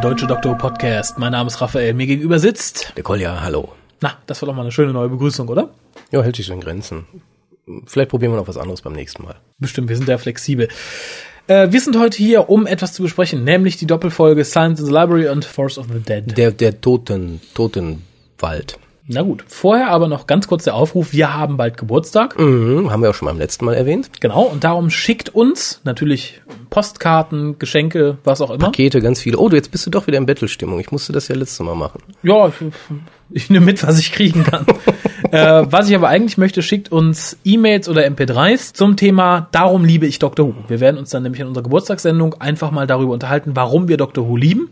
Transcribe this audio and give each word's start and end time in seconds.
der 0.00 0.10
Deutsche 0.10 0.26
Doktor 0.26 0.56
Podcast. 0.56 1.18
Mein 1.18 1.32
Name 1.32 1.48
ist 1.48 1.60
Raphael. 1.60 1.92
Mir 1.92 2.06
gegenüber 2.06 2.38
sitzt. 2.38 2.94
Der 2.96 3.02
Kolja, 3.02 3.42
hallo. 3.42 3.68
Na, 4.00 4.16
das 4.26 4.40
war 4.40 4.46
doch 4.46 4.54
mal 4.54 4.62
eine 4.62 4.72
schöne 4.72 4.94
neue 4.94 5.10
Begrüßung, 5.10 5.46
oder? 5.48 5.68
Ja, 6.10 6.22
hält 6.22 6.36
sich 6.36 6.46
so 6.46 6.54
in 6.54 6.60
Grenzen. 6.60 7.04
Vielleicht 7.84 8.10
probieren 8.10 8.32
wir 8.32 8.38
noch 8.38 8.48
was 8.48 8.56
anderes 8.56 8.80
beim 8.80 8.94
nächsten 8.94 9.24
Mal. 9.24 9.34
Bestimmt, 9.58 9.90
wir 9.90 9.96
sind 9.96 10.06
sehr 10.06 10.18
flexibel. 10.18 10.68
Äh, 11.48 11.70
wir 11.70 11.80
sind 11.80 11.98
heute 11.98 12.16
hier, 12.16 12.48
um 12.48 12.66
etwas 12.66 12.94
zu 12.94 13.02
besprechen, 13.02 13.44
nämlich 13.44 13.76
die 13.76 13.86
Doppelfolge 13.86 14.42
Science 14.44 14.80
in 14.80 14.86
the 14.86 14.92
Library 14.92 15.28
und 15.28 15.44
Force 15.44 15.76
of 15.76 15.86
the 15.92 16.00
Dead. 16.00 16.34
Der, 16.34 16.52
der 16.52 16.80
Toten, 16.80 17.42
Totenwald. 17.52 18.78
Na 19.12 19.22
gut, 19.22 19.42
vorher 19.48 19.88
aber 19.90 20.06
noch 20.06 20.28
ganz 20.28 20.46
kurz 20.46 20.62
der 20.62 20.76
Aufruf, 20.76 21.12
wir 21.12 21.34
haben 21.34 21.56
bald 21.56 21.76
Geburtstag. 21.76 22.38
Mhm, 22.38 22.92
haben 22.92 23.02
wir 23.02 23.10
auch 23.10 23.14
schon 23.14 23.26
beim 23.26 23.38
letzten 23.38 23.64
Mal 23.64 23.74
erwähnt. 23.74 24.08
Genau, 24.20 24.42
und 24.42 24.62
darum 24.62 24.88
schickt 24.88 25.30
uns 25.30 25.80
natürlich 25.82 26.42
Postkarten, 26.70 27.58
Geschenke, 27.58 28.18
was 28.22 28.40
auch 28.40 28.50
immer. 28.50 28.66
Pakete, 28.66 29.00
ganz 29.00 29.20
viele. 29.20 29.38
Oh, 29.38 29.48
du, 29.48 29.56
jetzt 29.56 29.72
bist 29.72 29.84
du 29.84 29.90
doch 29.90 30.06
wieder 30.06 30.16
in 30.16 30.26
Bettelstimmung. 30.26 30.78
Ich 30.78 30.92
musste 30.92 31.12
das 31.12 31.26
ja 31.26 31.34
letztes 31.34 31.58
Mal 31.58 31.74
machen. 31.74 32.00
Ja, 32.22 32.46
ich, 32.46 32.54
ich 33.30 33.50
nehme 33.50 33.66
mit, 33.66 33.84
was 33.84 33.98
ich 33.98 34.12
kriegen 34.12 34.44
kann. 34.44 34.64
äh, 35.32 35.64
was 35.68 35.88
ich 35.88 35.96
aber 35.96 36.06
eigentlich 36.06 36.38
möchte, 36.38 36.62
schickt 36.62 36.92
uns 36.92 37.36
E-Mails 37.44 37.88
oder 37.88 38.06
MP3s 38.06 38.74
zum 38.74 38.94
Thema 38.94 39.48
Darum 39.50 39.84
liebe 39.84 40.06
ich 40.06 40.20
Dr. 40.20 40.46
Who. 40.46 40.54
Wir 40.68 40.78
werden 40.78 40.98
uns 40.98 41.10
dann 41.10 41.24
nämlich 41.24 41.40
in 41.40 41.48
unserer 41.48 41.64
Geburtstagssendung 41.64 42.34
einfach 42.34 42.70
mal 42.70 42.86
darüber 42.86 43.12
unterhalten, 43.14 43.56
warum 43.56 43.88
wir 43.88 43.96
Dr. 43.96 44.28
Who 44.28 44.36
lieben 44.36 44.70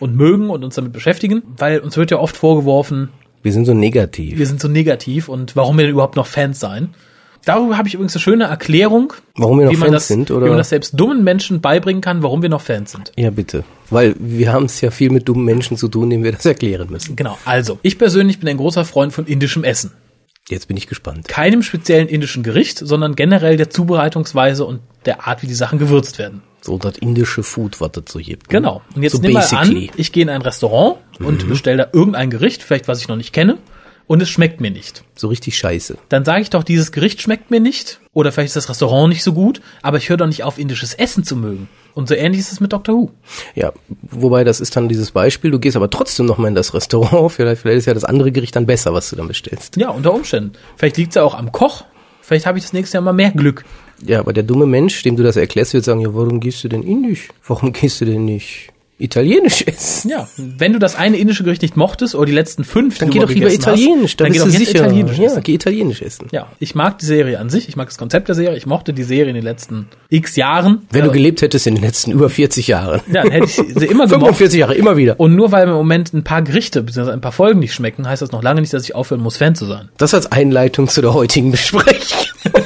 und 0.00 0.16
mögen 0.16 0.50
und 0.50 0.64
uns 0.64 0.74
damit 0.74 0.92
beschäftigen, 0.92 1.42
weil 1.56 1.78
uns 1.78 1.96
wird 1.96 2.10
ja 2.10 2.18
oft 2.18 2.36
vorgeworfen, 2.36 3.08
Wir 3.42 3.52
sind 3.52 3.64
so 3.64 3.74
negativ. 3.74 4.38
wir 4.38 4.46
sind 4.46 4.60
so 4.60 4.68
negativ 4.68 5.28
und 5.28 5.56
warum 5.56 5.78
wir 5.78 5.84
denn 5.84 5.92
überhaupt 5.92 6.16
noch 6.16 6.26
Fans 6.26 6.60
sein. 6.60 6.90
Darüber 7.46 7.78
habe 7.78 7.88
ich 7.88 7.94
übrigens 7.94 8.14
eine 8.14 8.20
schöne 8.20 8.44
Erklärung, 8.44 9.14
Warum 9.34 9.58
wir 9.58 9.64
noch 9.64 9.72
wie 9.72 9.76
man, 9.76 9.88
Fans 9.88 9.94
das, 9.94 10.08
sind, 10.08 10.28
wie 10.28 10.34
man 10.34 10.42
oder? 10.42 10.56
das 10.58 10.68
selbst 10.68 10.92
dummen 11.00 11.24
Menschen 11.24 11.62
beibringen 11.62 12.02
kann, 12.02 12.22
warum 12.22 12.42
wir 12.42 12.50
noch 12.50 12.60
Fans 12.60 12.92
sind. 12.92 13.12
Ja, 13.16 13.30
bitte. 13.30 13.64
Weil 13.88 14.14
wir 14.18 14.52
haben 14.52 14.66
es 14.66 14.80
ja 14.82 14.90
viel 14.90 15.10
mit 15.10 15.26
dummen 15.26 15.46
Menschen 15.46 15.78
zu 15.78 15.88
tun, 15.88 16.10
denen 16.10 16.22
wir 16.22 16.32
das 16.32 16.44
erklären 16.44 16.90
müssen. 16.90 17.16
Genau, 17.16 17.38
also, 17.46 17.78
ich 17.80 17.98
persönlich 17.98 18.40
bin 18.40 18.48
ein 18.48 18.58
großer 18.58 18.84
Freund 18.84 19.14
von 19.14 19.26
indischem 19.26 19.64
Essen. 19.64 19.92
Jetzt 20.50 20.68
bin 20.68 20.76
ich 20.76 20.86
gespannt. 20.86 21.28
keinem 21.28 21.62
speziellen 21.62 22.08
indischen 22.08 22.42
Gericht, 22.42 22.78
sondern 22.78 23.14
generell 23.14 23.56
der 23.56 23.70
Zubereitungsweise 23.70 24.64
und 24.66 24.80
der 25.06 25.26
Art, 25.26 25.42
wie 25.42 25.46
die 25.46 25.54
Sachen 25.54 25.78
gewürzt 25.78 26.18
werden. 26.18 26.42
So 26.62 26.78
das 26.78 26.98
indische 26.98 27.42
Food, 27.42 27.80
was 27.80 27.92
das 27.92 28.04
so 28.08 28.18
gibt. 28.18 28.52
ne? 28.52 28.58
Genau. 28.58 28.82
Und 28.94 29.02
jetzt 29.02 29.12
so 29.12 29.22
mal 29.22 29.32
basically. 29.32 29.88
an, 29.88 29.94
ich 29.96 30.12
gehe 30.12 30.22
in 30.22 30.28
ein 30.28 30.42
Restaurant 30.42 30.98
und 31.18 31.48
bestelle 31.48 31.78
da 31.78 31.88
irgendein 31.92 32.30
Gericht, 32.30 32.62
vielleicht 32.62 32.88
was 32.88 33.00
ich 33.00 33.08
noch 33.08 33.16
nicht 33.16 33.32
kenne, 33.32 33.58
und 34.10 34.20
es 34.20 34.28
schmeckt 34.28 34.60
mir 34.60 34.72
nicht. 34.72 35.04
So 35.14 35.28
richtig 35.28 35.56
scheiße. 35.56 35.96
Dann 36.08 36.24
sage 36.24 36.42
ich 36.42 36.50
doch, 36.50 36.64
dieses 36.64 36.90
Gericht 36.90 37.22
schmeckt 37.22 37.52
mir 37.52 37.60
nicht, 37.60 38.00
oder 38.12 38.32
vielleicht 38.32 38.48
ist 38.48 38.56
das 38.56 38.68
Restaurant 38.68 39.08
nicht 39.08 39.22
so 39.22 39.32
gut, 39.32 39.60
aber 39.82 39.98
ich 39.98 40.08
höre 40.08 40.16
doch 40.16 40.26
nicht 40.26 40.42
auf, 40.42 40.58
indisches 40.58 40.94
Essen 40.94 41.22
zu 41.22 41.36
mögen. 41.36 41.68
Und 41.94 42.08
so 42.08 42.16
ähnlich 42.16 42.40
ist 42.40 42.50
es 42.50 42.58
mit 42.58 42.72
Doctor 42.72 42.96
Who. 42.96 43.10
Ja, 43.54 43.72
wobei 44.02 44.42
das 44.42 44.60
ist 44.60 44.74
dann 44.74 44.88
dieses 44.88 45.12
Beispiel, 45.12 45.52
du 45.52 45.60
gehst 45.60 45.76
aber 45.76 45.90
trotzdem 45.90 46.26
noch 46.26 46.38
mal 46.38 46.48
in 46.48 46.56
das 46.56 46.74
Restaurant, 46.74 47.30
vielleicht, 47.36 47.62
vielleicht 47.62 47.78
ist 47.78 47.86
ja 47.86 47.94
das 47.94 48.04
andere 48.04 48.32
Gericht 48.32 48.56
dann 48.56 48.66
besser, 48.66 48.92
was 48.92 49.10
du 49.10 49.16
dann 49.16 49.28
bestellst. 49.28 49.76
Ja, 49.76 49.90
unter 49.90 50.12
Umständen. 50.12 50.54
Vielleicht 50.74 50.96
liegt 50.96 51.10
es 51.10 51.14
ja 51.14 51.22
auch 51.22 51.34
am 51.34 51.52
Koch. 51.52 51.84
Vielleicht 52.22 52.46
habe 52.46 52.58
ich 52.58 52.64
das 52.64 52.72
nächste 52.72 52.96
Jahr 52.96 53.02
mal 53.02 53.12
mehr 53.12 53.30
Glück. 53.30 53.64
Ja, 54.04 54.20
aber 54.20 54.32
der 54.32 54.42
dumme 54.42 54.66
Mensch, 54.66 55.02
dem 55.02 55.16
du 55.16 55.22
das 55.22 55.36
erklärst, 55.36 55.74
wird 55.74 55.84
sagen, 55.84 56.00
ja, 56.00 56.14
warum 56.14 56.40
gehst 56.40 56.64
du 56.64 56.68
denn 56.68 56.82
indisch? 56.82 57.28
Warum 57.46 57.72
gehst 57.72 58.00
du 58.00 58.04
denn 58.04 58.24
nicht 58.24 58.72
italienisch 59.00 59.62
essen? 59.66 60.10
Ja, 60.10 60.28
wenn 60.36 60.72
du 60.72 60.78
das 60.78 60.94
eine 60.96 61.16
indische 61.16 61.42
Gericht 61.44 61.62
nicht 61.62 61.76
mochtest, 61.76 62.14
oder 62.14 62.26
die 62.26 62.32
letzten 62.32 62.64
fünf, 62.64 62.98
Dann 62.98 63.10
die 63.10 63.18
geh 63.18 63.24
doch 63.24 63.28
lieber 63.30 63.48
gegessen 63.48 63.66
hast, 63.66 63.78
italienisch, 63.80 64.16
dann, 64.16 64.26
dann 64.26 64.32
geh 64.32 64.38
doch 64.40 64.46
jetzt 64.46 64.58
sicher. 64.58 64.78
italienisch 64.84 65.18
ja, 65.18 65.24
essen. 65.26 65.42
geh 65.42 65.54
italienisch 65.54 66.02
essen. 66.02 66.26
Ja, 66.32 66.46
ich 66.58 66.74
mag 66.74 66.98
die 66.98 67.06
Serie 67.06 67.38
an 67.40 67.50
sich, 67.50 67.68
ich 67.68 67.76
mag 67.76 67.88
das 67.88 67.98
Konzept 67.98 68.28
der 68.28 68.34
Serie, 68.34 68.56
ich 68.56 68.66
mochte 68.66 68.92
die 68.92 69.02
Serie 69.02 69.28
in 69.30 69.34
den 69.34 69.44
letzten 69.44 69.88
x 70.08 70.36
Jahren. 70.36 70.86
Wenn 70.90 71.04
du 71.04 71.10
Äh, 71.10 71.12
gelebt 71.12 71.42
hättest 71.42 71.66
in 71.66 71.74
den 71.76 71.84
letzten 71.84 72.10
über 72.12 72.28
40 72.30 72.66
Jahren. 72.68 73.00
ja, 73.12 73.22
dann 73.22 73.32
hätte 73.32 73.46
ich 73.46 73.54
sie 73.54 73.86
immer 73.86 74.06
gemocht. 74.06 74.36
45 74.36 74.58
Jahre, 74.60 74.74
immer 74.74 74.96
wieder. 74.96 75.18
Und 75.18 75.34
nur 75.34 75.50
weil 75.52 75.66
mir 75.66 75.72
im 75.72 75.78
Moment 75.78 76.12
ein 76.12 76.24
paar 76.24 76.42
Gerichte 76.42 76.82
bzw. 76.82 77.10
ein 77.12 77.20
paar 77.20 77.32
Folgen 77.32 77.60
nicht 77.60 77.72
schmecken, 77.74 78.08
heißt 78.08 78.22
das 78.22 78.32
noch 78.32 78.42
lange 78.42 78.60
nicht, 78.60 78.72
dass 78.72 78.84
ich 78.84 78.94
aufhören 78.94 79.20
muss, 79.20 79.36
Fan 79.36 79.54
zu 79.54 79.66
sein. 79.66 79.88
Das 79.98 80.14
als 80.14 80.30
Einleitung 80.30 80.88
zu 80.88 81.00
der 81.00 81.14
heutigen 81.14 81.50
Besprechung. 81.50 82.18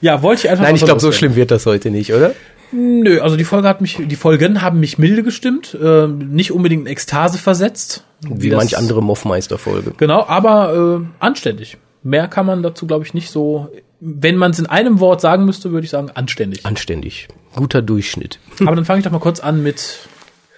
Ja, 0.00 0.20
wollte 0.20 0.42
ich 0.44 0.50
einfach 0.50 0.64
Nein, 0.64 0.74
ich 0.76 0.84
glaube, 0.84 1.00
so 1.00 1.12
schlimm 1.12 1.34
wird 1.34 1.50
das 1.50 1.64
heute 1.64 1.90
nicht, 1.90 2.12
oder? 2.12 2.34
Nö, 2.74 3.20
also 3.20 3.36
die 3.36 3.44
Folge 3.44 3.68
hat 3.68 3.80
mich, 3.80 3.98
die 4.04 4.16
Folgen 4.16 4.60
haben 4.60 4.80
mich 4.80 4.98
milde 4.98 5.22
gestimmt, 5.22 5.76
äh, 5.80 6.08
nicht 6.08 6.50
unbedingt 6.52 6.82
in 6.82 6.86
Ekstase 6.92 7.38
versetzt. 7.38 8.04
Wie 8.28 8.50
das- 8.50 8.56
manch 8.58 8.76
andere 8.76 9.02
Moffmeister-Folge. 9.02 9.92
Genau, 9.96 10.24
aber 10.26 11.00
äh, 11.02 11.06
anständig. 11.24 11.76
Mehr 12.02 12.26
kann 12.28 12.46
man 12.46 12.62
dazu, 12.62 12.86
glaube 12.86 13.04
ich, 13.04 13.14
nicht 13.14 13.30
so. 13.30 13.68
Wenn 14.00 14.36
man 14.36 14.50
es 14.50 14.58
in 14.58 14.66
einem 14.66 15.00
Wort 15.00 15.20
sagen 15.20 15.44
müsste, 15.46 15.70
würde 15.72 15.84
ich 15.84 15.90
sagen 15.90 16.10
anständig. 16.14 16.66
Anständig. 16.66 17.28
Guter 17.54 17.80
Durchschnitt. 17.80 18.38
Aber 18.60 18.76
dann 18.76 18.84
fange 18.84 18.98
ich 18.98 19.04
doch 19.04 19.12
mal 19.12 19.20
kurz 19.20 19.40
an 19.40 19.62
mit 19.62 20.00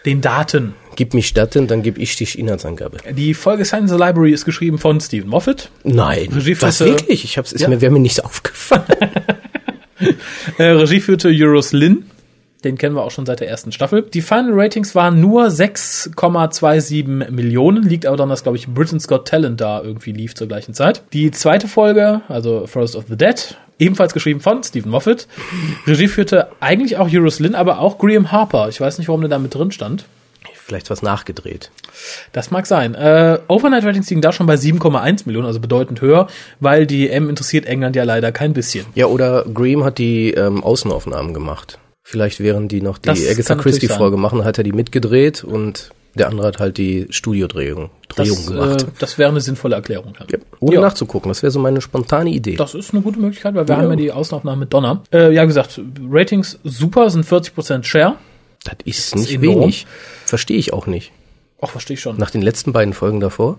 den 0.06 0.20
Daten. 0.20 0.74
Gib 0.96 1.14
mich 1.14 1.34
Daten, 1.34 1.66
dann 1.68 1.82
gib 1.82 1.98
ich 1.98 2.16
dich 2.16 2.38
Inhaltsangabe. 2.38 2.98
Die 3.12 3.34
Folge 3.34 3.64
Science 3.64 3.90
the 3.92 3.96
Library 3.98 4.32
ist 4.32 4.44
geschrieben 4.44 4.78
von 4.78 5.00
Stephen 5.00 5.28
Moffat. 5.28 5.70
Nein, 5.84 6.30
Regie 6.32 6.56
was 6.60 6.80
wirklich? 6.80 7.22
Ich 7.24 7.36
hab's, 7.38 7.52
ist 7.52 7.60
Ja. 7.60 7.68
mir, 7.68 7.80
wäre 7.80 7.92
mir 7.92 8.00
nicht 8.00 8.24
aufgefallen. 8.24 8.84
Äh, 10.58 10.70
Regie 10.70 11.00
führte 11.00 11.28
Euros 11.30 11.72
Lin. 11.72 12.06
Den 12.64 12.78
kennen 12.78 12.96
wir 12.96 13.04
auch 13.04 13.10
schon 13.10 13.26
seit 13.26 13.40
der 13.40 13.48
ersten 13.48 13.72
Staffel. 13.72 14.02
Die 14.02 14.22
Final 14.22 14.52
Ratings 14.54 14.94
waren 14.94 15.20
nur 15.20 15.48
6,27 15.48 17.30
Millionen. 17.30 17.82
Liegt 17.82 18.06
aber 18.06 18.16
daran, 18.16 18.30
dass, 18.30 18.42
glaube 18.42 18.56
ich, 18.56 18.66
Britain's 18.66 19.06
Got 19.06 19.28
Talent 19.28 19.60
da 19.60 19.82
irgendwie 19.82 20.12
lief 20.12 20.34
zur 20.34 20.48
gleichen 20.48 20.72
Zeit. 20.72 21.02
Die 21.12 21.30
zweite 21.30 21.68
Folge, 21.68 22.22
also 22.28 22.66
Forest 22.66 22.96
of 22.96 23.04
the 23.08 23.16
Dead, 23.16 23.56
ebenfalls 23.78 24.14
geschrieben 24.14 24.40
von 24.40 24.62
Stephen 24.62 24.90
Moffat. 24.90 25.28
Regie 25.86 26.08
führte 26.08 26.48
eigentlich 26.60 26.96
auch 26.96 27.08
Euros 27.12 27.38
Lin, 27.38 27.54
aber 27.54 27.78
auch 27.80 27.98
Graham 27.98 28.32
Harper. 28.32 28.68
Ich 28.68 28.80
weiß 28.80 28.98
nicht, 28.98 29.08
warum 29.08 29.20
der 29.20 29.30
da 29.30 29.38
mit 29.38 29.54
drin 29.54 29.70
stand. 29.70 30.06
Vielleicht 30.66 30.90
was 30.90 31.00
nachgedreht. 31.00 31.70
Das 32.32 32.50
mag 32.50 32.66
sein. 32.66 32.96
Äh, 32.96 33.38
Overnight 33.46 33.84
Ratings 33.84 34.10
liegen 34.10 34.20
da 34.20 34.32
schon 34.32 34.46
bei 34.48 34.56
7,1 34.56 35.22
Millionen, 35.26 35.46
also 35.46 35.60
bedeutend 35.60 36.00
höher, 36.00 36.26
weil 36.58 36.86
die 36.86 37.08
M 37.08 37.28
interessiert 37.30 37.66
England 37.66 37.94
ja 37.94 38.02
leider 38.02 38.32
kein 38.32 38.52
bisschen. 38.52 38.84
Ja, 38.96 39.06
oder 39.06 39.44
Graham 39.44 39.84
hat 39.84 39.98
die 39.98 40.32
ähm, 40.32 40.64
Außenaufnahmen 40.64 41.32
gemacht. 41.34 41.78
Vielleicht 42.02 42.40
während 42.40 42.72
die 42.72 42.80
noch 42.80 42.98
die 42.98 43.06
Das 43.08 43.28
Agatha 43.28 43.54
Christie-Folge 43.54 44.16
machen, 44.16 44.44
hat 44.44 44.58
er 44.58 44.64
die 44.64 44.72
mitgedreht 44.72 45.44
und 45.44 45.90
der 46.16 46.28
andere 46.30 46.48
hat 46.48 46.58
halt 46.58 46.78
die 46.78 47.06
Studiodrehung 47.10 47.90
Drehung 48.08 48.36
Das, 48.36 48.46
gemacht. 48.48 48.82
äh, 48.82 48.86
das 48.98 49.18
wäre 49.18 49.30
eine 49.30 49.40
sinnvolle 49.40 49.76
Erklärung. 49.76 50.14
Ja. 50.18 50.26
ja. 50.32 50.38
Ohne 50.58 50.74
Ja. 50.76 50.80
nachzugucken, 50.80 51.28
das 51.28 51.44
wäre 51.44 51.52
so 51.52 51.60
meine 51.60 51.80
spontane 51.80 52.30
Idee. 52.30 52.56
Das 52.56 52.74
ist 52.74 52.92
eine 52.92 53.02
gute 53.02 53.20
Möglichkeit, 53.20 53.54
weil 53.54 53.68
wir 53.68 53.76
haben 53.76 53.90
ja 53.90 53.96
die 53.96 54.10
Außenaufnahme 54.10 54.58
mit 54.60 54.72
Donner. 54.72 55.04
Äh, 55.12 55.32
ja, 55.32 55.44
gesagt, 55.44 55.80
Ratings 56.10 56.58
super, 56.64 57.08
sind 57.10 57.24
40% 57.24 57.84
Share. 57.84 58.16
Das 58.66 58.76
ist 58.84 59.14
Das 59.14 59.20
nicht 59.22 59.34
ist 59.34 59.40
wenig. 59.40 59.86
Verstehe 60.26 60.58
ich 60.58 60.72
auch 60.72 60.86
nicht. 60.86 61.12
Ach, 61.60 61.70
verstehe 61.70 61.94
ich 61.94 62.00
schon. 62.00 62.16
Nach 62.18 62.30
den 62.30 62.42
letzten 62.42 62.72
beiden 62.72 62.92
Folgen 62.92 63.20
davor. 63.20 63.58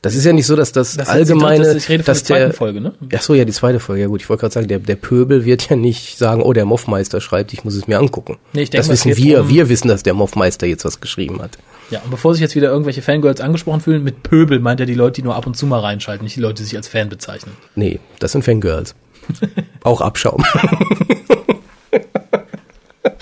Das 0.00 0.16
ist 0.16 0.24
ja 0.24 0.32
nicht 0.32 0.46
so, 0.46 0.56
dass 0.56 0.72
das, 0.72 0.96
Das 0.96 1.08
allgemeine, 1.08 1.62
dritte- 1.62 1.78
ich 1.78 1.88
rede 1.88 2.02
von 2.02 2.10
dass 2.12 2.24
der 2.24 2.26
zweiten 2.36 2.48
der, 2.48 2.54
Folge, 2.54 2.80
ne? 2.80 2.92
Ach 3.14 3.22
so, 3.22 3.34
ja, 3.34 3.44
die 3.44 3.52
zweite 3.52 3.78
Folge. 3.78 4.02
Ja 4.02 4.08
gut, 4.08 4.20
ich 4.20 4.28
wollte 4.28 4.40
gerade 4.40 4.52
sagen, 4.54 4.66
der, 4.66 4.80
der 4.80 4.96
Pöbel 4.96 5.44
wird 5.44 5.68
ja 5.70 5.76
nicht 5.76 6.18
sagen, 6.18 6.42
oh, 6.42 6.52
der 6.52 6.64
Moffmeister 6.64 7.20
schreibt, 7.20 7.52
ich 7.52 7.62
muss 7.62 7.76
es 7.76 7.86
mir 7.86 7.98
angucken. 8.00 8.38
Nee, 8.52 8.62
ich 8.62 8.70
denke 8.70 8.88
das 8.88 8.92
wissen 9.06 9.16
wir. 9.16 9.38
drum- 9.38 9.48
wir 9.48 9.68
wissen, 9.68 9.86
dass 9.86 10.02
der 10.02 10.14
Moffmeister 10.14 10.66
jetzt 10.66 10.84
was 10.84 11.00
geschrieben 11.00 11.40
hat. 11.40 11.56
Ja, 11.90 12.00
und 12.00 12.10
bevor 12.10 12.34
sich 12.34 12.40
jetzt 12.40 12.56
wieder 12.56 12.68
irgendwelche 12.70 13.00
Fangirls 13.02 13.40
angesprochen 13.40 13.80
fühlen, 13.80 14.02
mit 14.02 14.24
Pöbel 14.24 14.58
meint 14.58 14.80
er 14.80 14.86
die 14.86 14.94
Leute, 14.94 15.20
die 15.20 15.22
nur 15.22 15.36
ab 15.36 15.46
und 15.46 15.56
zu 15.56 15.66
mal 15.66 15.78
reinschalten, 15.78 16.24
nicht 16.24 16.34
die 16.34 16.40
Leute, 16.40 16.54
die 16.62 16.64
sich 16.64 16.76
als 16.76 16.88
Fan 16.88 17.08
bezeichnen. 17.08 17.52
Nee, 17.76 18.00
das 18.18 18.32
sind 18.32 18.44
Fangirls. 18.44 18.96
Auch 19.84 20.00
Abschaum. 20.00 20.42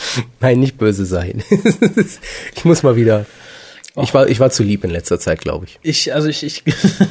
Nein, 0.41 0.61
nicht 0.61 0.79
böse 0.79 1.05
sein. 1.05 1.43
ich 2.55 2.64
muss 2.64 2.82
mal 2.82 2.97
wieder. 2.97 3.26
Ich 3.97 4.14
war, 4.14 4.29
ich 4.29 4.38
war 4.38 4.50
zu 4.50 4.62
lieb 4.62 4.85
in 4.85 4.91
letzter 4.91 5.19
Zeit, 5.19 5.41
glaube 5.41 5.67
ich. 5.67 5.79
Ich, 5.82 6.14
also 6.14 6.29
ich, 6.29 6.44
ich, 6.44 6.62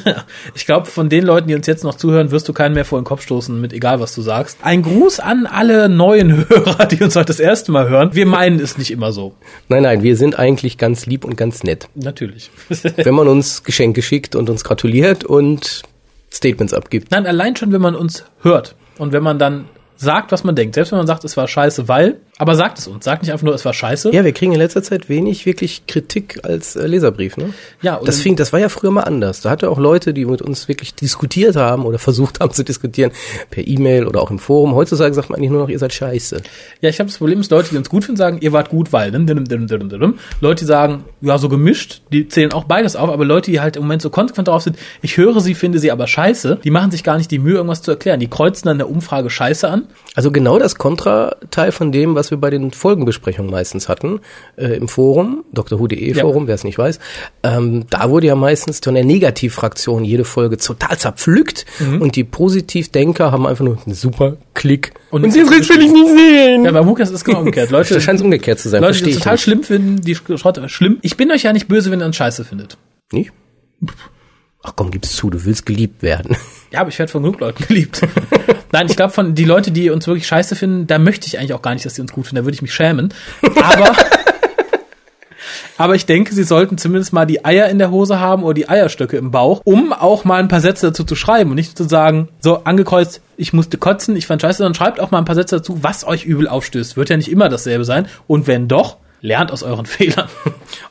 ich 0.54 0.66
glaube, 0.66 0.86
von 0.86 1.10
den 1.10 1.24
Leuten, 1.24 1.48
die 1.48 1.54
uns 1.54 1.66
jetzt 1.66 1.84
noch 1.84 1.94
zuhören, 1.94 2.30
wirst 2.30 2.48
du 2.48 2.54
keinen 2.54 2.74
mehr 2.74 2.86
vor 2.86 2.98
den 2.98 3.04
Kopf 3.04 3.22
stoßen, 3.22 3.60
mit 3.60 3.74
egal 3.74 4.00
was 4.00 4.14
du 4.14 4.22
sagst. 4.22 4.58
Ein 4.62 4.82
Gruß 4.82 5.20
an 5.20 5.46
alle 5.46 5.90
neuen 5.90 6.48
Hörer, 6.48 6.86
die 6.86 7.02
uns 7.02 7.16
heute 7.16 7.26
das 7.26 7.38
erste 7.38 7.70
Mal 7.70 7.88
hören. 7.88 8.14
Wir 8.14 8.24
meinen 8.24 8.58
es 8.60 8.78
nicht 8.78 8.90
immer 8.90 9.12
so. 9.12 9.34
Nein, 9.68 9.82
nein, 9.82 10.02
wir 10.02 10.16
sind 10.16 10.38
eigentlich 10.38 10.78
ganz 10.78 11.04
lieb 11.04 11.24
und 11.26 11.36
ganz 11.36 11.62
nett. 11.64 11.88
Natürlich. 11.94 12.50
Wenn 12.96 13.14
man 13.14 13.28
uns 13.28 13.62
Geschenke 13.62 14.00
schickt 14.00 14.34
und 14.34 14.48
uns 14.48 14.64
gratuliert 14.64 15.24
und 15.24 15.82
Statements 16.32 16.72
abgibt. 16.72 17.10
Nein, 17.10 17.26
allein 17.26 17.56
schon, 17.56 17.72
wenn 17.72 17.82
man 17.82 17.94
uns 17.94 18.24
hört 18.42 18.74
und 18.96 19.12
wenn 19.12 19.22
man 19.22 19.38
dann 19.38 19.66
sagt, 19.96 20.32
was 20.32 20.44
man 20.44 20.54
denkt. 20.56 20.74
Selbst 20.74 20.92
wenn 20.92 20.98
man 20.98 21.06
sagt, 21.06 21.24
es 21.24 21.36
war 21.36 21.46
scheiße, 21.46 21.88
weil, 21.88 22.20
aber 22.40 22.54
sagt 22.54 22.78
es 22.78 22.86
uns. 22.86 23.04
Sagt 23.04 23.22
nicht 23.22 23.32
einfach 23.32 23.44
nur, 23.44 23.54
es 23.54 23.66
war 23.66 23.74
scheiße. 23.74 24.14
Ja, 24.14 24.24
wir 24.24 24.32
kriegen 24.32 24.52
in 24.52 24.58
letzter 24.58 24.82
Zeit 24.82 25.10
wenig 25.10 25.44
wirklich 25.44 25.82
Kritik 25.86 26.40
als 26.42 26.74
äh, 26.74 26.86
Leserbrief, 26.86 27.36
ne? 27.36 27.52
Ja, 27.82 27.96
und 27.96 28.08
das 28.08 28.22
fing, 28.22 28.34
das 28.34 28.54
war 28.54 28.60
ja 28.60 28.70
früher 28.70 28.90
mal 28.90 29.02
anders. 29.02 29.42
Da 29.42 29.50
hatte 29.50 29.68
auch 29.68 29.78
Leute, 29.78 30.14
die 30.14 30.24
mit 30.24 30.40
uns 30.40 30.66
wirklich 30.66 30.94
diskutiert 30.94 31.56
haben 31.56 31.84
oder 31.84 31.98
versucht 32.10 32.40
haben 32.40 32.50
zu 32.52 32.64
diskutieren 32.64 33.12
per 33.50 33.68
E-Mail 33.68 34.06
oder 34.06 34.22
auch 34.22 34.30
im 34.30 34.38
Forum. 34.38 34.74
Heutzutage 34.74 35.12
sagt 35.12 35.28
man 35.28 35.38
eigentlich 35.38 35.50
nur 35.50 35.60
noch, 35.60 35.68
ihr 35.68 35.78
seid 35.78 35.92
scheiße. 35.92 36.40
Ja, 36.80 36.88
ich 36.88 36.98
habe 36.98 37.10
das 37.10 37.18
Problem, 37.18 37.40
dass 37.40 37.50
Leute, 37.50 37.68
die 37.72 37.76
uns 37.76 37.90
gut 37.90 38.06
finden, 38.06 38.16
sagen, 38.16 38.38
ihr 38.40 38.52
wart 38.52 38.70
gut, 38.70 38.90
weil. 38.90 39.10
Dim. 39.10 40.14
Leute, 40.40 40.60
die 40.60 40.66
sagen, 40.66 41.04
ja, 41.20 41.36
so 41.36 41.50
gemischt, 41.50 42.00
die 42.10 42.26
zählen 42.26 42.54
auch 42.54 42.64
beides 42.64 42.96
auf, 42.96 43.10
aber 43.10 43.26
Leute, 43.26 43.50
die 43.50 43.60
halt 43.60 43.76
im 43.76 43.82
Moment 43.82 44.00
so 44.00 44.08
konsequent 44.08 44.48
drauf 44.48 44.62
sind, 44.62 44.78
ich 45.02 45.18
höre 45.18 45.40
sie, 45.40 45.54
finde 45.54 45.78
sie 45.78 45.92
aber 45.92 46.06
scheiße, 46.06 46.60
die 46.64 46.70
machen 46.70 46.90
sich 46.90 47.04
gar 47.04 47.18
nicht 47.18 47.30
die 47.30 47.38
Mühe, 47.38 47.56
irgendwas 47.56 47.82
zu 47.82 47.90
erklären. 47.90 48.18
Die 48.18 48.28
kreuzen 48.28 48.68
dann 48.68 48.78
der 48.78 48.88
Umfrage 48.88 49.28
scheiße 49.28 49.68
an. 49.68 49.88
Also 50.14 50.30
genau 50.30 50.58
das 50.58 50.76
Kontrateil 50.76 51.70
von 51.72 51.92
dem, 51.92 52.14
was 52.14 52.29
was 52.30 52.36
wir 52.36 52.38
bei 52.38 52.50
den 52.50 52.70
Folgenbesprechungen 52.70 53.50
meistens 53.50 53.88
hatten, 53.88 54.20
äh, 54.56 54.76
im 54.76 54.88
Forum, 54.88 55.44
Dr.hu.de 55.52 56.14
Forum, 56.14 56.44
ja. 56.44 56.48
wer 56.48 56.54
es 56.54 56.64
nicht 56.64 56.78
weiß. 56.78 56.98
Ähm, 57.42 57.86
da 57.90 58.10
wurde 58.10 58.28
ja 58.28 58.36
meistens 58.36 58.80
von 58.80 58.94
der 58.94 59.04
Negativfraktion 59.04 60.04
jede 60.04 60.24
Folge 60.24 60.56
total 60.56 60.96
zerpflückt 60.98 61.66
mhm. 61.80 62.00
und 62.00 62.16
die 62.16 62.24
Positivdenker 62.24 63.32
haben 63.32 63.46
einfach 63.46 63.64
nur 63.64 63.78
einen 63.84 63.94
super 63.94 64.36
Klick. 64.54 64.92
Und, 65.10 65.24
und 65.24 65.34
Rest 65.34 65.70
will 65.70 65.80
ich 65.80 65.92
nicht 65.92 66.08
sehen. 66.08 66.64
Ja, 66.64 66.72
bei 66.72 66.82
Mukas 66.82 67.08
ist 67.08 67.16
es 67.16 67.24
genau 67.24 67.40
umgekehrt. 67.40 67.70
Leute, 67.70 67.94
da 67.94 68.00
scheint 68.00 68.20
es 68.20 68.24
umgekehrt 68.24 68.60
zu 68.60 68.68
sein. 68.68 68.82
Leute, 68.82 69.02
die 69.02 69.14
total 69.14 69.34
nicht. 69.34 69.42
schlimm 69.42 69.62
finden, 69.64 70.00
die 70.00 70.14
Schrott, 70.14 70.60
schlimm. 70.66 70.98
Ich 71.02 71.16
bin 71.16 71.30
euch 71.32 71.42
ja 71.42 71.52
nicht 71.52 71.68
böse, 71.68 71.90
wenn 71.90 72.00
ihr 72.00 72.06
uns 72.06 72.16
scheiße 72.16 72.44
findet. 72.44 72.76
Nicht? 73.12 73.32
Ach 74.62 74.74
komm, 74.76 74.90
gib's 74.90 75.16
zu, 75.16 75.30
du 75.30 75.44
willst 75.44 75.64
geliebt 75.64 76.02
werden. 76.02 76.36
Ja, 76.70 76.80
aber 76.80 76.90
ich 76.90 76.98
werde 76.98 77.10
von 77.10 77.22
genug 77.22 77.40
Leuten 77.40 77.64
geliebt. 77.66 78.02
Nein, 78.72 78.86
ich 78.88 78.96
glaube, 78.96 79.12
von 79.12 79.34
die 79.34 79.44
Leute, 79.44 79.70
die 79.70 79.90
uns 79.90 80.06
wirklich 80.06 80.26
scheiße 80.26 80.54
finden, 80.54 80.86
da 80.86 80.98
möchte 80.98 81.26
ich 81.26 81.38
eigentlich 81.38 81.54
auch 81.54 81.62
gar 81.62 81.72
nicht, 81.72 81.84
dass 81.86 81.94
sie 81.94 82.02
uns 82.02 82.12
gut 82.12 82.26
finden. 82.26 82.36
Da 82.36 82.44
würde 82.44 82.54
ich 82.54 82.62
mich 82.62 82.74
schämen. 82.74 83.12
Aber, 83.42 83.90
aber 85.78 85.94
ich 85.94 86.04
denke, 86.04 86.34
sie 86.34 86.44
sollten 86.44 86.76
zumindest 86.76 87.14
mal 87.14 87.24
die 87.24 87.44
Eier 87.44 87.68
in 87.68 87.78
der 87.78 87.90
Hose 87.90 88.20
haben 88.20 88.44
oder 88.44 88.54
die 88.54 88.68
Eierstöcke 88.68 89.16
im 89.16 89.30
Bauch, 89.30 89.62
um 89.64 89.94
auch 89.94 90.24
mal 90.24 90.40
ein 90.40 90.48
paar 90.48 90.60
Sätze 90.60 90.88
dazu 90.88 91.04
zu 91.04 91.16
schreiben 91.16 91.50
und 91.50 91.56
nicht 91.56 91.76
zu 91.76 91.84
sagen, 91.84 92.28
so 92.40 92.64
angekreuzt, 92.64 93.22
ich 93.38 93.54
musste 93.54 93.78
kotzen, 93.78 94.14
ich 94.14 94.26
fand 94.26 94.42
scheiße, 94.42 94.58
sondern 94.58 94.74
schreibt 94.74 95.00
auch 95.00 95.10
mal 95.10 95.18
ein 95.18 95.24
paar 95.24 95.34
Sätze 95.34 95.56
dazu, 95.56 95.82
was 95.82 96.06
euch 96.06 96.26
übel 96.26 96.46
aufstößt. 96.46 96.98
Wird 96.98 97.08
ja 97.08 97.16
nicht 97.16 97.30
immer 97.30 97.48
dasselbe 97.48 97.86
sein. 97.86 98.06
Und 98.26 98.46
wenn 98.46 98.68
doch, 98.68 98.98
lernt 99.20 99.52
aus 99.52 99.62
euren 99.62 99.86
Fehlern. 99.86 100.28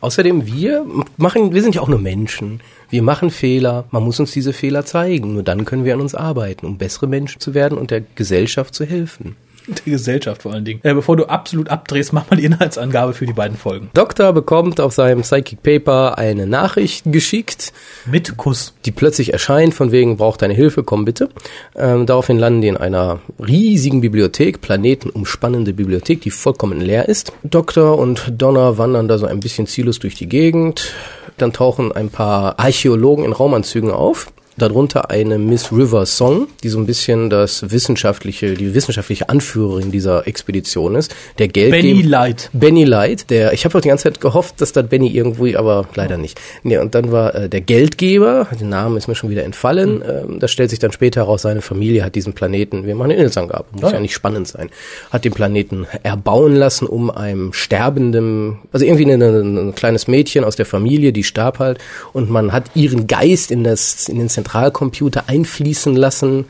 Außerdem, 0.02 0.46
wir 0.46 0.86
machen, 1.18 1.54
wir 1.54 1.62
sind 1.62 1.76
ja 1.76 1.82
auch 1.82 1.88
nur 1.88 2.00
Menschen. 2.00 2.62
Wir 2.90 3.04
machen 3.04 3.32
Fehler. 3.32 3.86
Man 3.92 4.04
muss 4.04 4.20
uns 4.20 4.32
diese 4.32 4.54
Fehler 4.54 4.86
zeigen. 4.86 5.34
Nur 5.34 5.44
dann 5.44 5.66
können 5.66 5.86
wir 5.86 5.94
an 5.94 6.02
uns 6.02 6.16
arbeiten, 6.16 6.66
um 6.66 6.78
bessere 6.78 7.08
Menschen 7.08 7.40
zu 7.40 7.54
werden 7.54 7.78
und 7.78 7.92
der 7.92 8.02
Gesellschaft 8.16 8.74
zu 8.74 8.86
helfen. 8.86 9.36
Der 9.68 9.94
Gesellschaft 9.94 10.44
vor 10.44 10.54
allen 10.54 10.66
Dingen. 10.66 10.80
Äh, 10.84 10.94
bevor 10.94 11.18
du 11.18 11.26
absolut 11.26 11.70
abdrehst, 11.70 12.14
mach 12.14 12.30
mal 12.30 12.38
die 12.38 12.46
Inhaltsangabe 12.46 13.14
für 13.14 13.26
die 13.26 13.34
beiden 13.34 13.58
Folgen. 13.58 13.90
Doktor 13.94 14.34
bekommt 14.34 14.80
auf 14.80 14.94
seinem 14.94 15.22
Psychic 15.22 15.62
Paper 15.64 16.18
eine 16.18 16.48
Nachricht 16.48 17.04
geschickt. 17.12 17.74
Mit 18.06 18.38
Kuss. 18.38 18.74
Die 18.86 18.92
plötzlich 18.92 19.34
erscheint, 19.34 19.74
von 19.74 19.92
wegen, 19.92 20.18
braucht 20.18 20.42
deine 20.42 20.54
Hilfe, 20.54 20.84
komm 20.84 21.06
bitte. 21.06 21.30
Ähm, 21.76 22.06
daraufhin 22.06 22.38
landen 22.38 22.62
die 22.62 22.68
in 22.68 22.78
einer 22.78 23.20
riesigen 23.40 24.02
Bibliothek, 24.02 24.62
planetenumspannende 24.62 25.74
Bibliothek, 25.74 26.22
die 26.22 26.32
vollkommen 26.32 26.82
leer 26.82 27.08
ist. 27.08 27.34
Doktor 27.44 27.98
und 27.98 28.34
Donna 28.38 28.78
wandern 28.78 29.08
da 29.08 29.18
so 29.18 29.26
ein 29.26 29.40
bisschen 29.40 29.68
ziellos 29.68 30.00
durch 30.00 30.16
die 30.16 30.30
Gegend. 30.30 30.94
Dann 31.38 31.54
tauchen 31.54 31.92
ein 31.92 32.10
paar 32.10 32.60
Archäologen 32.60 33.24
in 33.24 33.32
Raumanzügen 33.32 33.92
auf 33.92 34.32
darunter 34.62 35.10
eine 35.10 35.38
Miss 35.38 35.72
River 35.72 36.06
Song, 36.06 36.48
die 36.64 36.70
so 36.70 36.78
ein 36.78 36.86
bisschen 36.86 37.30
das 37.30 37.72
wissenschaftliche, 37.72 38.54
die 38.54 38.74
wissenschaftliche 38.74 39.30
Anführerin 39.30 39.92
dieser 39.92 40.28
Expedition 40.28 40.96
ist. 40.96 41.16
Der 41.38 41.48
Geldgeber. 41.48 41.82
Benny 41.82 42.02
Light. 42.02 42.50
Benny 42.54 42.84
Light, 42.84 43.30
der, 43.30 43.54
ich 43.54 43.66
habe 43.66 43.78
auch 43.78 43.82
die 43.82 43.90
ganze 43.90 44.04
Zeit 44.04 44.22
gehofft, 44.22 44.62
dass 44.62 44.72
da 44.72 44.82
Benny 44.82 45.08
irgendwo, 45.10 45.48
aber 45.58 45.88
leider 45.96 46.18
nicht. 46.18 46.40
Nee, 46.64 46.78
und 46.78 46.96
dann 46.96 47.12
war 47.12 47.34
äh, 47.34 47.50
der 47.50 47.62
Geldgeber, 47.62 48.48
der 48.60 48.68
Name 48.68 48.98
ist 48.98 49.08
mir 49.08 49.16
schon 49.16 49.30
wieder 49.30 49.44
entfallen, 49.44 49.98
mhm. 49.98 50.04
ähm, 50.04 50.40
das 50.40 50.52
stellt 50.52 50.70
sich 50.70 50.80
dann 50.80 50.92
später 50.92 51.22
heraus, 51.22 51.44
seine 51.44 51.62
Familie 51.62 52.04
hat 52.04 52.16
diesen 52.16 52.34
Planeten, 52.34 52.86
wir 52.86 52.96
machen 52.96 53.12
eine 53.12 53.16
Inhaltsangabe, 53.16 53.66
muss 53.72 53.84
ja. 53.84 53.94
ja 53.94 54.00
nicht 54.00 54.14
spannend 54.14 54.48
sein, 54.48 54.70
hat 55.10 55.26
den 55.26 55.34
Planeten 55.34 55.88
erbauen 56.04 56.56
lassen, 56.56 56.86
um 56.86 57.10
einem 57.10 57.54
sterbenden, 57.54 58.60
also 58.72 58.86
irgendwie 58.86 59.12
ein, 59.12 59.22
ein 59.22 59.76
kleines 59.76 60.08
Mädchen 60.08 60.44
aus 60.44 60.56
der 60.56 60.66
Familie, 60.66 61.14
die 61.14 61.24
starb 61.24 61.60
halt, 61.60 61.80
und 62.14 62.30
man 62.30 62.52
hat 62.52 62.66
ihren 62.76 63.08
Geist 63.08 63.52
in 63.52 63.64
das, 63.64 64.10
in 64.10 64.20
den 64.20 64.30
Zentralen 64.30 64.49
Zentralcomputer 64.50 65.24
einfließen 65.28 65.96
lassen 65.96 66.46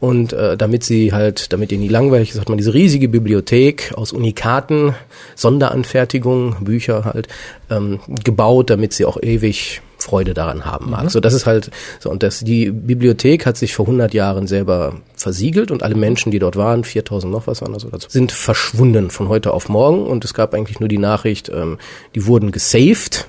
und 0.00 0.32
äh, 0.32 0.56
damit 0.56 0.84
sie 0.84 1.12
halt, 1.12 1.52
damit 1.52 1.70
ihr 1.72 1.78
nie 1.78 1.88
langweilig 1.88 2.32
ist, 2.32 2.40
hat 2.40 2.48
man 2.48 2.58
diese 2.58 2.74
riesige 2.74 3.08
Bibliothek 3.08 3.92
aus 3.94 4.12
Unikaten, 4.12 4.94
Sonderanfertigungen, 5.36 6.64
Bücher 6.64 7.04
halt 7.04 7.28
ähm, 7.70 8.00
gebaut, 8.24 8.70
damit 8.70 8.92
sie 8.92 9.04
auch 9.04 9.22
ewig 9.22 9.80
Freude 9.98 10.34
daran 10.34 10.64
haben 10.64 10.90
mag. 10.90 11.04
Mhm. 11.04 11.08
So, 11.08 11.20
das 11.20 11.34
ist 11.34 11.46
halt 11.46 11.70
so 12.00 12.10
und 12.10 12.22
das 12.22 12.40
die 12.40 12.70
Bibliothek 12.70 13.46
hat 13.46 13.56
sich 13.56 13.74
vor 13.74 13.86
100 13.86 14.12
Jahren 14.12 14.46
selber 14.46 14.94
versiegelt 15.14 15.70
und 15.70 15.82
alle 15.82 15.94
Menschen, 15.94 16.32
die 16.32 16.38
dort 16.38 16.56
waren, 16.56 16.84
4000 16.84 17.32
noch 17.32 17.46
was 17.46 17.62
waren 17.62 17.72
das 17.72 17.84
oder 17.84 17.98
so, 18.00 18.08
sind 18.08 18.32
verschwunden 18.32 19.10
von 19.10 19.28
heute 19.28 19.54
auf 19.54 19.68
morgen 19.68 20.06
und 20.06 20.24
es 20.24 20.34
gab 20.34 20.52
eigentlich 20.52 20.80
nur 20.80 20.88
die 20.88 20.98
Nachricht, 20.98 21.48
ähm, 21.48 21.78
die 22.14 22.26
wurden 22.26 22.50
gesaved 22.50 23.28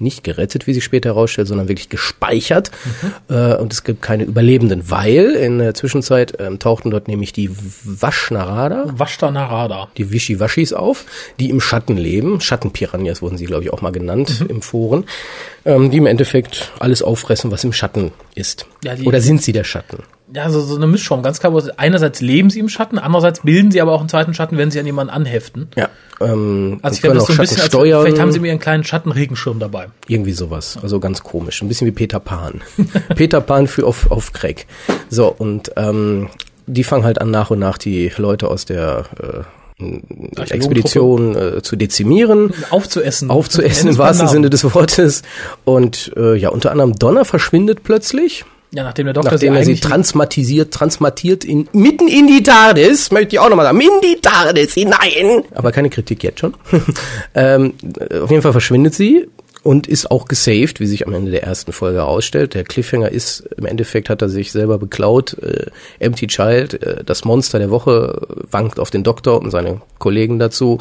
nicht 0.00 0.24
gerettet, 0.24 0.66
wie 0.66 0.74
sich 0.74 0.84
später 0.84 1.10
herausstellt, 1.10 1.48
sondern 1.48 1.68
wirklich 1.68 1.88
gespeichert. 1.88 2.70
Mhm. 3.28 3.36
Äh, 3.36 3.56
und 3.56 3.72
es 3.72 3.84
gibt 3.84 4.02
keine 4.02 4.24
Überlebenden, 4.24 4.90
weil 4.90 5.30
in 5.32 5.58
der 5.58 5.74
Zwischenzeit 5.74 6.34
ähm, 6.38 6.58
tauchten 6.58 6.90
dort 6.90 7.08
nämlich 7.08 7.32
die 7.32 7.50
Waschnarada. 7.84 8.86
Waschtanarada. 8.96 9.88
Die 9.96 10.12
Wischiwaschis 10.12 10.72
auf, 10.72 11.04
die 11.38 11.50
im 11.50 11.60
Schatten 11.60 11.96
leben. 11.96 12.40
Schattenpiranhas 12.40 13.22
wurden 13.22 13.36
sie, 13.36 13.46
glaube 13.46 13.64
ich, 13.64 13.72
auch 13.72 13.82
mal 13.82 13.92
genannt 13.92 14.40
mhm. 14.40 14.46
im 14.46 14.62
Foren. 14.62 15.04
Ähm, 15.64 15.90
die 15.90 15.98
im 15.98 16.06
Endeffekt 16.06 16.72
alles 16.78 17.02
auffressen, 17.02 17.50
was 17.50 17.64
im 17.64 17.72
Schatten 17.72 18.12
ist. 18.34 18.66
Ja, 18.82 18.94
Oder 19.04 19.20
sind 19.20 19.42
sie 19.42 19.52
der 19.52 19.64
Schatten? 19.64 20.02
Ja, 20.34 20.50
so, 20.50 20.60
so 20.60 20.76
eine 20.76 20.86
Mischung, 20.86 21.22
ganz 21.22 21.40
klar. 21.40 21.52
Einerseits 21.76 22.20
leben 22.20 22.50
sie 22.50 22.60
im 22.60 22.68
Schatten, 22.68 22.98
andererseits 22.98 23.40
bilden 23.40 23.70
sie 23.70 23.80
aber 23.80 23.92
auch 23.92 24.00
einen 24.00 24.08
zweiten 24.08 24.34
Schatten, 24.34 24.56
wenn 24.58 24.70
sie 24.70 24.78
an 24.78 24.86
jemanden 24.86 25.12
anheften. 25.12 25.68
Ja. 25.76 25.88
Ähm, 26.20 26.78
also 26.82 26.94
ich 26.94 27.02
glaube, 27.02 27.16
das 27.16 27.26
so 27.26 27.32
ein 27.32 27.38
bisschen, 27.38 27.60
als, 27.60 27.74
vielleicht 27.74 28.20
haben 28.20 28.32
sie 28.32 28.38
mir 28.38 28.48
ihren 28.48 28.58
kleinen 28.58 28.84
Schattenregenschirm 28.84 29.58
dabei. 29.58 29.88
Irgendwie 30.06 30.32
sowas, 30.32 30.78
also 30.82 31.00
ganz 31.00 31.22
komisch, 31.22 31.62
ein 31.62 31.68
bisschen 31.68 31.86
wie 31.86 31.92
Peter 31.92 32.20
Pan. 32.20 32.60
Peter 33.16 33.40
Pan 33.40 33.66
für 33.66 33.86
auf, 33.86 34.10
auf 34.10 34.32
Crack. 34.32 34.66
So, 35.08 35.28
und 35.28 35.72
ähm, 35.76 36.28
die 36.66 36.84
fangen 36.84 37.04
halt 37.04 37.20
an, 37.20 37.30
nach 37.30 37.50
und 37.50 37.58
nach 37.58 37.78
die 37.78 38.12
Leute 38.16 38.48
aus 38.48 38.64
der 38.64 39.04
äh, 39.20 40.42
Expedition 40.50 41.36
äh, 41.36 41.62
zu 41.62 41.76
dezimieren. 41.76 42.52
Aufzuessen. 42.70 43.30
Aufzuessen 43.30 43.88
im 43.88 43.98
wahrsten 43.98 44.28
Sinne 44.28 44.50
des 44.50 44.62
Wortes. 44.74 45.22
Und 45.64 46.12
äh, 46.16 46.36
ja, 46.36 46.50
unter 46.50 46.70
anderem 46.70 46.94
Donner 46.94 47.24
verschwindet 47.24 47.82
plötzlich. 47.82 48.44
Ja, 48.72 48.84
nachdem 48.84 49.06
der 49.06 49.14
Doktor 49.14 49.32
nachdem 49.32 49.54
sie 49.54 49.58
er 49.58 49.64
sie 49.64 49.80
transmatisiert, 49.80 50.72
transmatiert 50.72 51.44
in, 51.44 51.68
mitten 51.72 52.06
in 52.06 52.28
die 52.28 52.42
TARDIS, 52.42 53.10
möchte 53.10 53.34
ich 53.34 53.40
auch 53.40 53.48
nochmal 53.48 53.66
sagen, 53.66 53.80
in 53.80 54.00
die 54.02 54.20
TARDIS 54.20 54.74
hinein. 54.74 55.42
Aber 55.54 55.72
keine 55.72 55.90
Kritik 55.90 56.22
jetzt 56.22 56.38
schon. 56.38 56.54
ähm, 57.34 57.74
auf 58.22 58.30
jeden 58.30 58.42
Fall 58.42 58.52
verschwindet 58.52 58.94
sie 58.94 59.26
und 59.62 59.86
ist 59.86 60.10
auch 60.10 60.26
gesaved, 60.26 60.80
wie 60.80 60.86
sich 60.86 61.06
am 61.06 61.12
Ende 61.12 61.30
der 61.30 61.42
ersten 61.42 61.72
Folge 61.72 61.98
herausstellt. 61.98 62.54
Der 62.54 62.64
Cliffhanger 62.64 63.10
ist, 63.10 63.40
im 63.56 63.66
Endeffekt 63.66 64.08
hat 64.08 64.22
er 64.22 64.28
sich 64.28 64.52
selber 64.52 64.78
beklaut. 64.78 65.36
Äh, 65.42 65.66
Empty 65.98 66.26
Child, 66.26 66.82
äh, 66.82 67.04
das 67.04 67.24
Monster 67.24 67.58
der 67.58 67.70
Woche, 67.70 68.26
wankt 68.50 68.80
auf 68.80 68.90
den 68.90 69.04
Doktor 69.04 69.40
und 69.40 69.50
seine 69.50 69.82
Kollegen 69.98 70.38
dazu, 70.38 70.78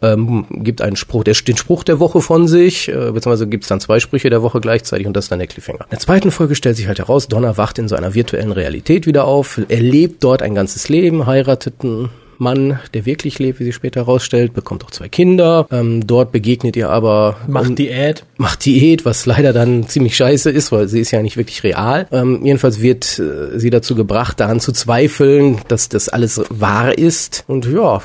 ähm, 0.00 0.46
gibt 0.50 0.80
einen 0.80 0.96
Spruch, 0.96 1.24
der, 1.24 1.34
den 1.34 1.56
Spruch 1.56 1.84
der 1.84 2.00
Woche 2.00 2.20
von 2.20 2.48
sich, 2.48 2.88
äh, 2.88 2.92
beziehungsweise 2.92 3.46
gibt 3.46 3.64
es 3.64 3.68
dann 3.68 3.80
zwei 3.80 4.00
Sprüche 4.00 4.30
der 4.30 4.42
Woche 4.42 4.60
gleichzeitig 4.60 5.06
und 5.06 5.14
das 5.14 5.26
ist 5.26 5.32
dann 5.32 5.38
der 5.38 5.48
Cliffhanger. 5.48 5.84
In 5.84 5.90
der 5.90 6.00
zweiten 6.00 6.30
Folge 6.30 6.54
stellt 6.54 6.76
sich 6.76 6.88
halt 6.88 6.98
heraus, 6.98 7.28
Donner 7.28 7.56
wacht 7.58 7.78
in 7.78 7.88
so 7.88 7.96
einer 7.96 8.14
virtuellen 8.14 8.52
Realität 8.52 9.06
wieder 9.06 9.26
auf, 9.26 9.60
er 9.68 9.80
lebt 9.80 10.24
dort 10.24 10.42
ein 10.42 10.54
ganzes 10.54 10.88
Leben, 10.88 11.26
heirateten 11.26 12.08
Mann, 12.38 12.80
der 12.94 13.06
wirklich 13.06 13.38
lebt, 13.38 13.60
wie 13.60 13.64
sich 13.64 13.74
später 13.74 14.00
herausstellt, 14.00 14.54
bekommt 14.54 14.84
auch 14.84 14.90
zwei 14.90 15.08
Kinder. 15.08 15.66
Ähm, 15.70 16.06
dort 16.06 16.32
begegnet 16.32 16.76
ihr 16.76 16.90
aber 16.90 17.36
macht 17.46 17.70
um, 17.70 17.76
Diät, 17.76 18.24
macht 18.36 18.64
Diät, 18.64 19.04
was 19.04 19.26
leider 19.26 19.52
dann 19.52 19.88
ziemlich 19.88 20.16
scheiße 20.16 20.50
ist, 20.50 20.72
weil 20.72 20.88
sie 20.88 21.00
ist 21.00 21.10
ja 21.10 21.22
nicht 21.22 21.36
wirklich 21.36 21.62
real. 21.62 22.06
Ähm, 22.10 22.44
jedenfalls 22.44 22.80
wird 22.80 23.18
äh, 23.18 23.58
sie 23.58 23.70
dazu 23.70 23.94
gebracht, 23.94 24.40
daran 24.40 24.60
zu 24.60 24.72
zweifeln, 24.72 25.58
dass 25.68 25.88
das 25.88 26.08
alles 26.08 26.40
wahr 26.50 26.96
ist. 26.96 27.44
Und 27.46 27.66
ja, 27.66 28.00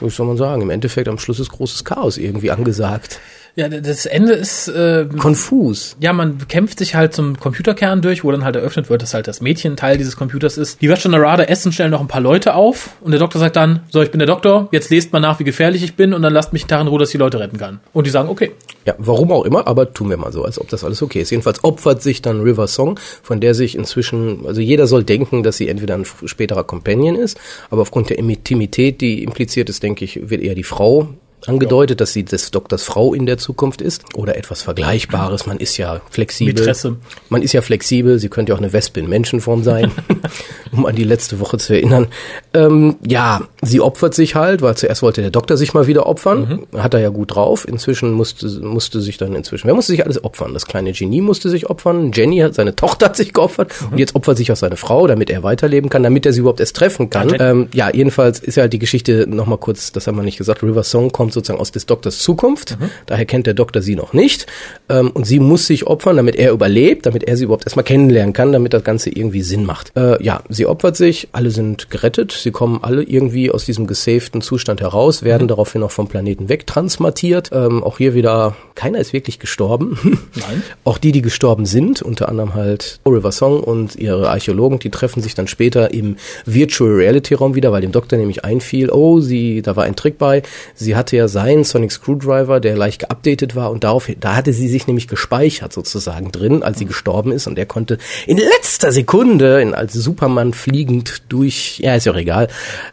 was 0.00 0.16
soll 0.16 0.26
man 0.26 0.36
sagen? 0.36 0.62
Im 0.62 0.70
Endeffekt 0.70 1.08
am 1.08 1.18
Schluss 1.18 1.40
ist 1.40 1.50
großes 1.50 1.84
Chaos 1.84 2.18
irgendwie 2.18 2.50
angesagt. 2.50 3.20
Ja, 3.56 3.68
das 3.68 4.04
Ende 4.06 4.32
ist 4.32 4.66
äh, 4.66 5.06
konfus. 5.16 5.96
Ja, 6.00 6.12
man 6.12 6.38
kämpft 6.48 6.80
sich 6.80 6.96
halt 6.96 7.14
zum 7.14 7.38
Computerkern 7.38 8.02
durch, 8.02 8.24
wo 8.24 8.32
dann 8.32 8.44
halt 8.44 8.56
eröffnet 8.56 8.90
wird, 8.90 9.02
dass 9.02 9.14
halt 9.14 9.28
das 9.28 9.40
Mädchen 9.40 9.76
Teil 9.76 9.96
dieses 9.96 10.16
Computers 10.16 10.58
ist. 10.58 10.82
Die 10.82 10.88
Vashtanarada 10.88 11.44
essen 11.44 11.70
schnell 11.70 11.88
noch 11.88 12.00
ein 12.00 12.08
paar 12.08 12.20
Leute 12.20 12.54
auf 12.54 12.90
und 13.00 13.12
der 13.12 13.20
Doktor 13.20 13.38
sagt 13.38 13.54
dann, 13.54 13.80
so, 13.90 14.02
ich 14.02 14.10
bin 14.10 14.18
der 14.18 14.26
Doktor, 14.26 14.68
jetzt 14.72 14.90
lest 14.90 15.12
mal 15.12 15.20
nach, 15.20 15.38
wie 15.38 15.44
gefährlich 15.44 15.84
ich 15.84 15.94
bin 15.94 16.14
und 16.14 16.22
dann 16.22 16.32
lasst 16.32 16.52
mich 16.52 16.62
einen 16.62 16.68
Tag 16.68 16.80
in 16.80 16.88
Ruhe, 16.88 16.98
dass 16.98 17.10
ich 17.10 17.12
die 17.12 17.18
Leute 17.18 17.38
retten 17.38 17.56
kann. 17.56 17.78
Und 17.92 18.08
die 18.08 18.10
sagen, 18.10 18.28
okay. 18.28 18.50
Ja, 18.86 18.94
warum 18.98 19.30
auch 19.30 19.44
immer, 19.44 19.68
aber 19.68 19.94
tun 19.94 20.10
wir 20.10 20.16
mal 20.16 20.32
so, 20.32 20.44
als 20.44 20.60
ob 20.60 20.68
das 20.68 20.82
alles 20.82 21.00
okay 21.00 21.20
ist. 21.20 21.30
Jedenfalls 21.30 21.62
opfert 21.62 22.02
sich 22.02 22.22
dann 22.22 22.40
River 22.40 22.66
Song, 22.66 22.98
von 23.22 23.40
der 23.40 23.54
sich 23.54 23.76
inzwischen, 23.76 24.46
also 24.46 24.60
jeder 24.60 24.88
soll 24.88 25.04
denken, 25.04 25.44
dass 25.44 25.58
sie 25.58 25.68
entweder 25.68 25.94
ein 25.94 26.04
späterer 26.04 26.64
Companion 26.64 27.14
ist, 27.14 27.38
aber 27.70 27.82
aufgrund 27.82 28.10
der 28.10 28.18
Intimität, 28.18 29.00
die 29.00 29.22
impliziert 29.22 29.70
ist, 29.70 29.84
denke 29.84 30.04
ich, 30.04 30.28
wird 30.28 30.42
eher 30.42 30.56
die 30.56 30.64
Frau 30.64 31.08
angedeutet, 31.48 32.00
dass 32.00 32.12
sie 32.12 32.24
des 32.24 32.50
Doktors 32.50 32.82
Frau 32.84 33.14
in 33.14 33.26
der 33.26 33.38
Zukunft 33.38 33.80
ist 33.80 34.04
oder 34.16 34.36
etwas 34.36 34.62
Vergleichbares. 34.62 35.46
Man 35.46 35.58
ist 35.58 35.76
ja 35.76 36.00
flexibel. 36.10 36.54
Mitresse. 36.54 36.96
Man 37.28 37.42
ist 37.42 37.52
ja 37.52 37.62
flexibel. 37.62 38.18
Sie 38.18 38.28
könnte 38.28 38.50
ja 38.50 38.56
auch 38.56 38.60
eine 38.60 38.72
Wespe 38.72 39.00
in 39.00 39.08
Menschenform 39.08 39.62
sein, 39.62 39.92
um 40.72 40.86
an 40.86 40.94
die 40.96 41.04
letzte 41.04 41.40
Woche 41.40 41.58
zu 41.58 41.74
erinnern. 41.74 42.08
Ähm, 42.52 42.96
ja, 43.06 43.42
sie 43.62 43.80
opfert 43.80 44.14
sich 44.14 44.34
halt, 44.34 44.62
weil 44.62 44.76
zuerst 44.76 45.02
wollte 45.02 45.20
der 45.20 45.30
Doktor 45.30 45.56
sich 45.56 45.74
mal 45.74 45.86
wieder 45.86 46.06
opfern. 46.06 46.66
Mhm. 46.72 46.80
Hat 46.80 46.94
er 46.94 47.00
ja 47.00 47.10
gut 47.10 47.34
drauf. 47.34 47.66
Inzwischen 47.68 48.12
musste, 48.12 48.48
musste 48.60 49.00
sich 49.00 49.18
dann 49.18 49.34
inzwischen, 49.34 49.66
wer 49.66 49.74
musste 49.74 49.92
sich 49.92 50.04
alles 50.04 50.24
opfern? 50.24 50.54
Das 50.54 50.66
kleine 50.66 50.92
Genie 50.92 51.20
musste 51.20 51.50
sich 51.50 51.68
opfern. 51.68 52.12
Jenny 52.12 52.38
hat, 52.38 52.54
seine 52.54 52.74
Tochter 52.74 53.06
hat 53.06 53.16
sich 53.16 53.32
geopfert. 53.32 53.72
Mhm. 53.80 53.92
Und 53.92 53.98
jetzt 53.98 54.14
opfert 54.14 54.38
sich 54.38 54.50
auch 54.50 54.56
seine 54.56 54.76
Frau, 54.76 55.06
damit 55.06 55.30
er 55.30 55.42
weiterleben 55.42 55.90
kann, 55.90 56.02
damit 56.02 56.24
er 56.26 56.32
sie 56.32 56.40
überhaupt 56.40 56.60
erst 56.60 56.76
treffen 56.76 57.10
kann. 57.10 57.28
Ja, 57.28 57.50
ähm, 57.50 57.68
ja 57.74 57.90
jedenfalls 57.92 58.40
ist 58.40 58.56
ja 58.56 58.62
halt 58.62 58.72
die 58.72 58.78
Geschichte 58.78 59.26
nochmal 59.28 59.58
kurz, 59.58 59.92
das 59.92 60.06
haben 60.06 60.16
wir 60.16 60.22
nicht 60.22 60.38
gesagt, 60.38 60.62
River 60.62 60.82
Song 60.82 61.12
kommt 61.12 61.33
sozusagen 61.34 61.60
aus 61.60 61.72
des 61.72 61.86
Doktors 61.86 62.18
Zukunft. 62.18 62.78
Mhm. 62.80 62.90
Daher 63.06 63.26
kennt 63.26 63.46
der 63.46 63.54
Doktor 63.54 63.82
sie 63.82 63.96
noch 63.96 64.12
nicht. 64.12 64.46
Ähm, 64.88 65.10
und 65.10 65.24
sie 65.24 65.40
muss 65.40 65.66
sich 65.66 65.86
opfern, 65.86 66.16
damit 66.16 66.36
er 66.36 66.52
überlebt, 66.52 67.06
damit 67.06 67.24
er 67.24 67.36
sie 67.36 67.44
überhaupt 67.44 67.66
erstmal 67.66 67.84
kennenlernen 67.84 68.32
kann, 68.32 68.52
damit 68.52 68.72
das 68.72 68.84
Ganze 68.84 69.10
irgendwie 69.10 69.42
Sinn 69.42 69.64
macht. 69.64 69.92
Äh, 69.96 70.22
ja, 70.22 70.42
sie 70.48 70.66
opfert 70.66 70.96
sich, 70.96 71.28
alle 71.32 71.50
sind 71.50 71.90
gerettet, 71.90 72.32
sie 72.32 72.50
kommen 72.50 72.78
alle 72.82 73.02
irgendwie 73.02 73.50
aus 73.50 73.64
diesem 73.64 73.86
gesavten 73.86 74.40
Zustand 74.40 74.80
heraus, 74.80 75.22
werden 75.22 75.44
mhm. 75.44 75.48
daraufhin 75.48 75.82
auch 75.82 75.90
vom 75.90 76.08
Planeten 76.08 76.48
wegtransportiert. 76.48 77.50
Ähm, 77.52 77.82
auch 77.82 77.98
hier 77.98 78.14
wieder, 78.14 78.56
keiner 78.74 78.98
ist 78.98 79.12
wirklich 79.12 79.38
gestorben. 79.38 79.98
Nein. 80.34 80.62
auch 80.84 80.98
die, 80.98 81.12
die 81.12 81.22
gestorben 81.22 81.66
sind, 81.66 82.02
unter 82.02 82.28
anderem 82.28 82.54
halt 82.54 83.00
River 83.06 83.32
Song 83.32 83.60
und 83.60 83.96
ihre 83.96 84.30
Archäologen, 84.30 84.78
die 84.78 84.90
treffen 84.90 85.22
sich 85.22 85.34
dann 85.34 85.48
später 85.48 85.92
im 85.92 86.16
Virtual 86.44 86.90
Reality 86.90 87.34
Raum 87.34 87.54
wieder, 87.54 87.72
weil 87.72 87.80
dem 87.80 87.92
Doktor 87.92 88.16
nämlich 88.16 88.44
einfiel, 88.44 88.90
oh, 88.90 89.20
sie, 89.20 89.62
da 89.62 89.76
war 89.76 89.84
ein 89.84 89.96
Trick 89.96 90.18
bei. 90.18 90.42
Sie 90.74 90.96
hatte 90.96 91.13
ja 91.14 91.28
seinen 91.28 91.64
Sonic 91.64 91.92
Screwdriver, 91.92 92.60
der 92.60 92.76
leicht 92.76 93.00
geupdatet 93.00 93.56
war 93.56 93.70
und 93.70 93.84
darauf, 93.84 94.10
da 94.20 94.36
hatte 94.36 94.52
sie 94.52 94.68
sich 94.68 94.86
nämlich 94.86 95.08
gespeichert 95.08 95.72
sozusagen 95.72 96.32
drin, 96.32 96.62
als 96.62 96.78
sie 96.78 96.84
gestorben 96.84 97.32
ist 97.32 97.46
und 97.46 97.58
er 97.58 97.66
konnte 97.66 97.98
in 98.26 98.38
letzter 98.38 98.92
Sekunde 98.92 99.60
in, 99.60 99.74
als 99.74 99.92
Superman 99.92 100.52
fliegend 100.52 101.22
durch, 101.28 101.78
ja, 101.80 101.94
ist 101.94 102.06
ja 102.06 102.12
auch 102.12 102.16
egal, 102.16 102.48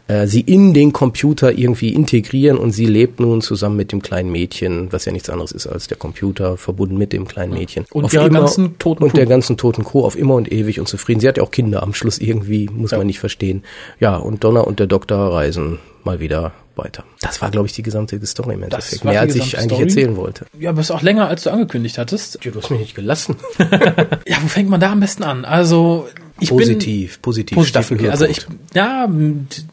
äh, 0.08 0.26
sie 0.26 0.40
in 0.40 0.74
den 0.74 0.92
Computer 0.92 1.52
irgendwie 1.56 1.92
integrieren 1.92 2.58
und 2.58 2.72
sie 2.72 2.86
lebt 2.86 3.20
nun 3.20 3.42
zusammen 3.42 3.76
mit 3.76 3.92
dem 3.92 4.02
kleinen 4.02 4.30
Mädchen, 4.30 4.92
was 4.92 5.04
ja 5.04 5.12
nichts 5.12 5.30
anderes 5.30 5.52
ist 5.52 5.66
als 5.66 5.88
der 5.88 5.96
Computer 5.96 6.56
verbunden 6.56 6.96
mit 6.96 7.12
dem 7.12 7.26
kleinen 7.26 7.54
Mädchen. 7.54 7.84
Und, 7.92 8.04
auf 8.04 8.14
immer, 8.14 8.28
ganzen 8.28 8.78
toten 8.78 9.04
und 9.04 9.16
der 9.16 9.26
ganzen 9.26 9.56
toten 9.56 9.84
Crew 9.84 10.04
auf 10.04 10.16
immer 10.16 10.34
und 10.34 10.50
ewig 10.50 10.80
und 10.80 10.88
zufrieden. 10.88 11.20
Sie 11.20 11.28
hat 11.28 11.36
ja 11.36 11.42
auch 11.42 11.50
Kinder 11.50 11.82
am 11.82 11.94
Schluss 11.94 12.18
irgendwie, 12.18 12.68
muss 12.72 12.92
ja. 12.92 12.98
man 12.98 13.06
nicht 13.06 13.18
verstehen. 13.18 13.62
Ja, 14.00 14.16
und 14.16 14.44
Donna 14.44 14.60
und 14.60 14.78
der 14.78 14.86
Doktor 14.86 15.32
reisen 15.32 15.78
mal 16.04 16.20
wieder 16.20 16.52
weiter. 16.76 17.04
Das 17.20 17.42
war, 17.42 17.50
glaube 17.50 17.66
ich, 17.66 17.72
die 17.72 17.82
gesamte 17.82 18.24
Story 18.26 18.54
im 18.54 18.62
Endeffekt. 18.64 19.04
Mehr 19.04 19.20
als 19.20 19.34
ich 19.34 19.56
eigentlich 19.56 19.70
Story. 19.70 19.82
erzählen 19.82 20.16
wollte. 20.16 20.46
Ja, 20.58 20.70
aber 20.70 20.80
es 20.80 20.86
ist 20.86 20.90
auch 20.90 21.02
länger, 21.02 21.28
als 21.28 21.42
du 21.42 21.50
angekündigt 21.50 21.98
hattest. 21.98 22.44
Ja, 22.44 22.50
du 22.50 22.60
hast 22.60 22.70
mich 22.70 22.80
nicht 22.80 22.94
gelassen. 22.94 23.36
ja, 23.58 24.36
wo 24.42 24.48
fängt 24.48 24.68
man 24.68 24.80
da 24.80 24.92
am 24.92 25.00
besten 25.00 25.22
an? 25.22 25.44
Also, 25.44 26.08
ich 26.40 26.48
positiv, 26.48 27.14
bin, 27.14 27.22
positiv, 27.22 27.56
positiv. 27.56 27.90
Okay. 27.92 28.08
Also 28.10 28.24
ich, 28.24 28.44
ja, 28.74 29.08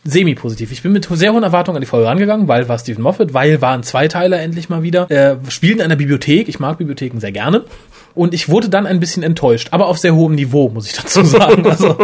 semi-positiv. 0.03 0.71
Ich 0.71 0.83
bin 0.83 0.91
mit 0.91 1.07
sehr 1.11 1.33
hohen 1.33 1.43
Erwartungen 1.43 1.77
an 1.77 1.81
die 1.81 1.87
Folge 1.87 2.07
rangegangen, 2.07 2.47
weil 2.47 2.69
war 2.69 2.77
Stephen 2.77 3.01
Moffat, 3.01 3.33
weil 3.33 3.61
waren 3.61 3.83
Zweiteiler 3.83 4.39
endlich 4.39 4.69
mal 4.69 4.83
wieder. 4.83 5.09
Äh, 5.09 5.37
spielen 5.49 5.77
in 5.77 5.85
einer 5.85 5.95
Bibliothek. 5.95 6.47
Ich 6.47 6.59
mag 6.59 6.77
Bibliotheken 6.77 7.19
sehr 7.19 7.31
gerne. 7.31 7.65
Und 8.13 8.33
ich 8.33 8.49
wurde 8.49 8.69
dann 8.69 8.85
ein 8.85 8.99
bisschen 8.99 9.23
enttäuscht, 9.23 9.69
aber 9.71 9.87
auf 9.87 9.97
sehr 9.97 10.13
hohem 10.13 10.35
Niveau, 10.35 10.69
muss 10.69 10.87
ich 10.87 10.93
dazu 10.93 11.23
sagen. 11.23 11.65
Also, 11.67 11.97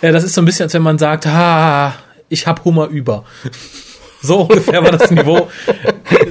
äh, 0.00 0.12
das 0.12 0.24
ist 0.24 0.34
so 0.34 0.42
ein 0.42 0.44
bisschen, 0.44 0.64
als 0.64 0.74
wenn 0.74 0.82
man 0.82 0.98
sagt, 0.98 1.26
ha, 1.26 1.94
ich 2.28 2.46
hab 2.46 2.64
Hummer 2.64 2.86
über. 2.86 3.24
So 4.26 4.40
ungefähr 4.42 4.82
war 4.82 4.92
das 4.92 5.10
Niveau, 5.10 5.48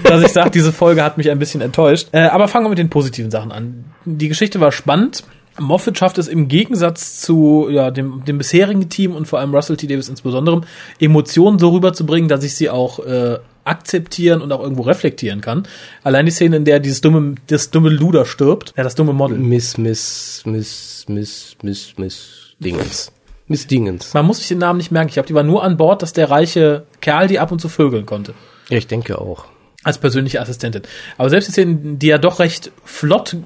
dass 0.03 0.21
ich 0.21 0.31
sage, 0.31 0.51
diese 0.51 0.73
Folge 0.73 1.03
hat 1.03 1.17
mich 1.17 1.29
ein 1.29 1.39
bisschen 1.39 1.61
enttäuscht. 1.61 2.09
Äh, 2.11 2.25
aber 2.25 2.47
fangen 2.47 2.65
wir 2.65 2.69
mit 2.69 2.79
den 2.79 2.89
positiven 2.89 3.31
Sachen 3.31 3.51
an. 3.51 3.85
Die 4.05 4.27
Geschichte 4.27 4.59
war 4.59 4.71
spannend. 4.71 5.23
Moffat 5.57 5.97
schafft 5.97 6.17
es 6.17 6.27
im 6.27 6.47
Gegensatz 6.47 7.21
zu 7.21 7.67
ja, 7.69 7.89
dem, 7.89 8.25
dem 8.25 8.37
bisherigen 8.37 8.89
Team 8.89 9.15
und 9.15 9.25
vor 9.27 9.39
allem 9.39 9.55
Russell 9.55 9.77
T. 9.77 9.87
Davis 9.87 10.09
insbesondere, 10.09 10.61
Emotionen 10.99 11.59
so 11.59 11.69
rüberzubringen, 11.69 12.27
dass 12.27 12.43
ich 12.43 12.55
sie 12.55 12.69
auch 12.69 12.99
äh, 12.99 13.39
akzeptieren 13.63 14.41
und 14.41 14.51
auch 14.51 14.61
irgendwo 14.61 14.83
reflektieren 14.83 15.41
kann. 15.41 15.67
Allein 16.03 16.25
die 16.25 16.31
Szene, 16.31 16.57
in 16.57 16.65
der 16.65 16.79
dieses 16.79 17.01
dumme, 17.01 17.35
das 17.47 17.71
dumme 17.71 17.89
Luder 17.89 18.25
stirbt, 18.25 18.73
ja, 18.75 18.83
das 18.83 18.95
dumme 18.95 19.13
Model. 19.13 19.37
Miss, 19.37 19.77
Miss, 19.77 20.43
Miss, 20.45 21.05
Miss, 21.07 21.55
Miss, 21.61 21.93
Miss 21.97 22.55
Dingens. 22.59 23.11
Miss 23.47 23.67
Dingens. 23.67 24.13
Man 24.13 24.25
muss 24.25 24.39
sich 24.39 24.47
den 24.47 24.57
Namen 24.57 24.77
nicht 24.77 24.91
merken. 24.91 25.09
Ich 25.09 25.13
glaube, 25.13 25.27
die 25.27 25.35
war 25.35 25.43
nur 25.43 25.63
an 25.63 25.77
Bord, 25.77 26.01
dass 26.01 26.13
der 26.13 26.29
reiche 26.29 26.85
Kerl 27.01 27.27
die 27.27 27.39
ab 27.39 27.51
und 27.51 27.59
zu 27.59 27.69
vögeln 27.69 28.05
konnte. 28.05 28.33
Ja, 28.69 28.77
ich 28.77 28.87
denke 28.87 29.19
auch. 29.19 29.45
Als 29.83 29.99
persönliche 29.99 30.41
Assistentin. 30.41 30.81
Aber 31.17 31.29
selbst 31.29 31.47
die 31.47 31.51
Szene, 31.51 31.97
die 31.97 32.07
ja 32.07 32.17
doch 32.17 32.39
recht 32.39 32.71
flott 32.83 33.37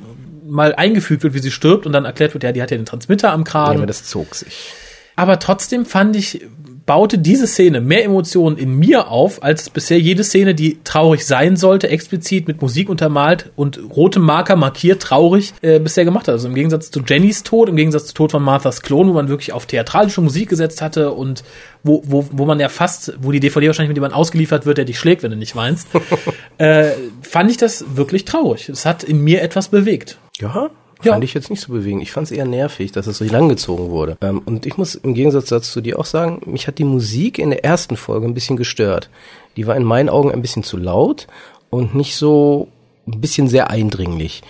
mal 0.48 0.74
eingefügt 0.74 1.24
wird, 1.24 1.34
wie 1.34 1.40
sie 1.40 1.52
stirbt 1.52 1.86
und 1.86 1.92
dann 1.92 2.06
erklärt 2.06 2.34
wird, 2.34 2.44
ja, 2.44 2.52
die 2.52 2.62
hat 2.62 2.72
ja 2.72 2.78
den 2.78 2.86
Transmitter 2.86 3.32
am 3.32 3.44
Kragen. 3.44 3.74
Ja, 3.74 3.78
aber 3.80 3.88
das 3.88 4.06
zog 4.06 4.36
sich. 4.36 4.72
Aber 5.16 5.38
trotzdem 5.40 5.86
fand 5.86 6.16
ich, 6.16 6.48
baute 6.90 7.20
diese 7.20 7.46
Szene 7.46 7.82
mehr 7.82 8.04
Emotionen 8.04 8.58
in 8.58 8.74
mir 8.74 9.10
auf, 9.10 9.44
als 9.44 9.70
bisher 9.70 10.00
jede 10.00 10.24
Szene, 10.24 10.56
die 10.56 10.80
traurig 10.84 11.24
sein 11.24 11.56
sollte, 11.56 11.88
explizit 11.88 12.48
mit 12.48 12.64
Musik 12.64 12.90
untermalt 12.90 13.52
und 13.56 13.80
rotem 13.96 14.24
Marker 14.24 14.56
markiert 14.56 15.00
traurig 15.00 15.54
äh, 15.62 15.80
bisher 15.80 16.04
gemacht 16.04 16.28
hat. 16.28 16.34
Also 16.34 16.48
im 16.48 16.56
Gegensatz 16.56 16.90
zu 16.90 17.02
Jennys 17.06 17.44
Tod, 17.44 17.70
im 17.70 17.76
Gegensatz 17.76 18.08
zu 18.08 18.16
Tod 18.16 18.32
von 18.32 18.42
Marthas 18.42 18.82
Klon, 18.82 19.08
wo 19.08 19.14
man 19.14 19.30
wirklich 19.30 19.54
auf 19.54 19.68
theatralische 19.68 20.22
Musik 20.22 20.50
gesetzt 20.50 20.82
hatte 20.82 21.12
und 21.12 21.44
wo, 21.84 22.02
wo, 22.08 22.28
wo 22.32 22.48
man 22.48 22.60
ja 22.60 22.70
fast, 22.70 23.14
wo 23.22 23.32
die 23.32 23.40
DVD 23.40 23.68
wahrscheinlich 23.68 23.90
mit 23.90 23.98
jemandem 23.98 24.18
ausgeliefert 24.18 24.66
wird, 24.66 24.80
der 24.80 24.86
dich 24.86 24.98
schlägt, 24.98 25.22
wenn 25.22 25.30
du 25.30 25.38
nicht 25.38 25.56
weinst, 25.56 25.90
äh, 26.58 26.94
fand 27.22 27.52
ich 27.52 27.58
das 27.58 27.86
wirklich 27.98 28.26
traurig. 28.26 28.68
Es 28.68 28.88
hat 28.88 29.04
in 29.04 29.24
mir 29.24 29.44
etwas 29.44 29.68
bewegt. 29.68 30.18
Ja, 30.40 30.72
ja. 31.04 31.14
Fand 31.14 31.24
ich 31.24 31.34
jetzt 31.34 31.50
nicht 31.50 31.62
so 31.62 31.72
bewegend. 31.72 32.02
Ich 32.02 32.12
fand 32.12 32.26
es 32.26 32.32
eher 32.32 32.46
nervig, 32.46 32.92
dass 32.92 33.08
es 33.08 33.20
so 33.20 33.26
langgezogen 33.26 33.90
wurde. 33.90 34.18
Ähm, 34.22 34.42
und 34.46 34.66
ich 34.66 34.78
muss 34.78 34.96
im 34.96 35.14
Gegensatz 35.14 35.50
dazu 35.50 35.72
zu 35.72 35.82
dir 35.82 35.98
auch 35.98 36.06
sagen, 36.06 36.42
mich 36.46 36.68
hat 36.68 36.78
die 36.78 36.84
Musik 36.84 37.40
in 37.40 37.52
der 37.52 37.64
ersten 37.64 37.96
Folge 37.96 38.28
ein 38.28 38.34
bisschen 38.34 38.58
gestört. 38.58 39.10
Die 39.56 39.66
war 39.66 39.76
in 39.76 39.84
meinen 39.84 40.10
Augen 40.10 40.32
ein 40.32 40.42
bisschen 40.42 40.64
zu 40.64 40.78
laut 40.78 41.28
und 41.70 41.96
nicht 41.96 42.16
so 42.16 42.68
ein 43.08 43.22
bisschen 43.22 43.48
sehr 43.48 43.70
eindringlich. 43.70 44.42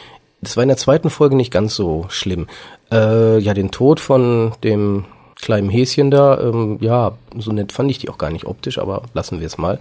Das 0.41 0.57
war 0.57 0.63
in 0.63 0.69
der 0.69 0.77
zweiten 0.77 1.09
Folge 1.09 1.35
nicht 1.35 1.51
ganz 1.51 1.75
so 1.75 2.05
schlimm. 2.09 2.47
Äh, 2.91 3.37
ja, 3.39 3.53
den 3.53 3.71
Tod 3.71 3.99
von 3.99 4.53
dem 4.63 5.05
kleinen 5.41 5.69
Häschen 5.69 6.11
da, 6.11 6.39
ähm, 6.39 6.77
ja, 6.81 7.17
so 7.37 7.51
nett 7.51 7.71
fand 7.71 7.89
ich 7.89 7.99
die 7.99 8.09
auch 8.09 8.17
gar 8.17 8.29
nicht 8.29 8.45
optisch, 8.45 8.77
aber 8.77 9.03
lassen 9.13 9.39
wir 9.39 9.47
es 9.47 9.57
mal. 9.57 9.79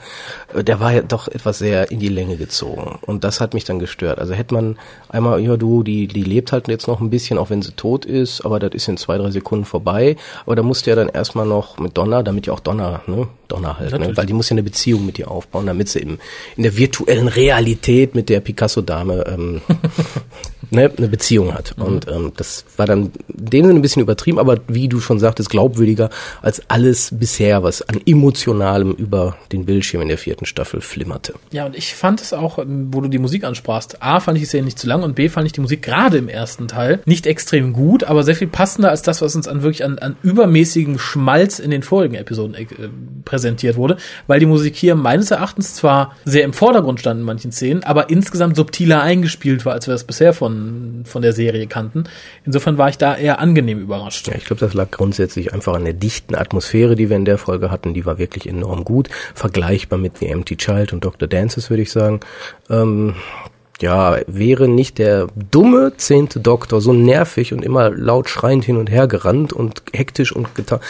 Äh, 0.55 0.63
der 0.63 0.81
war 0.81 0.93
ja 0.93 1.03
doch 1.03 1.27
etwas 1.29 1.59
sehr 1.59 1.91
in 1.91 1.99
die 1.99 2.09
Länge 2.09 2.37
gezogen 2.37 2.99
und 3.03 3.25
das 3.25 3.41
hat 3.41 3.55
mich 3.55 3.65
dann 3.65 3.79
gestört. 3.79 4.21
Also 4.21 4.35
hätte 4.35 4.55
man 4.55 4.79
einmal, 5.09 5.41
ja 5.41 5.57
du, 5.57 5.83
die, 5.83 6.07
die 6.07 6.23
lebt 6.23 6.53
halt 6.53 6.69
jetzt 6.69 6.87
noch 6.87 7.01
ein 7.01 7.11
bisschen, 7.11 7.39
auch 7.39 7.51
wenn 7.51 7.63
sie 7.63 7.73
tot 7.73 8.05
ist, 8.05 8.45
aber 8.45 8.61
das 8.61 8.73
ist 8.73 8.89
in 8.89 8.97
zwei, 8.97 9.19
drei 9.19 9.31
Sekunden 9.31 9.65
vorbei. 9.65 10.17
Aber 10.47 10.55
da 10.55 10.63
musste 10.63 10.91
ja 10.91 10.97
dann 10.97 11.09
erstmal 11.09 11.47
noch 11.47 11.79
mit 11.79 11.97
Donner, 11.99 12.23
damit 12.23 12.47
ja 12.47 12.53
auch 12.53 12.61
Donner, 12.61 13.03
ne, 13.07 13.27
Donner 13.49 13.79
halt, 13.79 13.99
ne? 13.99 14.17
weil 14.17 14.27
die 14.27 14.35
muss 14.35 14.51
ja 14.51 14.55
eine 14.55 14.63
Beziehung 14.63 15.07
mit 15.07 15.19
ihr 15.19 15.31
aufbauen, 15.31 15.67
damit 15.67 15.89
sie 15.89 16.01
im, 16.01 16.19
in 16.57 16.63
der 16.63 16.77
virtuellen 16.77 17.29
Realität 17.29 18.15
mit 18.15 18.29
der 18.29 18.41
Picasso-Dame 18.41 19.25
ähm, 19.27 19.61
ne, 20.71 20.91
eine 20.97 21.09
Beziehung 21.09 21.55
hat. 21.55 21.77
Mhm. 21.77 21.85
Und 21.85 22.09
ähm, 22.09 22.33
das 22.37 22.65
war 22.77 22.87
dann 22.87 23.13
in 23.29 23.51
dem 23.51 23.65
Sinne 23.67 23.79
ein 23.79 23.83
bisschen 23.83 24.03
übertrieben, 24.03 24.39
aber 24.39 24.59
wie 24.69 24.89
du 24.89 25.01
schon 25.01 25.19
sagtest, 25.19 25.51
glaubwürdiger 25.51 26.11
als 26.43 26.63
alles 26.69 27.11
bisher, 27.13 27.63
was 27.63 27.83
an 27.83 28.01
emotionalem 28.07 28.93
über 28.93 29.37
den 29.53 29.65
Bildschirm 29.65 30.03
in 30.03 30.09
der 30.09 30.19
vierten 30.19 30.47
Staffel 30.47 30.81
flimmerte. 30.81 31.35
Ja, 31.53 31.67
und 31.67 31.77
ich 31.77 31.95
fand 31.95 32.21
es 32.21 32.33
auch, 32.33 32.59
ähm, 32.59 32.89
wo 32.93 33.01
du 33.01 33.09
die 33.09 33.19
Musik 33.19 33.45
ansprachst, 33.45 34.03
A, 34.03 34.21
fand 34.21 34.39
ich 34.39 34.43
die 34.43 34.49
Szene 34.49 34.65
nicht 34.65 34.79
zu 34.79 34.87
lang 34.87 35.03
und 35.03 35.15
B, 35.15 35.29
fand 35.29 35.47
ich 35.47 35.53
die 35.53 35.61
Musik 35.61 35.83
gerade 35.83 36.19
im 36.19 36.29
ersten 36.29 36.69
Teil 36.69 37.01
nicht 37.05 37.27
extrem 37.27 37.73
gut, 37.73 38.05
aber 38.05 38.23
sehr 38.23 38.37
viel 38.37 38.49
passender 38.49 38.91
als 38.91 39.03
das, 39.03 39.23
was 39.23 39.35
uns 39.35 39.49
an 39.49 39.63
wirklich 39.63 39.85
an, 39.85 39.99
an 39.99 40.17
übermäßigem 40.23 40.99
Schmalz 40.99 41.59
in 41.59 41.71
den 41.71 41.83
vorigen 41.83 42.15
Episoden 42.15 42.55
äh, 42.55 42.67
präsentiert 43.25 43.77
wurde, 43.77 43.97
weil 44.27 44.41
die 44.41 44.47
Musik 44.47 44.77
hier 44.77 44.95
meines 44.95 45.31
Erachtens 45.31 45.75
zwar 45.75 46.17
sehr 46.25 46.45
im 46.45 46.53
Vordergrund 46.53 47.01
stand 47.01 47.21
in 47.21 47.27
manchen 47.27 47.53
Szenen, 47.53 47.85
aber 47.85 48.11
insgesamt 48.11 48.57
subtiler 48.57 49.03
eingespielt 49.03 49.65
war, 49.65 49.73
als 49.73 49.87
wir 49.87 49.93
das 49.93 50.05
bisher 50.05 50.33
von 50.33 50.58
von, 51.05 51.23
der 51.23 51.33
Serie 51.33 51.67
kannten. 51.67 52.05
Insofern 52.45 52.79
war 52.79 52.89
ich 52.89 52.99
da 52.99 53.17
eher 53.17 53.39
angenehm 53.41 53.79
überrascht. 53.81 54.29
Ja, 54.29 54.35
ich 54.35 54.45
glaube, 54.45 54.61
das 54.61 54.75
lag 54.75 54.91
grundsätzlich 54.91 55.53
einfach 55.53 55.75
an 55.75 55.85
der 55.85 55.95
dichten 55.95 56.35
Atmosphäre, 56.35 56.95
die 56.95 57.09
wir 57.09 57.17
in 57.17 57.25
der 57.25 57.39
Folge 57.39 57.71
hatten. 57.71 57.95
Die 57.95 58.07
war 58.07 58.19
wirklich 58.19 58.49
enorm 58.49 58.85
gut. 58.85 59.09
Vergleichbar 59.35 59.99
mit 59.99 60.19
The 60.19 60.29
Empty 60.29 60.57
Child 60.57 60.93
und 60.93 61.05
Dr. 61.05 61.29
Dances, 61.29 61.71
würde 61.71 61.83
ich 61.83 61.91
sagen. 61.91 62.21
Ähm, 62.71 63.15
ja, 63.81 64.19
wäre 64.27 64.69
nicht 64.69 64.99
der 64.99 65.29
dumme 65.51 65.93
zehnte 65.97 66.41
Doktor 66.41 66.81
so 66.81 66.93
nervig 66.93 67.53
und 67.53 67.65
immer 67.65 67.91
laut 67.91 68.29
schreiend 68.29 68.65
hin 68.65 68.77
und 68.77 68.91
her 68.91 69.07
gerannt 69.07 69.53
und 69.53 69.83
hektisch 69.93 70.33
und 70.33 70.55
getan 70.55 70.81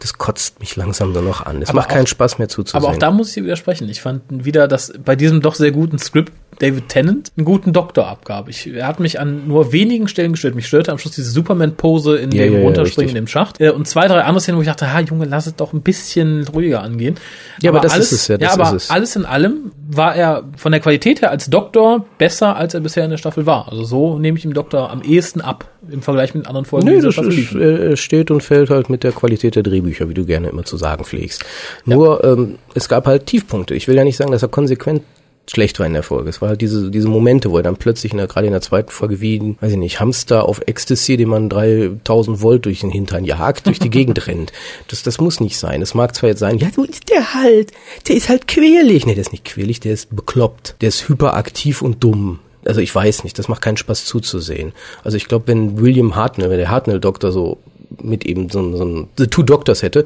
das 0.00 0.18
kotzt 0.18 0.60
mich 0.60 0.76
langsam 0.76 1.12
nur 1.12 1.22
noch 1.22 1.44
an. 1.44 1.62
Es 1.62 1.72
macht 1.72 1.88
auch, 1.88 1.94
keinen 1.94 2.06
Spaß 2.06 2.38
mehr 2.38 2.48
zuzusehen. 2.48 2.84
Aber 2.84 2.94
auch 2.94 2.98
da 2.98 3.10
muss 3.10 3.36
ich 3.36 3.42
widersprechen. 3.42 3.88
Ich 3.88 4.00
fand 4.00 4.22
wieder, 4.28 4.68
dass 4.68 4.92
bei 5.04 5.16
diesem 5.16 5.40
doch 5.40 5.54
sehr 5.54 5.72
guten 5.72 5.98
Skript 5.98 6.32
David 6.58 6.88
Tennant 6.88 7.32
einen 7.36 7.44
guten 7.44 7.72
Doktor 7.72 8.08
abgab. 8.08 8.48
Ich, 8.48 8.66
er 8.66 8.86
hat 8.86 9.00
mich 9.00 9.20
an 9.20 9.46
nur 9.48 9.72
wenigen 9.72 10.08
Stellen 10.08 10.32
gestört. 10.32 10.54
Mich 10.54 10.66
störte 10.66 10.90
am 10.92 10.98
Schluss 10.98 11.14
diese 11.14 11.30
Superman-Pose 11.30 12.16
in 12.16 12.30
Ja, 12.32 12.44
dem 12.44 12.52
ja, 12.54 12.58
ja, 12.60 12.64
Runterspringen 12.64 13.08
richtig. 13.08 13.18
in 13.18 13.24
dem 13.24 13.26
Schacht. 13.28 13.60
Äh, 13.60 13.70
Und 13.70 13.86
zwei, 13.86 14.08
drei 14.08 14.20
andere 14.22 14.40
Szenen, 14.40 14.58
wo 14.58 14.62
ich 14.62 14.68
dachte, 14.68 14.92
ha, 14.92 15.00
Junge, 15.00 15.24
lass 15.26 15.46
es 15.46 15.54
doch 15.56 15.72
ein 15.72 15.82
bisschen 15.82 16.46
ruhiger 16.48 16.82
angehen. 16.82 17.16
Ja, 17.62 17.70
aber 17.70 17.80
das 17.80 17.92
alles, 17.92 18.12
ist 18.12 18.22
es 18.22 18.28
ja, 18.28 18.38
das 18.38 18.56
ja, 18.56 18.60
aber 18.62 18.76
ist 18.76 18.84
es. 18.84 18.90
alles 18.90 19.16
in 19.16 19.24
allem 19.24 19.72
war 19.90 20.14
er 20.16 20.44
von 20.56 20.72
der 20.72 20.80
Qualität 20.80 21.22
her 21.22 21.30
als 21.30 21.48
Doktor 21.48 22.04
besser, 22.18 22.56
als 22.56 22.74
er 22.74 22.80
bisher 22.80 23.04
in 23.04 23.10
der 23.10 23.18
Staffel 23.18 23.46
war. 23.46 23.68
Also 23.70 23.84
so 23.84 24.18
nehme 24.18 24.36
ich 24.38 24.44
ihm 24.44 24.52
Doktor 24.52 24.90
am 24.90 25.02
ehesten 25.02 25.40
ab 25.40 25.70
im 25.90 26.02
Vergleich 26.02 26.34
mit 26.34 26.46
anderen 26.46 26.64
Folgen 26.66 26.88
Nee, 26.88 27.00
das 27.00 27.16
ist, 27.16 27.54
äh, 27.54 27.96
steht 27.96 28.30
und 28.30 28.42
fällt 28.42 28.68
halt 28.70 28.90
mit 28.90 29.04
der 29.04 29.12
Qualität 29.12 29.54
der 29.54 29.62
Drehbücher, 29.62 30.08
wie 30.08 30.14
du 30.14 30.26
gerne 30.26 30.48
immer 30.48 30.64
zu 30.64 30.76
sagen 30.76 31.04
pflegst. 31.04 31.44
Nur, 31.84 32.22
ähm, 32.24 32.56
es 32.74 32.88
gab 32.88 33.06
halt 33.06 33.26
Tiefpunkte. 33.26 33.74
Ich 33.74 33.88
will 33.88 33.96
ja 33.96 34.04
nicht 34.04 34.16
sagen, 34.16 34.32
dass 34.32 34.42
er 34.42 34.48
konsequent 34.48 35.02
schlecht 35.50 35.78
war 35.78 35.86
in 35.86 35.94
der 35.94 36.02
Folge. 36.02 36.30
Es 36.30 36.40
war 36.40 36.50
halt 36.50 36.60
diese, 36.60 36.90
diese 36.90 37.08
Momente, 37.08 37.50
wo 37.50 37.56
er 37.56 37.62
dann 37.62 37.76
plötzlich 37.76 38.12
in 38.12 38.18
der, 38.18 38.26
gerade 38.26 38.46
in 38.46 38.52
der 38.52 38.60
zweiten 38.60 38.90
Folge 38.90 39.20
wie 39.20 39.38
ein, 39.38 39.58
weiß 39.60 39.72
ich 39.72 39.78
nicht, 39.78 40.00
Hamster 40.00 40.48
auf 40.48 40.60
Ecstasy, 40.66 41.16
den 41.16 41.28
man 41.28 41.48
3000 41.48 42.42
Volt 42.42 42.66
durch 42.66 42.80
den 42.80 42.90
Hintern 42.90 43.24
jagt, 43.24 43.66
durch 43.66 43.78
die 43.78 43.90
Gegend 43.90 44.26
rennt. 44.26 44.52
Das, 44.88 45.02
das 45.02 45.20
muss 45.20 45.40
nicht 45.40 45.58
sein. 45.58 45.82
Es 45.82 45.94
mag 45.94 46.14
zwar 46.14 46.30
jetzt 46.30 46.40
sein, 46.40 46.58
ja, 46.58 46.68
so 46.74 46.84
ist 46.84 47.08
der 47.08 47.34
halt. 47.34 47.72
Der 48.08 48.16
ist 48.16 48.28
halt 48.28 48.46
quälig. 48.46 49.06
Nee, 49.06 49.14
der 49.14 49.22
ist 49.22 49.32
nicht 49.32 49.44
quälig, 49.44 49.80
der 49.80 49.92
ist 49.92 50.14
bekloppt. 50.14 50.76
Der 50.80 50.88
ist 50.88 51.08
hyperaktiv 51.08 51.82
und 51.82 52.02
dumm. 52.04 52.40
Also 52.64 52.80
ich 52.80 52.94
weiß 52.94 53.24
nicht, 53.24 53.38
das 53.38 53.48
macht 53.48 53.62
keinen 53.62 53.76
Spaß 53.76 54.04
zuzusehen. 54.04 54.72
Also 55.04 55.16
ich 55.16 55.28
glaube, 55.28 55.46
wenn 55.46 55.80
William 55.80 56.16
Hartnell, 56.16 56.50
wenn 56.50 56.58
der 56.58 56.70
Hartnell-Doktor 56.70 57.32
so 57.32 57.58
mit 58.02 58.26
eben 58.26 58.50
so, 58.50 58.76
so 58.76 58.84
ein 58.84 59.08
The 59.16 59.28
Two 59.28 59.42
Doctors 59.42 59.82
hätte, 59.82 60.04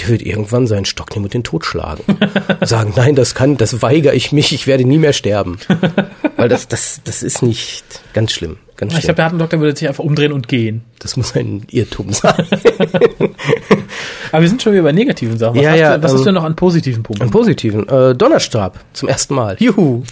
der 0.00 0.08
wird 0.08 0.22
irgendwann 0.22 0.66
seinen 0.66 0.84
Stock 0.84 1.10
nehmen 1.14 1.24
und 1.26 1.34
den 1.34 1.42
totschlagen. 1.44 2.04
Sagen, 2.62 2.92
nein, 2.96 3.14
das 3.14 3.34
kann, 3.34 3.56
das 3.56 3.82
weigere 3.82 4.14
ich 4.14 4.32
mich, 4.32 4.52
ich 4.52 4.66
werde 4.66 4.84
nie 4.84 4.98
mehr 4.98 5.12
sterben. 5.12 5.58
Weil 6.36 6.48
das, 6.48 6.68
das, 6.68 7.00
das 7.04 7.22
ist 7.22 7.42
nicht 7.42 7.84
ganz 8.12 8.32
schlimm. 8.32 8.58
Ganz 8.76 8.92
Ich 8.92 8.98
schlimm. 8.98 9.06
glaube, 9.06 9.16
der 9.16 9.24
Hartendoktor 9.24 9.60
würde 9.60 9.76
sich 9.78 9.88
einfach 9.88 10.04
umdrehen 10.04 10.32
und 10.32 10.48
gehen. 10.48 10.84
das 10.98 11.16
muss 11.16 11.34
ein 11.34 11.62
Irrtum 11.70 12.12
sein. 12.12 12.34
Aber 14.32 14.42
wir 14.42 14.48
sind 14.48 14.60
schon 14.62 14.72
wieder 14.74 14.82
bei 14.82 14.92
negativen 14.92 15.38
Sachen. 15.38 15.56
Was, 15.56 15.62
Ja, 15.62 15.70
hast, 15.70 15.78
ja, 15.78 15.96
du, 15.96 16.02
was 16.02 16.10
ähm, 16.10 16.14
hast 16.16 16.20
du 16.20 16.24
denn 16.26 16.34
noch 16.34 16.44
an 16.44 16.56
positiven 16.56 17.02
Punkten? 17.02 17.24
Im 17.24 17.30
Positiven, 17.30 17.88
äh, 17.88 18.14
Donnerstab 18.14 18.78
zum 18.92 19.08
ersten 19.08 19.34
Mal. 19.34 19.56
Juhu. 19.60 20.02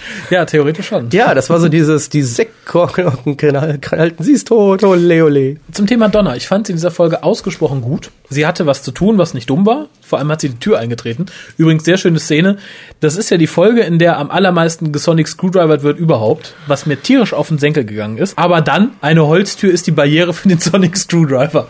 ja, 0.30 0.44
theoretisch 0.44 0.88
schon. 0.88 1.08
Ja, 1.10 1.34
das 1.34 1.50
war 1.50 1.60
so 1.60 1.68
dieses, 1.68 2.08
die 2.08 2.22
Sektkorken 2.22 3.06
halten, 3.90 4.22
sie 4.22 4.32
ist 4.32 4.48
tot, 4.48 4.82
ole, 4.84 5.24
ole. 5.24 5.56
Zum 5.72 5.86
Thema 5.86 6.08
Donner. 6.08 6.36
Ich 6.36 6.48
fand 6.48 6.66
sie 6.66 6.72
in 6.72 6.76
dieser 6.76 6.90
Folge 6.90 7.22
ausgesprochen 7.22 7.82
gut. 7.82 8.10
Sie 8.30 8.46
hatte 8.46 8.66
was 8.66 8.82
zu 8.82 8.92
tun, 8.92 9.18
was 9.18 9.34
nicht 9.34 9.48
dumm 9.50 9.66
war. 9.66 9.86
Vor 10.02 10.18
allem 10.18 10.30
hat 10.30 10.40
sie 10.40 10.50
die 10.50 10.58
Tür 10.58 10.78
eingetreten. 10.78 11.26
Übrigens, 11.56 11.84
sehr 11.84 11.96
schöne 11.96 12.18
Szene. 12.18 12.58
Das 13.00 13.16
ist 13.16 13.30
ja 13.30 13.36
die 13.36 13.46
Folge, 13.46 13.82
in 13.82 13.98
der 13.98 14.18
am 14.18 14.30
allermeisten 14.30 14.92
gesonic 14.92 15.28
Screwdriver 15.28 15.82
wird 15.82 15.98
überhaupt, 15.98 16.54
was 16.66 16.86
mir 16.86 17.00
tierisch 17.00 17.32
auf 17.32 17.48
den 17.48 17.58
Senkel 17.58 17.84
gegangen 17.84 18.18
ist. 18.18 18.38
Aber 18.38 18.60
dann, 18.60 18.92
eine 19.00 19.26
Holztür 19.26 19.72
ist 19.72 19.86
die 19.86 19.92
Barriere 19.92 20.34
für 20.34 20.48
den 20.48 20.58
Sonic 20.58 20.96
Screwdriver. 20.96 21.68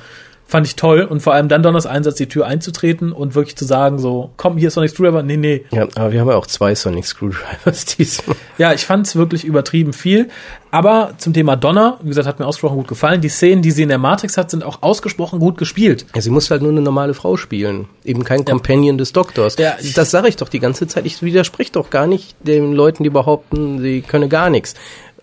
Fand 0.51 0.67
ich 0.67 0.77
toll. 0.77 1.03
Und 1.03 1.21
vor 1.21 1.35
allem 1.35 1.49
dann 1.49 1.63
Donners 1.63 1.85
Einsatz, 1.85 2.15
die 2.15 2.27
Tür 2.27 2.47
einzutreten 2.47 3.13
und 3.13 3.35
wirklich 3.35 3.55
zu 3.55 3.67
sagen, 3.67 3.99
so, 3.99 4.31
komm, 4.39 4.57
hier 4.57 4.69
ist 4.69 4.75
Sonic 4.75 4.91
Screwdriver. 4.91 5.23
Nee, 5.23 5.37
nee. 5.37 5.67
Ja, 5.71 5.83
aber 5.95 6.11
wir 6.11 6.21
haben 6.21 6.29
ja 6.29 6.37
auch 6.37 6.47
zwei 6.47 6.75
Sonic 6.75 7.05
Screwdrivers 7.05 7.85
diesmal. 7.99 8.35
Ja, 8.57 8.73
ich 8.73 8.87
fand 8.87 9.07
es 9.07 9.15
wirklich 9.15 9.45
übertrieben 9.45 9.93
viel. 9.93 10.29
Aber 10.71 11.13
zum 11.19 11.35
Thema 11.35 11.57
Donner, 11.57 11.99
wie 12.03 12.09
gesagt, 12.09 12.27
hat 12.27 12.39
mir 12.39 12.47
ausgesprochen 12.47 12.79
gut 12.79 12.89
gefallen. 12.89 13.21
Die 13.21 13.29
Szenen, 13.29 13.61
die 13.61 13.71
sie 13.71 13.83
in 13.83 13.91
der 13.91 13.99
Matrix 13.99 14.39
hat, 14.39 14.51
sind 14.51 14.65
auch 14.65 14.83
ausgesprochen 14.83 15.39
gut 15.39 15.59
gespielt. 15.59 16.07
Ja, 16.15 16.23
sie 16.23 16.31
muss 16.31 16.51
halt 16.51 16.63
nur 16.63 16.71
eine 16.71 16.81
normale 16.81 17.13
Frau 17.13 17.37
spielen. 17.37 17.87
Eben 18.05 18.25
kein 18.25 18.45
Companion 18.45 18.97
des 18.97 19.13
Doktors. 19.13 19.57
Ja, 19.59 19.77
das 19.95 20.11
sage 20.11 20.29
ich 20.29 20.37
doch 20.37 20.49
die 20.49 20.61
ganze 20.61 20.87
Zeit. 20.87 21.05
Ich 21.05 21.23
widerspreche 21.23 21.73
doch 21.73 21.91
gar 21.91 22.07
nicht 22.07 22.37
den 22.41 22.73
Leuten, 22.73 23.03
die 23.03 23.11
behaupten, 23.11 23.81
sie 23.81 24.01
könne 24.01 24.29
gar 24.29 24.49
nichts. 24.49 24.75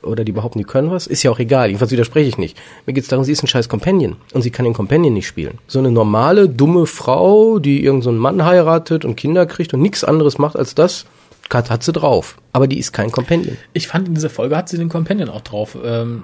Oder 0.06 0.24
die 0.24 0.32
behaupten, 0.32 0.60
die 0.60 0.66
können 0.66 0.92
was. 0.92 1.08
Ist 1.08 1.24
ja 1.24 1.32
auch 1.32 1.40
egal. 1.40 1.68
Jedenfalls 1.68 1.92
widerspreche 1.92 2.30
ich 2.30 2.38
nicht. 2.38 2.58
Mir 2.86 2.94
geht's 2.94 3.08
darum, 3.08 3.26
sie 3.26 3.32
ist 3.32 3.44
ein 3.44 3.48
scheiß 3.48 3.70
Companion. 3.70 4.16
Und 4.34 4.42
sie 4.42 4.52
kann 4.52 4.66
den 4.66 4.74
Companion 4.74 5.14
nicht 5.14 5.28
spielen. 5.28 5.60
So 5.68 5.80
eine 5.80 5.92
normale, 5.92 6.48
dumme 6.48 6.86
Frau, 6.86 7.60
die 7.60 7.84
irgendeinen 7.84 8.16
so 8.16 8.22
Mann 8.22 8.46
heiratet 8.46 9.06
und 9.06 9.16
Kinder 9.16 9.46
kriegt 9.46 9.74
und 9.74 9.82
nichts 9.82 10.04
anderes 10.04 10.38
macht 10.38 10.56
als 10.56 10.76
das, 10.76 11.06
hat, 11.54 11.70
hat 11.70 11.84
sie 11.84 11.92
drauf. 11.92 12.38
Aber 12.54 12.68
die 12.68 12.80
ist 12.80 12.92
kein 12.94 13.12
Companion. 13.12 13.58
Ich 13.74 13.88
fand, 13.88 14.08
in 14.08 14.16
dieser 14.16 14.30
Folge 14.30 14.56
hat 14.56 14.70
sie 14.70 14.78
den 14.78 14.90
Companion 14.90 15.30
auch 15.30 15.42
drauf. 15.42 15.78
Ähm, 15.84 16.24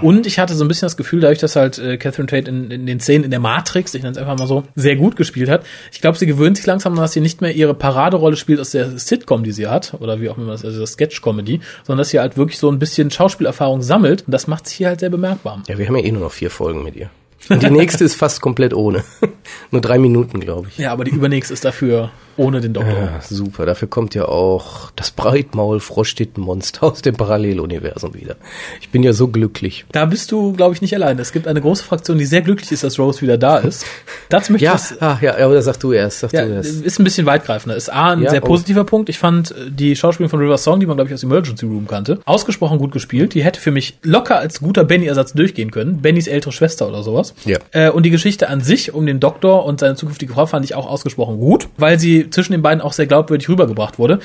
Und 0.00 0.26
ich 0.26 0.38
hatte 0.38 0.54
so 0.54 0.64
ein 0.64 0.68
bisschen 0.68 0.86
das 0.86 0.96
Gefühl, 0.96 1.20
dadurch, 1.20 1.38
dass 1.38 1.54
halt 1.54 1.78
äh, 1.78 1.98
Catherine 1.98 2.26
Tate 2.26 2.50
in, 2.50 2.70
in 2.70 2.86
den 2.86 2.98
Szenen 2.98 3.24
in 3.24 3.30
der 3.30 3.40
Matrix, 3.40 3.94
ich 3.94 4.02
nenne 4.02 4.12
es 4.12 4.18
einfach 4.18 4.38
mal 4.38 4.46
so, 4.46 4.64
sehr 4.74 4.96
gut 4.96 5.16
gespielt 5.16 5.48
hat. 5.48 5.64
Ich 5.92 6.00
glaube, 6.00 6.18
sie 6.18 6.26
gewöhnt 6.26 6.56
sich 6.56 6.66
langsam, 6.66 6.96
dass 6.96 7.12
sie 7.12 7.20
nicht 7.20 7.40
mehr 7.42 7.54
ihre 7.54 7.74
Paraderolle 7.74 8.36
spielt 8.36 8.58
aus 8.58 8.70
der 8.70 8.98
Sitcom, 8.98 9.44
die 9.44 9.52
sie 9.52 9.66
hat, 9.68 9.94
oder 10.00 10.20
wie 10.20 10.30
auch 10.30 10.38
immer 10.38 10.52
also 10.52 10.80
das 10.80 10.92
Sketch-Comedy, 10.92 11.60
sondern 11.84 11.98
dass 11.98 12.08
sie 12.08 12.18
halt 12.18 12.36
wirklich 12.36 12.58
so 12.58 12.70
ein 12.70 12.78
bisschen 12.78 13.10
Schauspielerfahrung 13.10 13.82
sammelt. 13.82 14.22
Und 14.26 14.32
das 14.32 14.46
macht 14.46 14.66
sich 14.66 14.78
hier 14.78 14.88
halt 14.88 15.00
sehr 15.00 15.10
bemerkbar. 15.10 15.62
Ja, 15.68 15.78
wir 15.78 15.86
haben 15.86 15.96
ja 15.96 16.04
eh 16.04 16.12
nur 16.12 16.22
noch 16.22 16.32
vier 16.32 16.50
Folgen 16.50 16.82
mit 16.82 16.96
ihr. 16.96 17.10
Und 17.48 17.62
die 17.62 17.70
nächste 17.70 18.04
ist 18.04 18.16
fast 18.16 18.40
komplett 18.40 18.74
ohne. 18.74 19.04
nur 19.70 19.80
drei 19.80 19.98
Minuten, 19.98 20.40
glaube 20.40 20.68
ich. 20.68 20.78
Ja, 20.78 20.92
aber 20.92 21.04
die 21.04 21.12
übernächste 21.12 21.54
ist 21.54 21.64
dafür 21.64 22.10
ohne 22.36 22.60
den 22.60 22.72
Doktor. 22.74 22.92
Ja, 22.92 23.20
super. 23.22 23.66
Dafür 23.66 23.88
kommt 23.88 24.14
ja 24.14 24.26
auch 24.26 24.90
das 24.96 25.10
Breitmaul-Froschtittenmonster 25.10 26.82
aus 26.84 27.02
dem 27.02 27.16
Paralleluniversum 27.16 28.14
wieder. 28.14 28.36
Ich 28.80 28.90
bin 28.90 29.02
ja 29.02 29.12
so 29.12 29.28
glücklich. 29.28 29.84
Da 29.92 30.04
bist 30.04 30.32
du, 30.32 30.52
glaube 30.52 30.74
ich, 30.74 30.82
nicht 30.82 30.94
allein. 30.94 31.18
Es 31.18 31.32
gibt 31.32 31.46
eine 31.48 31.60
große 31.60 31.84
Fraktion, 31.84 32.18
die 32.18 32.24
sehr 32.26 32.42
glücklich 32.42 32.72
ist, 32.72 32.84
dass 32.84 32.98
Rose 32.98 33.20
wieder 33.22 33.38
da 33.38 33.58
ist. 33.58 33.86
Dazu 34.28 34.52
möchte 34.52 34.64
ich 34.64 34.68
Ja, 34.70 34.74
was 34.74 35.00
ah, 35.00 35.18
ja, 35.20 35.36
aber 35.38 35.60
sag 35.62 35.78
du 35.80 35.92
erst, 35.92 36.20
sag 36.20 36.32
Ja, 36.32 36.44
du 36.44 36.52
erst. 36.52 36.82
ist 36.82 36.98
ein 36.98 37.04
bisschen 37.04 37.26
weitgreifender. 37.26 37.76
Ist 37.76 37.92
A, 37.92 38.12
ein 38.12 38.22
Ja, 38.22 38.30
sehr 38.30 38.42
oh. 38.42 38.46
positiver 38.46 38.84
Punkt. 38.84 39.08
Ich 39.08 39.18
fand 39.18 39.52
äh, 39.52 39.70
die 39.70 39.96
Schauspielerin 39.96 40.30
von 40.30 40.40
River 40.40 40.58
Song, 40.58 40.80
die 40.80 40.86
man, 40.86 40.96
glaube 40.96 41.08
ich, 41.08 41.14
aus 41.14 41.22
Emergency 41.22 41.66
Room 41.66 41.86
kannte, 41.86 42.20
ausgesprochen 42.24 42.78
gut 42.78 42.92
gespielt. 42.92 43.34
Die 43.34 43.44
hätte 43.44 43.60
für 43.60 43.70
mich 43.70 43.98
locker 44.02 44.38
als 44.38 44.60
guter 44.60 44.84
Benny-Ersatz 44.84 45.32
durchgehen 45.32 45.70
können. 45.70 46.02
Bennys 46.02 46.26
ältere 46.26 46.52
Schwester 46.52 46.88
oder 46.88 47.02
sowas. 47.02 47.34
Ja. 47.44 47.58
Äh, 47.72 47.90
und 47.90 48.04
die 48.04 48.10
Geschichte 48.10 48.48
an 48.48 48.60
sich 48.60 48.94
um 48.94 49.06
den 49.06 49.20
Doktor 49.20 49.64
und 49.64 49.80
seine 49.80 49.94
zukünftige 49.94 50.32
Frau 50.32 50.46
fand 50.46 50.64
ich 50.64 50.74
auch 50.74 50.86
ausgesprochen 50.88 51.38
gut, 51.38 51.68
weil 51.76 51.98
sie 51.98 52.25
zwischen 52.30 52.52
den 52.52 52.62
beiden 52.62 52.80
auch 52.80 52.92
sehr 52.92 53.06
glaubwürdig 53.06 53.48
rübergebracht 53.48 53.98
wurde. 53.98 54.20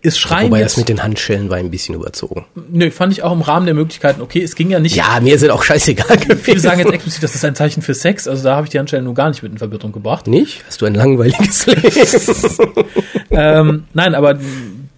Ist 0.00 0.20
Schreien 0.20 0.46
Wobei 0.46 0.60
jetzt, 0.60 0.74
das 0.74 0.76
mit 0.78 0.88
den 0.88 1.02
Handschellen 1.02 1.50
war 1.50 1.56
ein 1.56 1.72
bisschen 1.72 1.96
überzogen. 1.96 2.46
nö, 2.70 2.88
fand 2.92 3.12
ich 3.12 3.24
auch 3.24 3.32
im 3.32 3.40
Rahmen 3.40 3.66
der 3.66 3.74
Möglichkeiten 3.74 4.22
okay. 4.22 4.40
Es 4.40 4.54
ging 4.54 4.70
ja 4.70 4.78
nicht 4.78 4.94
Ja, 4.94 5.18
mir 5.20 5.36
sind 5.40 5.50
auch 5.50 5.64
scheißegal 5.64 6.06
Viele 6.20 6.36
gewesen. 6.36 6.60
sagen 6.60 6.78
jetzt 6.78 6.92
explizit, 6.92 7.22
das 7.24 7.34
ist 7.34 7.44
ein 7.44 7.56
Zeichen 7.56 7.82
für 7.82 7.94
Sex, 7.94 8.28
also 8.28 8.44
da 8.44 8.54
habe 8.54 8.64
ich 8.66 8.70
die 8.70 8.78
Handschellen 8.78 9.04
nur 9.04 9.14
gar 9.14 9.28
nicht 9.28 9.42
mit 9.42 9.50
in 9.50 9.58
Verbindung 9.58 9.90
gebracht. 9.90 10.28
Nicht? 10.28 10.62
Hast 10.68 10.80
du 10.82 10.86
ein 10.86 10.94
langweiliges 10.94 11.66
Leben? 11.66 12.84
ähm, 13.30 13.84
nein, 13.92 14.14
aber 14.14 14.38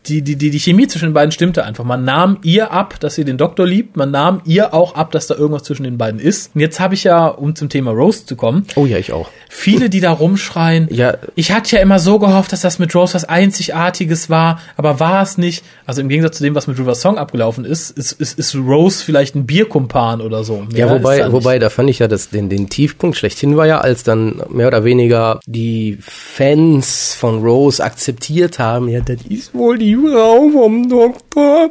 die, 0.06 0.22
die, 0.22 0.36
die, 0.36 0.50
die 0.50 0.58
Chemie 0.58 0.86
zwischen 0.88 1.06
den 1.10 1.14
beiden 1.14 1.30
stimmte 1.30 1.64
einfach. 1.64 1.84
Man 1.84 2.04
nahm 2.04 2.38
ihr 2.42 2.72
ab, 2.72 2.98
dass 3.00 3.14
sie 3.16 3.24
den 3.24 3.36
Doktor 3.36 3.66
liebt, 3.66 3.96
man 3.96 4.10
nahm 4.10 4.40
ihr 4.46 4.72
auch 4.72 4.94
ab, 4.94 5.10
dass 5.12 5.26
da 5.26 5.34
irgendwas 5.34 5.64
zwischen 5.64 5.82
den 5.84 5.98
beiden 5.98 6.18
ist. 6.18 6.52
Und 6.54 6.62
jetzt 6.62 6.80
habe 6.80 6.94
ich 6.94 7.04
ja, 7.04 7.26
um 7.26 7.54
zum 7.54 7.68
Thema 7.68 7.90
Rose 7.90 8.24
zu 8.24 8.34
kommen, 8.34 8.64
oh 8.76 8.86
ja, 8.86 8.96
ich 8.98 9.12
auch. 9.12 9.28
viele, 9.50 9.90
die 9.90 10.00
da 10.00 10.12
rumschreien, 10.12 10.88
Ja. 10.90 11.18
ich 11.34 11.52
hatte 11.52 11.76
ja 11.76 11.82
immer 11.82 11.98
so 11.98 12.18
gehofft, 12.18 12.52
dass 12.52 12.62
das 12.62 12.78
mit 12.78 12.94
Rose 12.94 13.12
was 13.14 13.24
Einzigartiges 13.26 14.30
war, 14.30 14.60
aber 14.76 15.00
war 15.00 15.22
es 15.22 15.36
nicht. 15.38 15.64
Also 15.84 16.00
im 16.00 16.08
Gegensatz 16.08 16.38
zu 16.38 16.44
dem, 16.44 16.54
was 16.54 16.66
mit 16.66 16.78
River 16.78 16.94
Song 16.94 17.18
abgelaufen 17.18 17.64
ist, 17.66 17.90
ist, 17.90 18.12
ist, 18.12 18.38
ist 18.38 18.54
Rose 18.54 19.04
vielleicht 19.04 19.34
ein 19.34 19.44
Bierkumpan 19.46 20.20
oder 20.22 20.44
so. 20.44 20.60
Mehr 20.70 20.78
Ja, 20.78 20.86
da 20.86 20.94
wobei, 20.94 21.18
nicht. 21.18 21.32
wobei, 21.32 21.58
da 21.58 21.68
fand 21.68 21.90
ich 21.90 21.98
ja, 21.98 22.08
dass 22.08 22.30
den, 22.30 22.48
den 22.48 22.68
Tiefpunkt 22.70 23.16
schlechthin 23.18 23.56
war 23.58 23.66
ja, 23.66 23.78
als 23.80 24.02
dann 24.02 24.40
mehr 24.48 24.68
oder 24.68 24.84
weniger 24.84 25.40
die 25.46 25.98
Fans 26.00 27.14
von 27.14 27.42
Rose 27.42 27.84
akzeptiert 27.84 28.58
haben, 28.58 28.88
ja, 28.88 29.00
das 29.00 29.18
ist 29.28 29.54
wohl 29.54 29.76
die 29.78 29.89
Frau 29.96 30.48
vom 30.50 30.88
Doktor. 30.88 31.70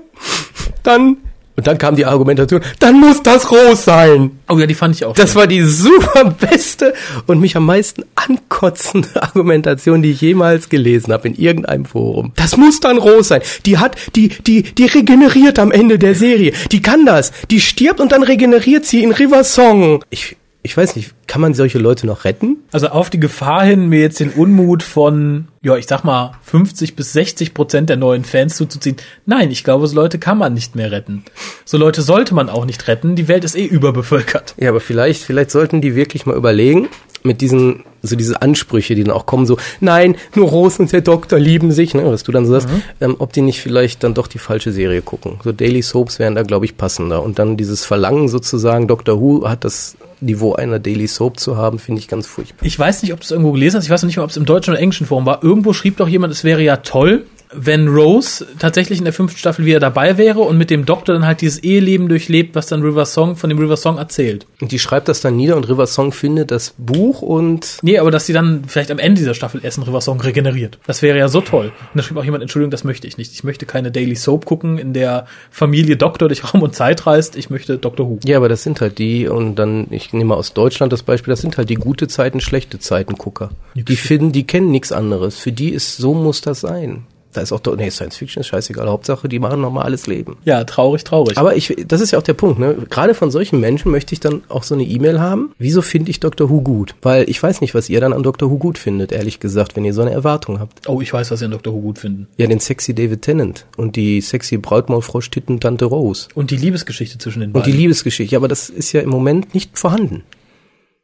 Dann, 0.83 1.17
und 1.59 1.67
dann 1.67 1.77
kam 1.77 1.97
die 1.97 2.05
Argumentation, 2.05 2.61
dann 2.79 3.01
muss 3.01 3.21
das 3.21 3.51
Rose 3.51 3.75
sein. 3.75 4.39
Oh 4.47 4.57
ja, 4.57 4.65
die 4.65 4.75
fand 4.75 4.95
ich 4.95 5.03
auch. 5.03 5.13
Das 5.13 5.31
schön. 5.31 5.39
war 5.39 5.47
die 5.47 5.61
super 5.63 6.23
beste 6.39 6.93
und 7.27 7.41
mich 7.41 7.57
am 7.57 7.65
meisten 7.65 8.05
ankotzende 8.15 9.09
Argumentation, 9.21 10.01
die 10.01 10.11
ich 10.11 10.21
jemals 10.21 10.69
gelesen 10.69 11.11
habe 11.11 11.27
in 11.27 11.35
irgendeinem 11.35 11.83
Forum. 11.83 12.31
Das 12.37 12.55
muss 12.55 12.79
dann 12.79 12.97
Rose 12.97 13.23
sein. 13.23 13.41
Die 13.65 13.77
hat, 13.77 13.97
die, 14.15 14.29
die, 14.29 14.63
die 14.63 14.85
regeneriert 14.85 15.59
am 15.59 15.71
Ende 15.71 15.99
der 15.99 16.15
Serie. 16.15 16.53
Die 16.71 16.81
kann 16.81 17.05
das. 17.05 17.33
Die 17.51 17.59
stirbt 17.59 17.99
und 17.99 18.13
dann 18.13 18.23
regeneriert 18.23 18.85
sie 18.85 19.03
in 19.03 19.11
River 19.11 19.43
Song. 19.43 20.05
Ich, 20.09 20.37
ich 20.61 20.75
weiß 20.75 20.97
nicht, 20.97 21.13
kann 21.25 21.41
man 21.41 21.53
solche 21.53 21.79
Leute 21.79 22.05
noch 22.05 22.25
retten? 22.25 22.57
Also 22.73 22.87
auf 22.87 23.09
die 23.09 23.19
Gefahr 23.19 23.63
hin, 23.63 23.87
mir 23.87 24.01
jetzt 24.01 24.19
den 24.19 24.31
Unmut 24.31 24.83
von, 24.83 25.47
ja, 25.61 25.77
ich 25.77 25.87
sag 25.87 26.03
mal, 26.03 26.33
50 26.43 26.97
bis 26.97 27.13
60 27.13 27.53
Prozent 27.53 27.89
der 27.89 27.95
neuen 27.95 28.25
Fans 28.25 28.57
zuzuziehen. 28.57 28.97
Nein, 29.25 29.51
ich 29.51 29.63
glaube, 29.63 29.87
so 29.87 29.95
Leute 29.95 30.19
kann 30.19 30.37
man 30.37 30.53
nicht 30.53 30.75
mehr 30.75 30.91
retten. 30.91 31.23
So 31.63 31.77
Leute 31.77 32.01
sollte 32.01 32.33
man 32.33 32.49
auch 32.49 32.65
nicht 32.65 32.89
retten. 32.89 33.15
Die 33.15 33.29
Welt 33.29 33.45
ist 33.45 33.55
eh 33.55 33.65
überbevölkert. 33.65 34.55
Ja, 34.57 34.69
aber 34.69 34.81
vielleicht, 34.81 35.23
vielleicht 35.23 35.51
sollten 35.51 35.79
die 35.79 35.95
wirklich 35.95 36.25
mal 36.25 36.35
überlegen, 36.35 36.89
mit 37.23 37.41
diesen, 37.41 37.83
so 38.01 38.15
diese 38.15 38.41
Ansprüche, 38.41 38.95
die 38.95 39.03
dann 39.03 39.13
auch 39.13 39.25
kommen, 39.25 39.45
so, 39.45 39.57
nein, 39.79 40.15
nur 40.35 40.49
Rose 40.49 40.81
und 40.81 40.91
der 40.91 41.01
Doktor 41.01 41.39
lieben 41.39 41.71
sich, 41.71 41.93
ne, 41.93 42.05
was 42.05 42.23
du 42.23 42.31
dann 42.31 42.45
so 42.45 42.53
sagst, 42.53 42.69
ähm, 43.01 43.15
ob 43.19 43.33
die 43.33 43.41
nicht 43.41 43.61
vielleicht 43.61 44.03
dann 44.03 44.13
doch 44.13 44.27
die 44.27 44.37
falsche 44.37 44.71
Serie 44.71 45.01
gucken. 45.01 45.39
So 45.43 45.51
Daily 45.51 45.81
Soaps 45.81 46.19
wären 46.19 46.35
da, 46.35 46.43
glaube 46.43 46.65
ich, 46.65 46.77
passender. 46.77 47.23
Und 47.23 47.39
dann 47.39 47.57
dieses 47.57 47.85
Verlangen 47.85 48.29
sozusagen, 48.29 48.87
Doctor 48.87 49.19
Who 49.19 49.47
hat 49.47 49.63
das 49.63 49.97
Niveau 50.21 50.53
einer 50.53 50.79
Daily 50.79 51.07
Soap 51.07 51.39
zu 51.39 51.57
haben, 51.57 51.79
finde 51.79 52.01
ich 52.01 52.07
ganz 52.07 52.27
furchtbar. 52.27 52.65
Ich 52.65 52.77
weiß 52.77 53.03
nicht, 53.03 53.13
ob 53.13 53.19
du 53.19 53.23
es 53.23 53.31
irgendwo 53.31 53.53
gelesen 53.53 53.77
hast. 53.77 53.85
Ich 53.85 53.89
weiß 53.89 54.03
noch 54.03 54.07
nicht 54.07 54.17
mal, 54.17 54.23
ob 54.23 54.29
es 54.29 54.37
im 54.37 54.45
deutschen 54.45 54.71
oder 54.71 54.81
englischen 54.81 55.07
Forum 55.07 55.25
war. 55.25 55.43
Irgendwo 55.43 55.73
schrieb 55.73 55.97
doch 55.97 56.07
jemand, 56.07 56.33
es 56.33 56.43
wäre 56.43 56.61
ja 56.61 56.77
toll, 56.77 57.25
wenn 57.51 57.87
Rose 57.87 58.45
tatsächlich 58.59 58.99
in 58.99 59.05
der 59.05 59.13
fünften 59.13 59.37
Staffel 59.37 59.65
wieder 59.65 59.79
dabei 59.79 60.17
wäre 60.17 60.41
und 60.41 60.57
mit 60.57 60.69
dem 60.69 60.85
Doktor 60.85 61.13
dann 61.13 61.25
halt 61.25 61.41
dieses 61.41 61.63
Eheleben 61.63 62.07
durchlebt, 62.07 62.55
was 62.55 62.67
dann 62.67 62.83
River 62.83 63.05
Song 63.05 63.35
von 63.35 63.49
dem 63.49 63.57
River 63.57 63.77
Song 63.77 63.97
erzählt. 63.97 64.45
Und 64.61 64.71
die 64.71 64.79
schreibt 64.79 65.07
das 65.07 65.21
dann 65.21 65.35
nieder 65.35 65.57
und 65.57 65.67
River 65.67 65.87
Song 65.87 66.11
findet 66.11 66.51
das 66.51 66.75
Buch 66.77 67.21
und. 67.21 67.77
Nee, 67.81 67.97
aber 67.97 68.11
dass 68.11 68.25
sie 68.25 68.33
dann 68.33 68.63
vielleicht 68.67 68.91
am 68.91 68.99
Ende 68.99 69.19
dieser 69.19 69.33
Staffel 69.33 69.63
Essen 69.63 69.83
River 69.83 70.01
Song 70.01 70.21
regeneriert. 70.21 70.77
Das 70.85 71.01
wäre 71.01 71.17
ja 71.17 71.27
so 71.27 71.41
toll. 71.41 71.67
Und 71.67 71.95
da 71.95 72.03
schrieb 72.03 72.17
auch 72.17 72.23
jemand, 72.23 72.43
Entschuldigung, 72.43 72.71
das 72.71 72.83
möchte 72.83 73.07
ich 73.07 73.17
nicht. 73.17 73.33
Ich 73.33 73.43
möchte 73.43 73.65
keine 73.65 73.91
Daily 73.91 74.15
Soap 74.15 74.45
gucken, 74.45 74.77
in 74.77 74.93
der 74.93 75.25
Familie 75.49 75.97
Doktor 75.97 76.27
durch 76.27 76.53
Raum 76.53 76.61
und 76.61 76.75
Zeit 76.75 77.07
reist. 77.07 77.35
Ich 77.35 77.49
möchte 77.49 77.77
Doctor 77.77 78.07
Who. 78.07 78.19
Ja, 78.25 78.37
aber 78.37 78.49
das 78.49 78.63
sind 78.63 78.81
halt 78.81 78.99
die, 78.99 79.27
und 79.27 79.55
dann, 79.55 79.87
ich 79.89 80.13
nehme 80.13 80.29
mal 80.29 80.35
aus 80.35 80.53
Deutschland 80.53 80.93
das 80.93 81.03
Beispiel, 81.03 81.31
das 81.31 81.41
sind 81.41 81.57
halt 81.57 81.69
die 81.69 81.75
gute 81.75 82.07
Zeiten, 82.07 82.41
schlechte 82.41 82.79
Zeiten 82.79 83.15
Gucker. 83.15 83.49
Die 83.73 83.95
finden, 83.95 84.31
die 84.31 84.45
kennen 84.45 84.71
nichts 84.71 84.91
anderes. 84.91 85.37
Für 85.37 85.51
die 85.51 85.69
ist, 85.69 85.97
so 85.97 86.13
muss 86.13 86.41
das 86.41 86.61
sein. 86.61 87.05
Da 87.33 87.41
ist 87.41 87.51
auch, 87.51 87.61
nee, 87.77 87.89
Science 87.89 88.17
Fiction 88.17 88.41
ist 88.41 88.47
scheißegal. 88.47 88.87
Hauptsache, 88.89 89.29
die 89.29 89.39
machen 89.39 89.61
normales 89.61 90.07
Leben. 90.07 90.37
Ja, 90.45 90.63
traurig, 90.63 91.03
traurig. 91.03 91.37
Aber 91.37 91.55
ich, 91.55 91.75
das 91.87 92.01
ist 92.01 92.11
ja 92.11 92.17
auch 92.17 92.23
der 92.23 92.33
Punkt, 92.33 92.59
ne? 92.59 92.75
Gerade 92.89 93.13
von 93.13 93.29
solchen 93.29 93.59
Menschen 93.59 93.91
möchte 93.91 94.13
ich 94.13 94.19
dann 94.19 94.41
auch 94.49 94.63
so 94.63 94.73
eine 94.73 94.83
E-Mail 94.83 95.19
haben. 95.19 95.53
Wieso 95.59 95.81
finde 95.81 96.09
ich 96.09 96.19
Dr. 96.19 96.49
Who 96.49 96.61
gut? 96.61 96.95
Weil 97.01 97.29
ich 97.29 97.41
weiß 97.41 97.61
nicht, 97.61 97.75
was 97.75 97.89
ihr 97.89 98.01
dann 98.01 98.13
an 98.13 98.23
Dr. 98.23 98.49
Who 98.49 98.57
gut 98.57 98.77
findet, 98.77 99.11
ehrlich 99.11 99.39
gesagt, 99.39 99.75
wenn 99.75 99.85
ihr 99.85 99.93
so 99.93 100.01
eine 100.01 100.11
Erwartung 100.11 100.59
habt. 100.59 100.87
oh, 100.87 101.01
ich 101.01 101.13
weiß, 101.13 101.29
was 101.29 101.39
Sie 101.39 101.45
an 101.45 101.51
Doctor 101.51 101.73
Who 101.73 101.81
gut 101.81 101.99
finden. 101.99 102.27
Ja, 102.37 102.47
den 102.47 102.59
sexy 102.59 102.95
David 102.95 103.21
Tennant 103.21 103.65
und 103.77 103.95
die 103.95 104.21
sexy 104.21 104.57
Brautmaulfrosch 104.57 105.29
Titten 105.29 105.59
Tante 105.59 105.85
Rose. 105.85 106.27
Und 106.33 106.51
die 106.51 106.57
Liebesgeschichte 106.57 107.19
zwischen 107.19 107.41
den 107.41 107.51
Und 107.51 107.65
die 107.65 107.71
beiden. 107.71 107.79
Liebesgeschichte. 107.79 108.33
Ja, 108.33 108.39
aber 108.39 108.47
das 108.47 108.69
ist 108.69 108.91
ja 108.91 109.01
im 109.01 109.09
Moment 109.09 109.53
nicht 109.53 109.77
vorhanden. 109.77 110.23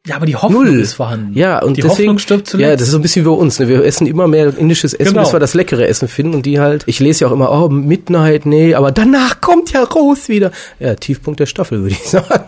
Ja, 0.05 0.15
aber 0.15 0.25
die 0.25 0.35
Hoffnung 0.35 0.65
Null. 0.65 0.79
ist 0.79 0.93
vorhanden. 0.93 1.37
Ja, 1.37 1.61
und 1.63 1.77
die 1.77 1.81
deswegen, 1.81 1.97
Hoffnung 2.09 2.19
stirbt 2.19 2.47
zuletzt. 2.47 2.69
Ja, 2.69 2.73
das 2.75 2.83
ist 2.83 2.91
so 2.91 2.97
ein 2.99 3.01
bisschen 3.01 3.25
wie 3.25 3.29
bei 3.29 3.35
uns. 3.35 3.59
Ne? 3.59 3.67
Wir 3.67 3.83
essen 3.83 4.07
immer 4.07 4.27
mehr 4.27 4.55
indisches 4.57 4.93
Essen, 4.93 5.13
Genau. 5.13 5.23
bis 5.23 5.33
wir 5.33 5.39
das 5.39 5.53
leckere 5.53 5.87
Essen 5.87 6.07
finden. 6.07 6.35
Und 6.35 6.45
die 6.45 6.59
halt, 6.59 6.83
ich 6.85 6.99
lese 6.99 7.21
ja 7.25 7.27
auch 7.29 7.31
immer, 7.33 7.51
oh, 7.51 7.69
Midnight, 7.69 8.45
nee, 8.45 8.75
aber 8.75 8.91
danach 8.91 9.41
kommt 9.41 9.71
ja 9.71 9.83
Rose 9.83 10.27
wieder. 10.29 10.51
Ja, 10.79 10.95
Tiefpunkt 10.95 11.39
der 11.39 11.45
Staffel, 11.47 11.81
würde 11.81 11.95
ich 11.95 12.03
sagen. 12.09 12.45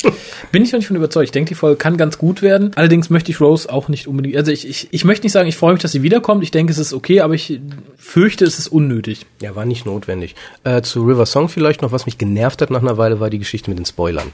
Bin 0.52 0.62
ich 0.64 0.72
noch 0.72 0.78
nicht 0.80 0.88
von 0.88 0.96
überzeugt. 0.96 1.26
Ich 1.26 1.32
denke, 1.32 1.50
die 1.50 1.56
Folge 1.56 1.78
kann 1.78 1.98
ganz 1.98 2.18
gut 2.18 2.42
werden. 2.42 2.72
Allerdings 2.76 3.10
möchte 3.10 3.32
ich 3.32 3.42
Rose 3.42 3.72
auch 3.72 3.88
nicht 3.90 4.08
unbedingt. 4.08 4.38
Also 4.38 4.52
ich, 4.52 4.68
ich, 4.68 4.88
ich 4.92 5.04
möchte 5.06 5.26
nicht 5.26 5.34
sagen, 5.34 5.50
ich 5.50 5.58
freue 5.58 5.74
mich, 5.74 5.82
dass 5.82 5.92
sie 5.92 6.04
wiederkommt. 6.04 6.44
Ich 6.44 6.52
denke, 6.52 6.72
es 6.72 6.78
ist 6.78 6.94
okay, 6.94 7.22
aber 7.22 7.34
ich 7.34 7.60
fürchte, 7.98 8.46
es 8.46 8.60
ist 8.60 8.68
unnötig. 8.68 9.26
Ja, 9.42 9.56
war 9.56 9.66
nicht 9.66 9.86
notwendig. 9.86 10.36
Äh, 10.64 10.82
zu 10.84 11.04
River 11.04 11.26
Song 11.26 11.50
vielleicht 11.50 11.82
noch, 11.82 11.92
was 11.92 12.06
mich 12.06 12.18
genervt 12.18 12.62
hat 12.62 12.70
nach 12.70 12.82
einer 12.82 12.98
Weile, 12.98 13.20
war 13.20 13.30
die 13.30 13.40
Geschichte 13.40 13.70
mit 13.72 13.80
den 13.80 13.86
Spoilern. 13.86 14.28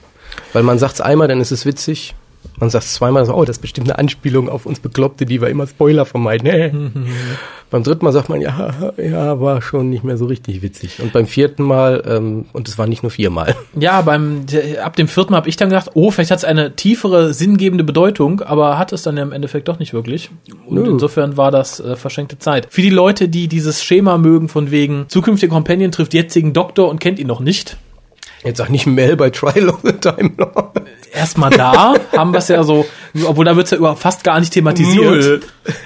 Weil 0.51 0.63
man 0.63 0.79
sagt's 0.79 0.99
einmal, 0.99 1.27
dann 1.27 1.39
ist 1.41 1.51
es 1.51 1.65
witzig. 1.65 2.15
Man 2.59 2.69
sagt 2.69 2.85
zweimal, 2.85 3.25
so, 3.25 3.33
oh, 3.33 3.45
das 3.45 3.57
ist 3.57 3.61
bestimmt 3.61 3.89
eine 3.89 3.97
Anspielung 3.97 4.49
auf 4.49 4.65
uns 4.65 4.79
Bekloppte, 4.79 5.25
die 5.25 5.41
wir 5.41 5.49
immer 5.49 5.67
Spoiler 5.67 6.05
vermeiden. 6.05 7.07
beim 7.69 7.83
dritten 7.83 8.05
Mal 8.05 8.11
sagt 8.11 8.29
man, 8.29 8.39
ja, 8.39 8.93
ja, 8.97 9.39
war 9.39 9.61
schon 9.61 9.89
nicht 9.89 10.03
mehr 10.03 10.17
so 10.17 10.25
richtig 10.25 10.61
witzig. 10.61 11.01
Und 11.01 11.11
beim 11.11 11.25
vierten 11.25 11.63
Mal, 11.63 12.03
ähm, 12.05 12.45
und 12.53 12.67
es 12.67 12.77
war 12.77 12.85
nicht 12.85 13.01
nur 13.01 13.09
viermal. 13.09 13.55
Ja, 13.75 14.01
beim 14.01 14.45
ab 14.83 14.95
dem 14.95 15.07
vierten 15.07 15.35
habe 15.35 15.49
ich 15.49 15.55
dann 15.55 15.69
gedacht, 15.69 15.91
oh, 15.95 16.11
vielleicht 16.11 16.29
hat 16.29 16.37
es 16.37 16.45
eine 16.45 16.75
tiefere, 16.75 17.33
sinngebende 17.33 17.83
Bedeutung, 17.83 18.41
aber 18.41 18.77
hat 18.77 18.93
es 18.93 19.01
dann 19.01 19.17
ja 19.17 19.23
im 19.23 19.31
Endeffekt 19.31 19.67
doch 19.67 19.79
nicht 19.79 19.93
wirklich. 19.93 20.29
Und 20.67 20.75
Nö. 20.83 20.91
insofern 20.91 21.37
war 21.37 21.49
das 21.49 21.79
äh, 21.79 21.95
verschenkte 21.95 22.37
Zeit. 22.37 22.67
Für 22.69 22.81
die 22.81 22.91
Leute, 22.91 23.29
die 23.29 23.47
dieses 23.47 23.83
Schema 23.83 24.19
mögen, 24.19 24.49
von 24.49 24.69
wegen 24.69 25.05
zukünftiger 25.07 25.53
Companion 25.53 25.91
trifft 25.91 26.13
jetzigen 26.13 26.53
Doktor 26.53 26.89
und 26.89 26.99
kennt 26.99 27.17
ihn 27.17 27.27
noch 27.27 27.39
nicht, 27.39 27.77
Jetzt 28.43 28.57
sag 28.57 28.69
nicht 28.69 28.85
Mel 28.85 29.15
bei 29.15 29.29
Trial 29.29 29.69
of 29.69 29.79
the 29.83 29.93
Time 29.93 30.31
Lord. 30.37 30.81
Erstmal 31.13 31.51
da 31.51 31.93
haben 32.17 32.31
wir 32.31 32.39
es 32.39 32.47
ja 32.47 32.63
so, 32.63 32.85
obwohl 33.25 33.45
da 33.45 33.55
wird 33.55 33.65
es 33.65 33.71
ja 33.71 33.77
über 33.77 33.95
fast 33.95 34.23
gar 34.23 34.39
nicht 34.39 34.53
thematisiert. 34.53 35.45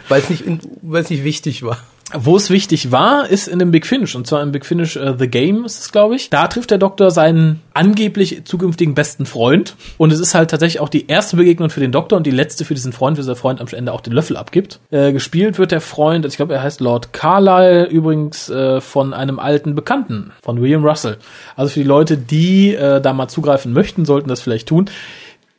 Weil 0.09 0.21
es 0.21 0.29
nicht, 0.29 0.43
weil 0.81 1.03
es 1.03 1.09
nicht 1.09 1.23
wichtig 1.23 1.63
war. 1.63 1.79
Wo 2.13 2.37
es 2.37 2.49
wichtig 2.49 2.93
war, 2.93 3.29
ist 3.29 3.49
in 3.49 3.59
dem 3.59 3.71
Big 3.71 3.85
Finish. 3.85 4.15
Und 4.15 4.27
zwar 4.27 4.41
im 4.41 4.53
Big 4.53 4.65
Finish 4.65 4.95
äh, 4.95 5.15
The 5.19 5.27
Game 5.27 5.65
ist 5.65 5.81
es, 5.81 5.91
glaube 5.91 6.15
ich. 6.15 6.29
Da 6.29 6.47
trifft 6.47 6.71
der 6.71 6.77
Doktor 6.77 7.11
seinen 7.11 7.61
angeblich 7.73 8.45
zukünftigen 8.45 8.95
besten 8.95 9.25
Freund. 9.25 9.75
Und 9.97 10.13
es 10.13 10.19
ist 10.21 10.33
halt 10.33 10.49
tatsächlich 10.49 10.79
auch 10.79 10.87
die 10.87 11.07
erste 11.07 11.35
Begegnung 11.35 11.69
für 11.69 11.81
den 11.81 11.91
Doktor 11.91 12.15
und 12.15 12.25
die 12.25 12.31
letzte 12.31 12.63
für 12.63 12.75
diesen 12.75 12.93
Freund, 12.93 13.17
wie 13.17 13.23
der 13.23 13.35
Freund 13.35 13.59
am 13.59 13.67
Ende 13.67 13.91
auch 13.91 13.99
den 13.99 14.13
Löffel 14.13 14.37
abgibt. 14.37 14.79
Äh, 14.89 15.11
gespielt 15.11 15.59
wird 15.59 15.71
der 15.71 15.81
Freund, 15.81 16.25
ich 16.25 16.37
glaube, 16.37 16.53
er 16.53 16.63
heißt 16.63 16.79
Lord 16.79 17.11
Carlyle, 17.11 17.85
übrigens 17.87 18.49
äh, 18.49 18.79
von 18.79 19.13
einem 19.13 19.37
alten 19.37 19.75
Bekannten, 19.75 20.31
von 20.41 20.61
William 20.61 20.85
Russell. 20.85 21.17
Also 21.57 21.73
für 21.73 21.81
die 21.81 21.87
Leute, 21.87 22.17
die 22.17 22.73
äh, 22.73 23.01
da 23.01 23.11
mal 23.11 23.27
zugreifen 23.27 23.73
möchten, 23.73 24.05
sollten 24.05 24.29
das 24.29 24.39
vielleicht 24.39 24.69
tun. 24.69 24.89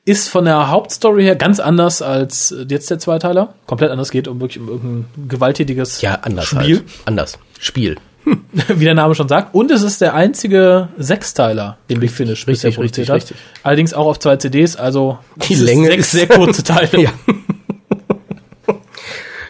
Ist 0.08 0.28
von 0.28 0.44
der 0.46 0.70
Hauptstory 0.70 1.22
her 1.24 1.36
ganz 1.36 1.60
anders 1.60 2.00
als 2.02 2.50
äh, 2.50 2.64
jetzt 2.68 2.90
der 2.90 2.98
Zweiteiler. 2.98 3.54
Komplett 3.66 3.90
anders 3.90 4.10
geht 4.10 4.26
um 4.28 4.40
wirklich 4.40 4.58
um 4.62 4.68
irgendein 4.68 5.28
gewalttätiges 5.28 6.00
Ja, 6.00 6.18
anders 6.22 6.46
Spiel, 6.46 6.60
halt. 6.78 6.84
Anders. 7.04 7.38
Spiel. 7.60 7.96
wie 8.68 8.84
der 8.84 8.94
Name 8.94 9.14
schon 9.14 9.28
sagt. 9.28 9.54
Und 9.54 9.70
es 9.70 9.82
ist 9.82 10.00
der 10.00 10.12
einzige 10.14 10.88
Sechsteiler, 10.98 11.78
den 11.88 12.00
Big 12.00 12.10
Finish 12.10 12.44
bisher 12.44 12.68
richtig, 12.70 12.82
richtig, 12.84 13.08
hat. 13.08 13.16
richtig. 13.16 13.36
Allerdings 13.62 13.94
auch 13.94 14.06
auf 14.06 14.18
zwei 14.18 14.36
CDs, 14.36 14.76
also 14.76 15.18
Die 15.48 15.54
Länge 15.54 15.88
sechs 15.88 16.06
ist- 16.06 16.10
sehr 16.12 16.26
kurze 16.28 16.62
Teile. 16.64 17.00
Ja. 17.02 17.12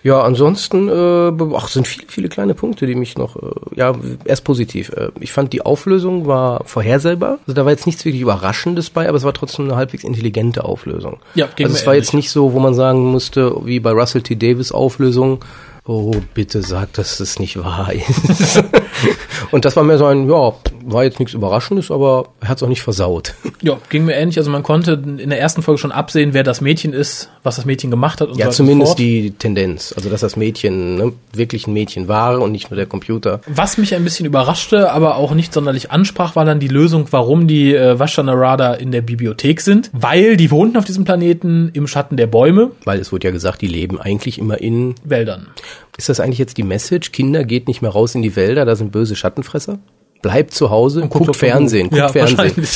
Ja, 0.03 0.23
ansonsten 0.23 0.89
äh, 0.89 1.55
ach, 1.55 1.69
sind 1.69 1.87
viele, 1.87 2.07
viele 2.09 2.29
kleine 2.29 2.55
Punkte, 2.55 2.87
die 2.87 2.95
mich 2.95 3.17
noch, 3.19 3.37
äh, 3.37 3.51
ja, 3.77 3.95
erst 4.25 4.45
positiv. 4.45 4.91
Äh, 4.91 5.11
ich 5.21 5.33
fand 5.33 5.53
die 5.53 5.63
Auflösung 5.63 6.27
war 6.27 6.63
vorhersehbar. 6.65 7.39
Also 7.41 7.53
da 7.55 7.65
war 7.65 7.73
jetzt 7.73 7.87
nichts 7.87 8.05
wirklich 8.05 8.23
Überraschendes 8.23 8.91
bei, 8.91 9.09
aber 9.09 9.17
es 9.17 9.25
war 9.25 9.35
trotzdem 9.35 9.67
eine 9.67 9.77
halbwegs 9.77 10.05
intelligente 10.05 10.65
Auflösung. 10.65 11.19
Ja, 11.35 11.49
ging 11.55 11.67
also 11.67 11.77
es 11.77 11.87
war 11.87 11.95
ähnlich. 11.95 12.09
jetzt 12.09 12.15
nicht 12.15 12.31
so, 12.31 12.53
wo 12.53 12.61
man 12.61 12.75
sagen 12.75 13.05
musste, 13.05 13.55
wie 13.65 13.81
bei 13.81 13.91
Russell 13.91 14.23
T. 14.23 14.37
Davis 14.37 14.73
Auflösung, 14.73 15.45
oh, 15.87 16.13
bitte 16.35 16.63
sag, 16.63 16.93
dass 16.93 17.19
es 17.21 17.39
nicht 17.39 17.59
wahr 17.59 17.93
ist. 17.93 18.63
Und 19.51 19.65
das 19.65 19.75
war 19.77 19.83
mehr 19.83 19.99
so 19.99 20.07
ein, 20.07 20.29
ja, 20.29 20.53
war 20.93 21.05
jetzt 21.05 21.19
nichts 21.19 21.35
Überraschendes, 21.35 21.91
aber 21.91 22.29
er 22.41 22.49
hat 22.49 22.57
es 22.59 22.63
auch 22.63 22.69
nicht 22.69 22.83
versaut. 22.83 23.35
Ja, 23.61 23.77
ging 23.89 24.05
mir 24.05 24.15
ähnlich. 24.15 24.39
Also 24.39 24.53
man 24.53 24.63
konnte 24.63 24.93
in 24.93 25.31
der 25.31 25.41
ersten 25.41 25.63
Folge 25.63 25.79
schon 25.81 25.91
absehen, 25.91 26.33
wer 26.33 26.45
das 26.45 26.61
Mädchen 26.61 26.93
ist, 26.93 27.29
was 27.43 27.57
das 27.57 27.65
Mädchen 27.65 27.91
gemacht 27.91 28.21
hat 28.21 28.29
und 28.29 28.35
so 28.35 28.39
Ja, 28.41 28.47
so 28.47 28.59
zumindest 28.59 28.91
fort. 28.91 28.99
die 29.01 29.33
Tendenz. 29.33 29.93
Also, 29.97 30.09
dass 30.11 30.21
das 30.21 30.37
Mädchen 30.37 30.95
ne, 30.95 31.13
wirklich 31.33 31.67
ein 31.67 31.73
Mädchen 31.73 32.07
war 32.07 32.41
und 32.41 32.53
nicht 32.53 32.71
nur 32.71 32.77
der 32.77 32.87
Computer. 32.87 33.41
Was 33.49 33.77
mich 33.77 33.97
ein 33.97 34.05
bisschen 34.05 34.27
überraschte, 34.27 34.93
aber 34.93 35.17
auch 35.17 35.35
nicht 35.35 35.53
sonderlich 35.53 35.91
ansprach, 35.91 36.37
war 36.37 36.45
dann 36.45 36.61
die 36.61 36.69
Lösung, 36.69 37.07
warum 37.11 37.49
die 37.49 37.75
äh, 37.75 37.99
Vashta-Narada 37.99 38.75
in 38.75 38.93
der 38.93 39.01
Bibliothek 39.03 39.61
sind. 39.61 39.91
Weil 39.93 40.37
die 40.37 40.53
wohnten 40.53 40.77
auf 40.77 40.85
diesem 40.85 41.05
Planeten 41.05 41.71
im 41.73 41.89
Schatten 41.89 42.17
der 42.17 42.29
Bäume, 42.29 42.71
Weil 42.85 43.01
es 43.01 43.11
wurde 43.11 43.27
ja 43.27 43.33
gesagt, 43.33 43.61
die 43.61 43.67
leben 43.67 44.01
eigentlich 44.01 44.39
immer 44.39 44.61
in. 44.61 44.95
Wäldern. 45.03 45.49
Ist 45.97 46.09
das 46.09 46.21
eigentlich 46.21 46.39
jetzt 46.39 46.59
die 46.59 46.63
Message? 46.63 47.11
Kinder 47.11 47.43
geht 47.43 47.67
nicht 47.67 47.83
mehr 47.83 47.91
raus 47.91 48.15
in 48.15 48.23
die 48.23 48.37
Wälder, 48.37 48.65
da 48.65 48.77
sind 48.77 48.93
böse 48.93 49.17
Schattenfresser? 49.17 49.81
Bleibt 50.23 50.53
zu 50.55 50.71
Hause, 50.71 51.03
guckt, 51.03 51.15
Dr. 51.15 51.29
Who. 51.29 51.33
Fernsehen, 51.35 51.85
guckt 51.91 51.99
ja, 51.99 52.09
Fernsehen. 52.09 52.67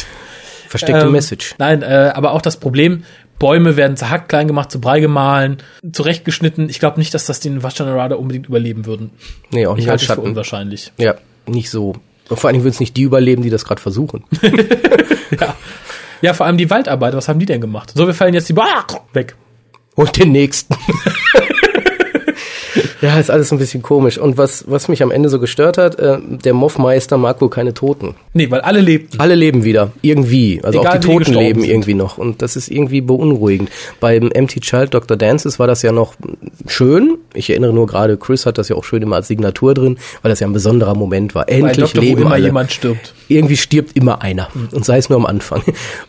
Versteckte 0.68 1.06
Ähm, 1.06 1.12
Message. 1.12 1.54
Nein, 1.58 1.82
äh, 1.82 2.12
aber 2.14 2.32
auch 2.32 2.40
das 2.42 2.56
Problem, 2.56 3.04
Bäume 3.38 3.76
werden 3.76 3.96
zerhackt, 3.96 4.28
klein 4.28 4.46
gemacht, 4.46 4.70
zu 4.70 4.80
Brei 4.80 5.00
gemahlen, 5.00 5.58
zurechtgeschnitten. 5.92 6.68
Ich 6.70 6.78
glaube 6.78 6.98
nicht, 7.00 7.12
dass 7.12 7.26
das 7.26 7.40
den 7.40 7.62
Vashta-Narada 7.62 8.14
unbedingt 8.16 8.46
überleben 8.46 8.86
würden. 8.86 9.10
Nee, 9.50 9.66
auch 9.66 9.72
Ich 9.72 9.80
nicht 9.84 9.90
als 9.90 10.02
halte 10.02 10.02
es 10.02 10.06
für 10.06 10.14
Schatten. 10.14 10.28
unwahrscheinlich. 10.28 10.92
Ja, 10.98 11.16
nicht 11.46 11.68
so. 11.70 11.94
Und 12.30 12.38
vor 12.38 12.48
allen 12.48 12.54
Dingen 12.54 12.64
würden 12.64 12.74
es 12.74 12.80
nicht 12.80 12.96
die 12.96 13.02
überleben, 13.02 13.42
die 13.42 13.50
das 13.50 13.64
gerade 13.64 13.80
versuchen. 13.82 14.24
Ja. 15.40 15.56
ja, 16.20 16.34
vor 16.34 16.44
allem 16.44 16.58
die 16.58 16.68
Waldarbeiter, 16.68 17.16
was 17.16 17.26
haben 17.26 17.38
die 17.38 17.46
denn 17.46 17.62
gemacht? 17.62 17.90
So, 17.94 18.06
wir 18.06 18.12
fallen 18.12 18.34
jetzt 18.34 18.50
die 18.50 18.52
Ba- 18.52 18.84
weg. 19.14 19.34
Und 19.94 20.14
den 20.18 20.30
nächsten. 20.30 20.74
ja, 23.02 23.18
ist 23.18 23.30
alles 23.30 23.52
ein 23.52 23.58
bisschen 23.58 23.82
komisch. 23.82 24.16
Und 24.16 24.38
was, 24.38 24.64
was 24.68 24.88
mich 24.88 25.02
am 25.02 25.10
Ende 25.10 25.28
so 25.28 25.40
gestört 25.40 25.76
hat, 25.76 25.98
äh, 25.98 26.18
der 26.22 26.54
Moffmeister 26.54 27.18
mag 27.18 27.40
wohl 27.40 27.50
keine 27.50 27.74
Toten. 27.74 28.14
Nee, 28.32 28.50
weil 28.50 28.60
alle 28.60 28.80
lebten. 28.80 29.18
Alle 29.18 29.34
leben 29.34 29.64
wieder, 29.64 29.90
irgendwie. 30.02 30.60
Also 30.62 30.80
Egal, 30.80 30.92
auch 30.92 30.94
die 30.94 31.00
die 31.00 31.06
Toten 31.08 31.18
gestorben 31.18 31.46
leben 31.46 31.60
sind. 31.62 31.70
irgendwie 31.70 31.94
noch. 31.94 32.18
Und 32.18 32.42
das 32.42 32.54
ist 32.54 32.68
irgendwie 32.68 33.00
beunruhigend. 33.00 33.70
Beim 33.98 34.30
Empty 34.30 34.60
Child 34.60 34.94
Dr. 34.94 35.16
Dances 35.16 35.58
war 35.58 35.66
das 35.66 35.82
ja 35.82 35.90
noch 35.90 36.14
schön. 36.66 37.18
Ich 37.34 37.50
erinnere 37.50 37.72
nur 37.72 37.88
gerade, 37.88 38.16
Chris 38.16 38.46
hat 38.46 38.56
das 38.56 38.68
ja 38.68 38.76
auch 38.76 38.84
schön 38.84 39.02
immer 39.02 39.16
als 39.16 39.28
Signatur 39.28 39.74
drin, 39.74 39.98
weil 40.22 40.30
das 40.30 40.38
ja 40.40 40.46
ein 40.46 40.52
besonderer 40.52 40.94
Moment 40.94 41.34
war. 41.34 41.46
Weil 41.48 41.64
Endlich. 41.70 41.96
Who 41.96 42.00
leben 42.00 42.22
immer 42.22 42.32
alle. 42.32 42.44
jemand 42.46 42.70
stirbt. 42.70 43.14
Irgendwie 43.26 43.56
stirbt 43.56 43.96
immer 43.96 44.22
einer. 44.22 44.48
Und 44.70 44.84
sei 44.84 44.98
es 44.98 45.08
nur 45.08 45.18
am 45.18 45.26
Anfang. 45.26 45.62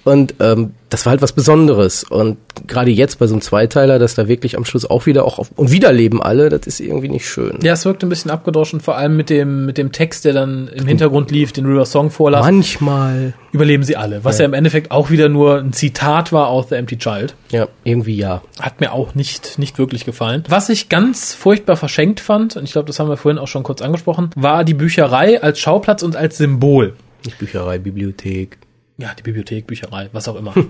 Und 0.03 0.35
ähm, 0.39 0.73
das 0.93 1.05
war 1.05 1.11
halt 1.11 1.23
was 1.23 1.31
Besonderes. 1.31 2.03
Und 2.03 2.37
gerade 2.67 2.91
jetzt 2.91 3.17
bei 3.17 3.25
so 3.25 3.33
einem 3.33 3.41
Zweiteiler, 3.41 3.97
dass 3.97 4.13
da 4.13 4.27
wirklich 4.27 4.57
am 4.57 4.65
Schluss 4.65 4.85
auch 4.87 5.07
wieder 5.07 5.25
auch 5.25 5.39
auf, 5.39 5.49
und 5.55 5.71
wieder 5.71 5.91
leben 5.91 6.21
alle, 6.21 6.49
das 6.49 6.67
ist 6.67 6.79
irgendwie 6.83 7.09
nicht 7.09 7.27
schön. 7.27 7.59
Ja, 7.63 7.73
es 7.73 7.85
wirkt 7.85 8.03
ein 8.03 8.09
bisschen 8.09 8.31
abgedroschen, 8.31 8.79
vor 8.79 8.97
allem 8.97 9.17
mit 9.17 9.29
dem, 9.29 9.65
mit 9.65 9.77
dem 9.77 9.91
Text, 9.91 10.25
der 10.25 10.33
dann 10.33 10.67
im 10.67 10.87
Hintergrund 10.87 11.31
lief, 11.31 11.51
den 11.51 11.65
River 11.65 11.85
Song 11.85 12.09
vorlas. 12.09 12.45
Manchmal, 12.45 13.33
Überleben 13.51 13.83
sie 13.83 13.95
alle. 13.95 14.23
Was 14.23 14.39
ja. 14.39 14.45
im 14.45 14.53
Endeffekt 14.53 14.91
auch 14.91 15.11
wieder 15.11 15.29
nur 15.29 15.59
ein 15.59 15.73
Zitat 15.73 16.33
war 16.33 16.47
aus 16.47 16.69
The 16.69 16.75
Empty 16.75 16.97
Child. 16.97 17.35
ja, 17.51 17.67
irgendwie 17.83 18.15
ja. 18.15 18.41
Hat 18.59 18.79
mir 18.81 18.91
auch 18.93 19.15
nicht, 19.15 19.59
nicht 19.59 19.77
wirklich 19.77 20.05
gefallen. 20.05 20.43
Was 20.49 20.69
ich 20.69 20.89
ganz 20.89 21.33
furchtbar 21.33 21.77
verschenkt 21.77 22.19
fand, 22.19 22.55
und 22.55 22.63
ich 22.63 22.71
glaube, 22.71 22.87
das 22.87 22.99
haben 22.99 23.09
wir 23.09 23.17
vorhin 23.17 23.37
auch 23.37 23.47
schon 23.47 23.63
kurz 23.63 23.81
angesprochen, 23.81 24.31
war 24.35 24.63
die 24.63 24.73
Bücherei 24.73 25.41
als 25.41 25.59
Schauplatz 25.59 26.01
und 26.01 26.15
als 26.15 26.37
Symbol. 26.37 26.93
Nicht 27.25 27.37
Bücherei, 27.37 27.77
Bibliothek. 27.77 28.57
Ja, 28.97 29.13
die 29.17 29.23
Bibliothek, 29.23 29.67
Bücherei, 29.67 30.09
was 30.11 30.27
auch 30.27 30.35
immer. 30.35 30.53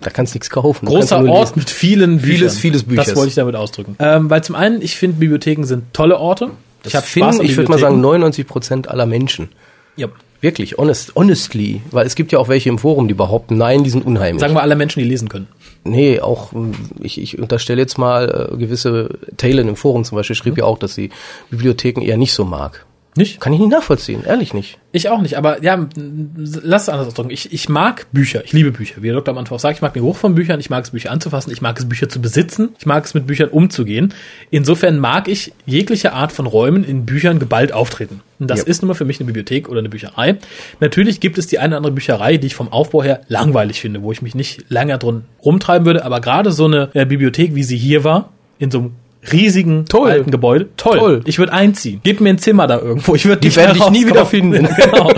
Da 0.00 0.10
kannst 0.10 0.32
du 0.32 0.36
nichts 0.36 0.48
kaufen. 0.48 0.86
Großer 0.86 1.24
Ort 1.28 1.48
lesen. 1.48 1.52
mit 1.56 1.70
vielen 1.70 2.18
Büchern. 2.18 2.38
Vieles, 2.38 2.58
vieles 2.58 2.82
Büchers. 2.84 3.06
Das 3.06 3.16
wollte 3.16 3.30
ich 3.30 3.34
damit 3.34 3.56
ausdrücken. 3.56 3.96
Ähm, 3.98 4.30
weil 4.30 4.44
zum 4.44 4.54
einen, 4.54 4.80
ich 4.80 4.96
finde, 4.96 5.18
Bibliotheken 5.18 5.64
sind 5.64 5.92
tolle 5.92 6.18
Orte. 6.18 6.50
Das 6.84 6.94
ich 6.94 7.00
finde, 7.00 7.42
ich 7.42 7.56
würde 7.56 7.68
mal 7.68 7.80
sagen, 7.80 8.00
99 8.00 8.46
Prozent 8.46 8.88
aller 8.88 9.06
Menschen. 9.06 9.48
Ja. 9.96 10.06
Wirklich, 10.40 10.78
honest, 10.78 11.16
honestly. 11.16 11.82
Weil 11.90 12.06
es 12.06 12.14
gibt 12.14 12.30
ja 12.30 12.38
auch 12.38 12.46
welche 12.46 12.68
im 12.68 12.78
Forum, 12.78 13.08
die 13.08 13.14
behaupten, 13.14 13.56
nein, 13.56 13.82
die 13.82 13.90
sind 13.90 14.06
unheimlich. 14.06 14.40
Sagen 14.40 14.54
wir 14.54 14.62
alle 14.62 14.76
Menschen, 14.76 15.02
die 15.02 15.08
lesen 15.08 15.28
können. 15.28 15.48
Nee, 15.82 16.20
auch, 16.20 16.52
ich, 17.00 17.20
ich 17.20 17.40
unterstelle 17.40 17.80
jetzt 17.80 17.98
mal, 17.98 18.50
äh, 18.52 18.56
gewisse 18.56 19.18
Taylor 19.36 19.62
im 19.62 19.74
Forum 19.74 20.04
zum 20.04 20.14
Beispiel 20.14 20.36
schrieb 20.36 20.52
mhm. 20.52 20.60
ja 20.60 20.64
auch, 20.64 20.78
dass 20.78 20.94
sie 20.94 21.10
Bibliotheken 21.50 22.02
eher 22.02 22.16
nicht 22.16 22.32
so 22.32 22.44
mag. 22.44 22.86
Nicht? 23.18 23.40
Kann 23.40 23.52
ich 23.52 23.58
nicht 23.58 23.70
nachvollziehen, 23.70 24.22
ehrlich 24.24 24.54
nicht. 24.54 24.78
Ich 24.92 25.08
auch 25.08 25.20
nicht, 25.20 25.36
aber 25.36 25.60
ja, 25.60 25.88
lass 26.36 26.82
es 26.82 26.88
anders 26.88 27.08
ausdrücken. 27.08 27.30
Ich, 27.30 27.52
ich 27.52 27.68
mag 27.68 28.06
Bücher, 28.12 28.44
ich 28.44 28.52
liebe 28.52 28.70
Bücher. 28.70 29.02
Wie 29.02 29.08
der 29.08 29.16
Dr. 29.16 29.34
am 29.34 29.38
Anfang 29.38 29.56
auch 29.56 29.60
sagt, 29.60 29.76
ich 29.76 29.82
mag 29.82 29.92
den 29.92 30.02
Geruch 30.02 30.16
von 30.16 30.36
Büchern, 30.36 30.60
ich 30.60 30.70
mag 30.70 30.84
es, 30.84 30.92
Bücher 30.92 31.10
anzufassen, 31.10 31.52
ich 31.52 31.60
mag 31.60 31.76
es, 31.76 31.88
Bücher 31.88 32.08
zu 32.08 32.20
besitzen, 32.22 32.68
ich 32.78 32.86
mag 32.86 33.04
es, 33.04 33.14
mit 33.14 33.26
Büchern 33.26 33.48
umzugehen. 33.48 34.14
Insofern 34.50 35.00
mag 35.00 35.26
ich 35.26 35.52
jegliche 35.66 36.12
Art 36.12 36.30
von 36.30 36.46
Räumen 36.46 36.84
in 36.84 37.06
Büchern 37.06 37.40
geballt 37.40 37.72
auftreten. 37.72 38.20
Und 38.38 38.48
das 38.48 38.60
ja. 38.60 38.66
ist 38.66 38.82
nun 38.82 38.88
mal 38.88 38.94
für 38.94 39.04
mich 39.04 39.18
eine 39.18 39.26
Bibliothek 39.26 39.68
oder 39.68 39.80
eine 39.80 39.88
Bücherei. 39.88 40.36
Natürlich 40.78 41.18
gibt 41.18 41.38
es 41.38 41.48
die 41.48 41.58
eine 41.58 41.70
oder 41.70 41.78
andere 41.78 41.92
Bücherei, 41.94 42.36
die 42.36 42.46
ich 42.46 42.54
vom 42.54 42.72
Aufbau 42.72 43.02
her 43.02 43.22
langweilig 43.26 43.80
finde, 43.80 44.02
wo 44.02 44.12
ich 44.12 44.22
mich 44.22 44.36
nicht 44.36 44.70
länger 44.70 44.98
drin 44.98 45.24
rumtreiben 45.44 45.86
würde, 45.86 46.04
aber 46.04 46.20
gerade 46.20 46.52
so 46.52 46.66
eine 46.66 46.90
äh, 46.94 47.04
Bibliothek, 47.04 47.56
wie 47.56 47.64
sie 47.64 47.76
hier 47.76 48.04
war, 48.04 48.30
in 48.60 48.70
so 48.70 48.78
einem 48.78 48.90
riesigen 49.32 49.86
Toll. 49.86 50.10
alten 50.10 50.30
Gebäude. 50.30 50.68
Toll. 50.76 50.98
Toll. 50.98 51.20
Ich 51.24 51.38
würde 51.38 51.52
einziehen. 51.52 52.00
Gib 52.02 52.20
mir 52.20 52.30
ein 52.30 52.38
Zimmer 52.38 52.66
da 52.66 52.78
irgendwo. 52.78 53.14
Ich 53.14 53.26
würde 53.26 53.40
die 53.40 53.54
werde 53.54 53.78
ich 53.78 53.90
nie 53.90 54.06
wieder 54.06 54.26
finden. 54.26 54.68
genau. 54.76 55.10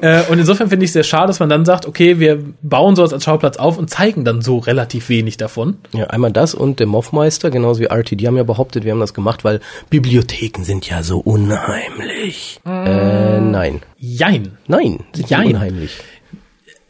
äh, 0.00 0.22
und 0.30 0.38
insofern 0.38 0.68
finde 0.68 0.84
ich 0.84 0.92
sehr 0.92 1.02
schade, 1.02 1.28
dass 1.28 1.40
man 1.40 1.48
dann 1.48 1.64
sagt, 1.64 1.86
okay, 1.86 2.18
wir 2.18 2.38
bauen 2.62 2.96
sowas 2.96 3.12
als 3.12 3.24
Schauplatz 3.24 3.56
auf 3.56 3.78
und 3.78 3.90
zeigen 3.90 4.24
dann 4.24 4.42
so 4.42 4.58
relativ 4.58 5.08
wenig 5.08 5.36
davon. 5.36 5.78
Ja, 5.92 6.06
einmal 6.06 6.32
das 6.32 6.54
und 6.54 6.80
der 6.80 6.86
Moffmeister, 6.86 7.50
genauso 7.50 7.80
wie 7.80 7.86
RT, 7.86 8.20
die 8.20 8.26
haben 8.26 8.36
ja 8.36 8.42
behauptet, 8.42 8.84
wir 8.84 8.92
haben 8.92 9.00
das 9.00 9.14
gemacht, 9.14 9.44
weil 9.44 9.60
Bibliotheken 9.90 10.62
sind 10.62 10.88
ja 10.88 11.02
so 11.02 11.18
unheimlich. 11.18 12.60
Mm. 12.64 12.68
Äh, 12.68 13.40
nein. 13.40 13.80
Jein. 13.98 14.58
Nein, 14.66 15.00
sind 15.14 15.30
Jein. 15.30 15.48
unheimlich 15.54 15.98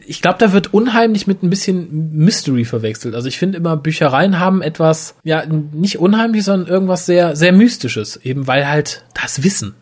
ich 0.07 0.23
glaube, 0.23 0.39
da 0.39 0.53
wird 0.53 0.73
unheimlich 0.75 1.27
mit 1.27 1.43
ein 1.43 1.51
bisschen 1.51 2.15
Mystery 2.17 2.65
verwechselt. 2.65 3.15
Also 3.15 3.29
ich 3.29 3.39
finde 3.39 3.59
immer, 3.59 3.77
Büchereien 3.77 4.39
haben 4.39 4.63
etwas, 4.63 5.17
ja, 5.25 5.45
nicht 5.47 5.99
unheimlich, 5.99 6.45
sondern 6.45 6.69
irgendwas 6.69 7.07
sehr, 7.07 7.37
sehr 7.37 7.53
Mystisches. 7.53 8.17
Eben 8.17 8.47
weil 8.47 8.69
halt 8.69 9.05
das 9.21 9.43
Wissen 9.43 9.75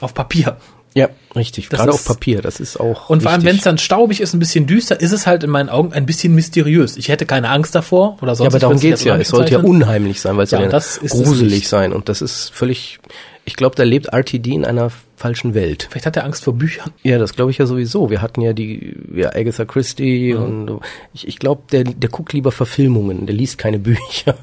auf 0.00 0.14
Papier. 0.14 0.56
Ja, 0.94 1.08
richtig. 1.34 1.68
Das 1.68 1.80
Gerade 1.80 1.92
auf 1.92 2.04
Papier, 2.04 2.42
das 2.42 2.60
ist 2.60 2.78
auch. 2.78 3.08
Und 3.08 3.18
wichtig. 3.18 3.22
vor 3.22 3.32
allem, 3.32 3.44
wenn 3.44 3.56
es 3.56 3.62
dann 3.62 3.78
staubig 3.78 4.20
ist, 4.20 4.34
ein 4.34 4.38
bisschen 4.38 4.66
düster, 4.66 5.00
ist 5.00 5.12
es 5.12 5.26
halt 5.26 5.42
in 5.42 5.50
meinen 5.50 5.70
Augen 5.70 5.92
ein 5.92 6.04
bisschen 6.04 6.34
mysteriös. 6.34 6.96
Ich 6.96 7.08
hätte 7.08 7.24
keine 7.24 7.48
Angst 7.48 7.74
davor 7.74 8.18
oder 8.20 8.34
sonst. 8.34 8.44
Ja, 8.44 8.50
aber 8.50 8.58
darum 8.58 8.78
geht's 8.78 9.04
ja. 9.04 9.16
Es 9.16 9.28
sollte 9.28 9.52
ja 9.52 9.60
unheimlich 9.60 10.20
sein, 10.20 10.36
weil 10.36 10.44
es 10.44 10.50
ja, 10.50 10.60
ja 10.60 10.68
gruselig 11.08 11.68
sein. 11.68 11.92
Und 11.92 12.08
das 12.08 12.20
ist 12.20 12.50
völlig. 12.52 12.98
Ich 13.44 13.56
glaube, 13.56 13.74
da 13.74 13.84
lebt 13.84 14.08
RTD 14.12 14.52
in 14.52 14.64
einer 14.64 14.90
falschen 15.22 15.54
Welt. 15.54 15.86
Vielleicht 15.88 16.06
hat 16.06 16.16
er 16.16 16.24
Angst 16.24 16.42
vor 16.42 16.54
Büchern. 16.54 16.90
Ja, 17.04 17.16
das 17.16 17.34
glaube 17.34 17.52
ich 17.52 17.58
ja 17.58 17.66
sowieso. 17.66 18.10
Wir 18.10 18.22
hatten 18.22 18.40
ja 18.40 18.52
die 18.52 18.96
ja, 19.14 19.28
Agatha 19.28 19.64
Christie 19.64 20.34
mhm. 20.34 20.42
und 20.42 20.80
ich, 21.14 21.28
ich 21.28 21.38
glaube, 21.38 21.62
der, 21.70 21.84
der 21.84 22.10
guckt 22.10 22.32
lieber 22.32 22.50
Verfilmungen, 22.50 23.26
der 23.26 23.34
liest 23.36 23.56
keine 23.56 23.78
Bücher. 23.92 24.34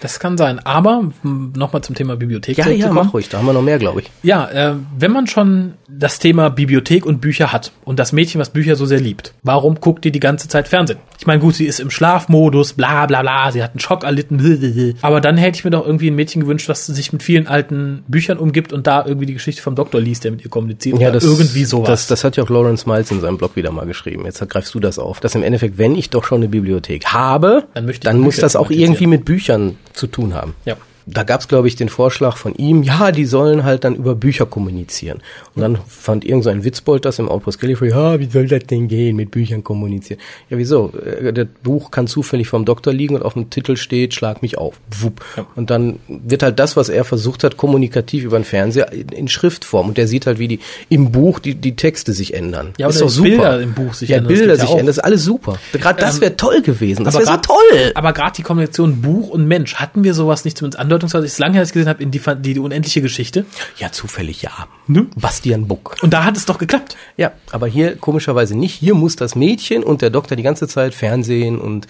Das 0.00 0.20
kann 0.20 0.38
sein. 0.38 0.60
Aber 0.60 1.10
nochmal 1.22 1.82
zum 1.82 1.94
Thema 1.94 2.16
Bibliothek. 2.16 2.58
Ja, 2.58 2.68
ja, 2.68 2.92
mach 2.92 3.12
ruhig. 3.12 3.28
Da 3.28 3.38
haben 3.38 3.46
wir 3.46 3.52
noch 3.52 3.62
mehr, 3.62 3.78
glaube 3.78 4.02
ich. 4.02 4.10
Ja, 4.22 4.48
äh, 4.50 4.74
wenn 4.96 5.12
man 5.12 5.26
schon 5.26 5.74
das 5.88 6.18
Thema 6.18 6.48
Bibliothek 6.48 7.04
und 7.04 7.20
Bücher 7.20 7.52
hat 7.52 7.72
und 7.84 7.98
das 7.98 8.12
Mädchen, 8.12 8.40
was 8.40 8.50
Bücher 8.50 8.76
so 8.76 8.86
sehr 8.86 9.00
liebt, 9.00 9.34
warum 9.42 9.80
guckt 9.80 10.04
die 10.04 10.12
die 10.12 10.20
ganze 10.20 10.48
Zeit 10.48 10.68
Fernsehen? 10.68 10.98
Ich 11.18 11.26
meine, 11.26 11.40
gut, 11.40 11.54
sie 11.54 11.66
ist 11.66 11.80
im 11.80 11.90
Schlafmodus, 11.90 12.74
bla 12.74 13.06
bla 13.06 13.22
bla, 13.22 13.52
sie 13.52 13.62
hat 13.62 13.72
einen 13.72 13.80
Schock 13.80 14.04
erlitten, 14.04 14.94
aber 15.02 15.20
dann 15.20 15.36
hätte 15.36 15.58
ich 15.58 15.64
mir 15.64 15.70
doch 15.70 15.84
irgendwie 15.84 16.10
ein 16.10 16.14
Mädchen 16.14 16.42
gewünscht, 16.42 16.68
was 16.68 16.86
sich 16.86 17.12
mit 17.12 17.22
vielen 17.22 17.46
alten 17.46 18.04
Büchern 18.08 18.38
umgibt 18.38 18.72
und 18.72 18.86
da 18.86 19.04
irgendwie 19.04 19.26
die 19.26 19.34
Geschichte 19.34 19.60
vom 19.60 19.74
Doktor 19.74 20.00
liest, 20.00 20.19
der 20.20 20.32
mit 20.32 20.44
ihr 20.44 20.50
kommuniziert. 20.50 20.98
Ja, 21.00 21.10
das, 21.10 21.24
irgendwie 21.24 21.64
sowas. 21.64 21.88
Das, 21.88 22.06
das 22.06 22.24
hat 22.24 22.36
ja 22.36 22.44
auch 22.44 22.50
Lawrence 22.50 22.88
Miles 22.88 23.10
in 23.10 23.20
seinem 23.20 23.38
Blog 23.38 23.56
wieder 23.56 23.70
mal 23.72 23.86
geschrieben. 23.86 24.24
Jetzt 24.24 24.46
greifst 24.48 24.74
du 24.74 24.80
das 24.80 24.98
auf. 24.98 25.20
Dass 25.20 25.34
im 25.34 25.42
Endeffekt, 25.42 25.78
wenn 25.78 25.94
ich 25.94 26.10
doch 26.10 26.24
schon 26.24 26.38
eine 26.38 26.48
Bibliothek 26.48 27.06
habe, 27.06 27.64
dann, 27.74 27.92
dann 28.02 28.18
muss 28.18 28.36
das 28.36 28.56
auch 28.56 28.70
irgendwie 28.70 29.06
mit 29.06 29.24
Büchern 29.24 29.76
zu 29.92 30.06
tun 30.06 30.34
haben. 30.34 30.54
Ja 30.64 30.76
da 31.12 31.24
gab 31.24 31.40
es, 31.40 31.48
glaube 31.48 31.68
ich, 31.68 31.76
den 31.76 31.88
Vorschlag 31.88 32.36
von 32.36 32.54
ihm, 32.54 32.82
ja, 32.82 33.10
die 33.10 33.24
sollen 33.24 33.64
halt 33.64 33.84
dann 33.84 33.96
über 33.96 34.14
Bücher 34.14 34.46
kommunizieren. 34.46 35.18
Und 35.54 35.62
dann 35.62 35.78
fand 35.88 36.24
irgend 36.24 36.44
so 36.44 36.50
ein 36.50 36.64
Witzbold 36.64 37.04
das 37.04 37.18
im 37.18 37.28
Outpost 37.28 37.60
Gallifrey, 37.60 37.90
ja, 37.90 38.20
wie 38.20 38.26
soll 38.26 38.46
das 38.46 38.64
denn 38.64 38.88
gehen, 38.88 39.16
mit 39.16 39.30
Büchern 39.30 39.64
kommunizieren? 39.64 40.20
Ja, 40.48 40.58
wieso? 40.58 40.92
Äh, 41.04 41.32
das 41.32 41.48
Buch 41.62 41.90
kann 41.90 42.06
zufällig 42.06 42.48
vom 42.48 42.64
Doktor 42.64 42.92
liegen 42.92 43.16
und 43.16 43.22
auf 43.22 43.34
dem 43.34 43.50
Titel 43.50 43.76
steht, 43.76 44.14
schlag 44.14 44.42
mich 44.42 44.58
auf. 44.58 44.74
Wupp. 45.00 45.24
Ja. 45.36 45.46
Und 45.56 45.70
dann 45.70 45.98
wird 46.08 46.42
halt 46.42 46.58
das, 46.58 46.76
was 46.76 46.88
er 46.88 47.04
versucht 47.04 47.44
hat, 47.44 47.56
kommunikativ 47.56 48.24
über 48.24 48.38
den 48.38 48.44
Fernseher 48.44 48.92
in, 48.92 49.28
Schriftform. 49.28 49.88
Und 49.88 49.98
der 49.98 50.06
sieht 50.06 50.26
halt, 50.26 50.38
wie 50.38 50.48
die 50.48 50.60
im 50.88 51.12
Buch 51.12 51.38
die, 51.38 51.54
die 51.54 51.76
Texte 51.76 52.12
sich 52.12 52.34
ändern. 52.34 52.72
Ja, 52.78 52.88
ist 52.88 53.00
doch 53.00 53.08
super. 53.08 53.28
Bilder 53.28 53.60
im 53.60 53.74
Buch 53.74 53.94
sich 53.94 54.10
ja, 54.10 54.18
ändern. 54.18 54.32
Bilder 54.32 54.56
sich 54.56 54.64
ja 54.64 54.70
ändern, 54.72 54.86
das 54.86 54.98
ist 54.98 55.04
alles 55.04 55.24
super. 55.24 55.58
Gerade 55.72 56.00
das 56.00 56.16
ähm, 56.16 56.20
wäre 56.22 56.36
toll 56.36 56.62
gewesen. 56.62 57.04
Das 57.04 57.14
wäre 57.14 57.26
so 57.26 57.36
toll. 57.36 57.92
Aber 57.94 58.12
gerade 58.12 58.36
die 58.36 58.42
Kombination 58.42 59.00
Buch 59.00 59.30
und 59.30 59.46
Mensch, 59.46 59.76
hatten 59.76 60.04
wir 60.04 60.14
sowas 60.14 60.44
nicht 60.44 60.58
zumindest 60.58 60.78
andeutungsweise, 61.00 61.26
ist 61.26 61.38
lange 61.38 61.54
her, 61.54 61.62
ich 61.62 61.72
gesehen 61.72 61.88
habe, 61.88 62.02
in 62.02 62.10
die, 62.10 62.20
die, 62.20 62.54
die 62.54 62.60
unendliche 62.60 63.00
Geschichte. 63.00 63.46
Ja, 63.78 63.90
zufällig 63.90 64.42
ja. 64.42 64.50
Ne? 64.86 65.06
Bastian 65.16 65.66
Buck. 65.66 65.96
Und 66.02 66.12
da 66.12 66.24
hat 66.24 66.36
es 66.36 66.46
doch 66.46 66.58
geklappt. 66.58 66.96
Ja, 67.16 67.32
aber 67.50 67.66
hier 67.66 67.96
komischerweise 67.96 68.56
nicht. 68.56 68.74
Hier 68.74 68.94
muss 68.94 69.16
das 69.16 69.34
Mädchen 69.34 69.82
und 69.82 70.02
der 70.02 70.10
Doktor 70.10 70.36
die 70.36 70.42
ganze 70.42 70.68
Zeit 70.68 70.94
Fernsehen 70.94 71.58
und 71.58 71.86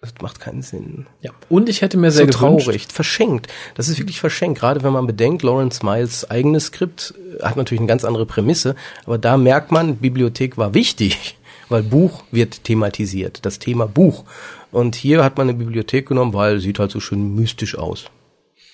das 0.00 0.12
macht 0.22 0.38
keinen 0.38 0.62
Sinn. 0.62 1.06
Ja. 1.22 1.32
Und 1.48 1.68
ich 1.68 1.82
hätte 1.82 1.96
mir 1.96 2.12
sehr 2.12 2.30
so 2.30 2.38
gewünscht. 2.38 2.66
traurig, 2.66 2.86
verschenkt. 2.88 3.48
Das 3.74 3.88
ist 3.88 3.98
wirklich 3.98 4.20
verschenkt. 4.20 4.60
Gerade 4.60 4.84
wenn 4.84 4.92
man 4.92 5.08
bedenkt, 5.08 5.42
Lawrence 5.42 5.84
Miles 5.84 6.30
eigenes 6.30 6.66
Skript 6.66 7.14
hat 7.42 7.56
natürlich 7.56 7.80
eine 7.80 7.88
ganz 7.88 8.04
andere 8.04 8.24
Prämisse, 8.24 8.76
aber 9.06 9.18
da 9.18 9.36
merkt 9.36 9.72
man, 9.72 9.96
Bibliothek 9.96 10.56
war 10.56 10.72
wichtig, 10.72 11.36
weil 11.68 11.82
Buch 11.82 12.22
wird 12.30 12.62
thematisiert. 12.62 13.44
Das 13.44 13.58
Thema 13.58 13.86
Buch. 13.86 14.24
Und 14.70 14.94
hier 14.94 15.24
hat 15.24 15.38
man 15.38 15.48
eine 15.48 15.58
Bibliothek 15.58 16.08
genommen, 16.08 16.34
weil 16.34 16.60
sieht 16.60 16.78
halt 16.78 16.90
so 16.90 17.00
schön 17.00 17.34
mystisch 17.34 17.76
aus. 17.76 18.10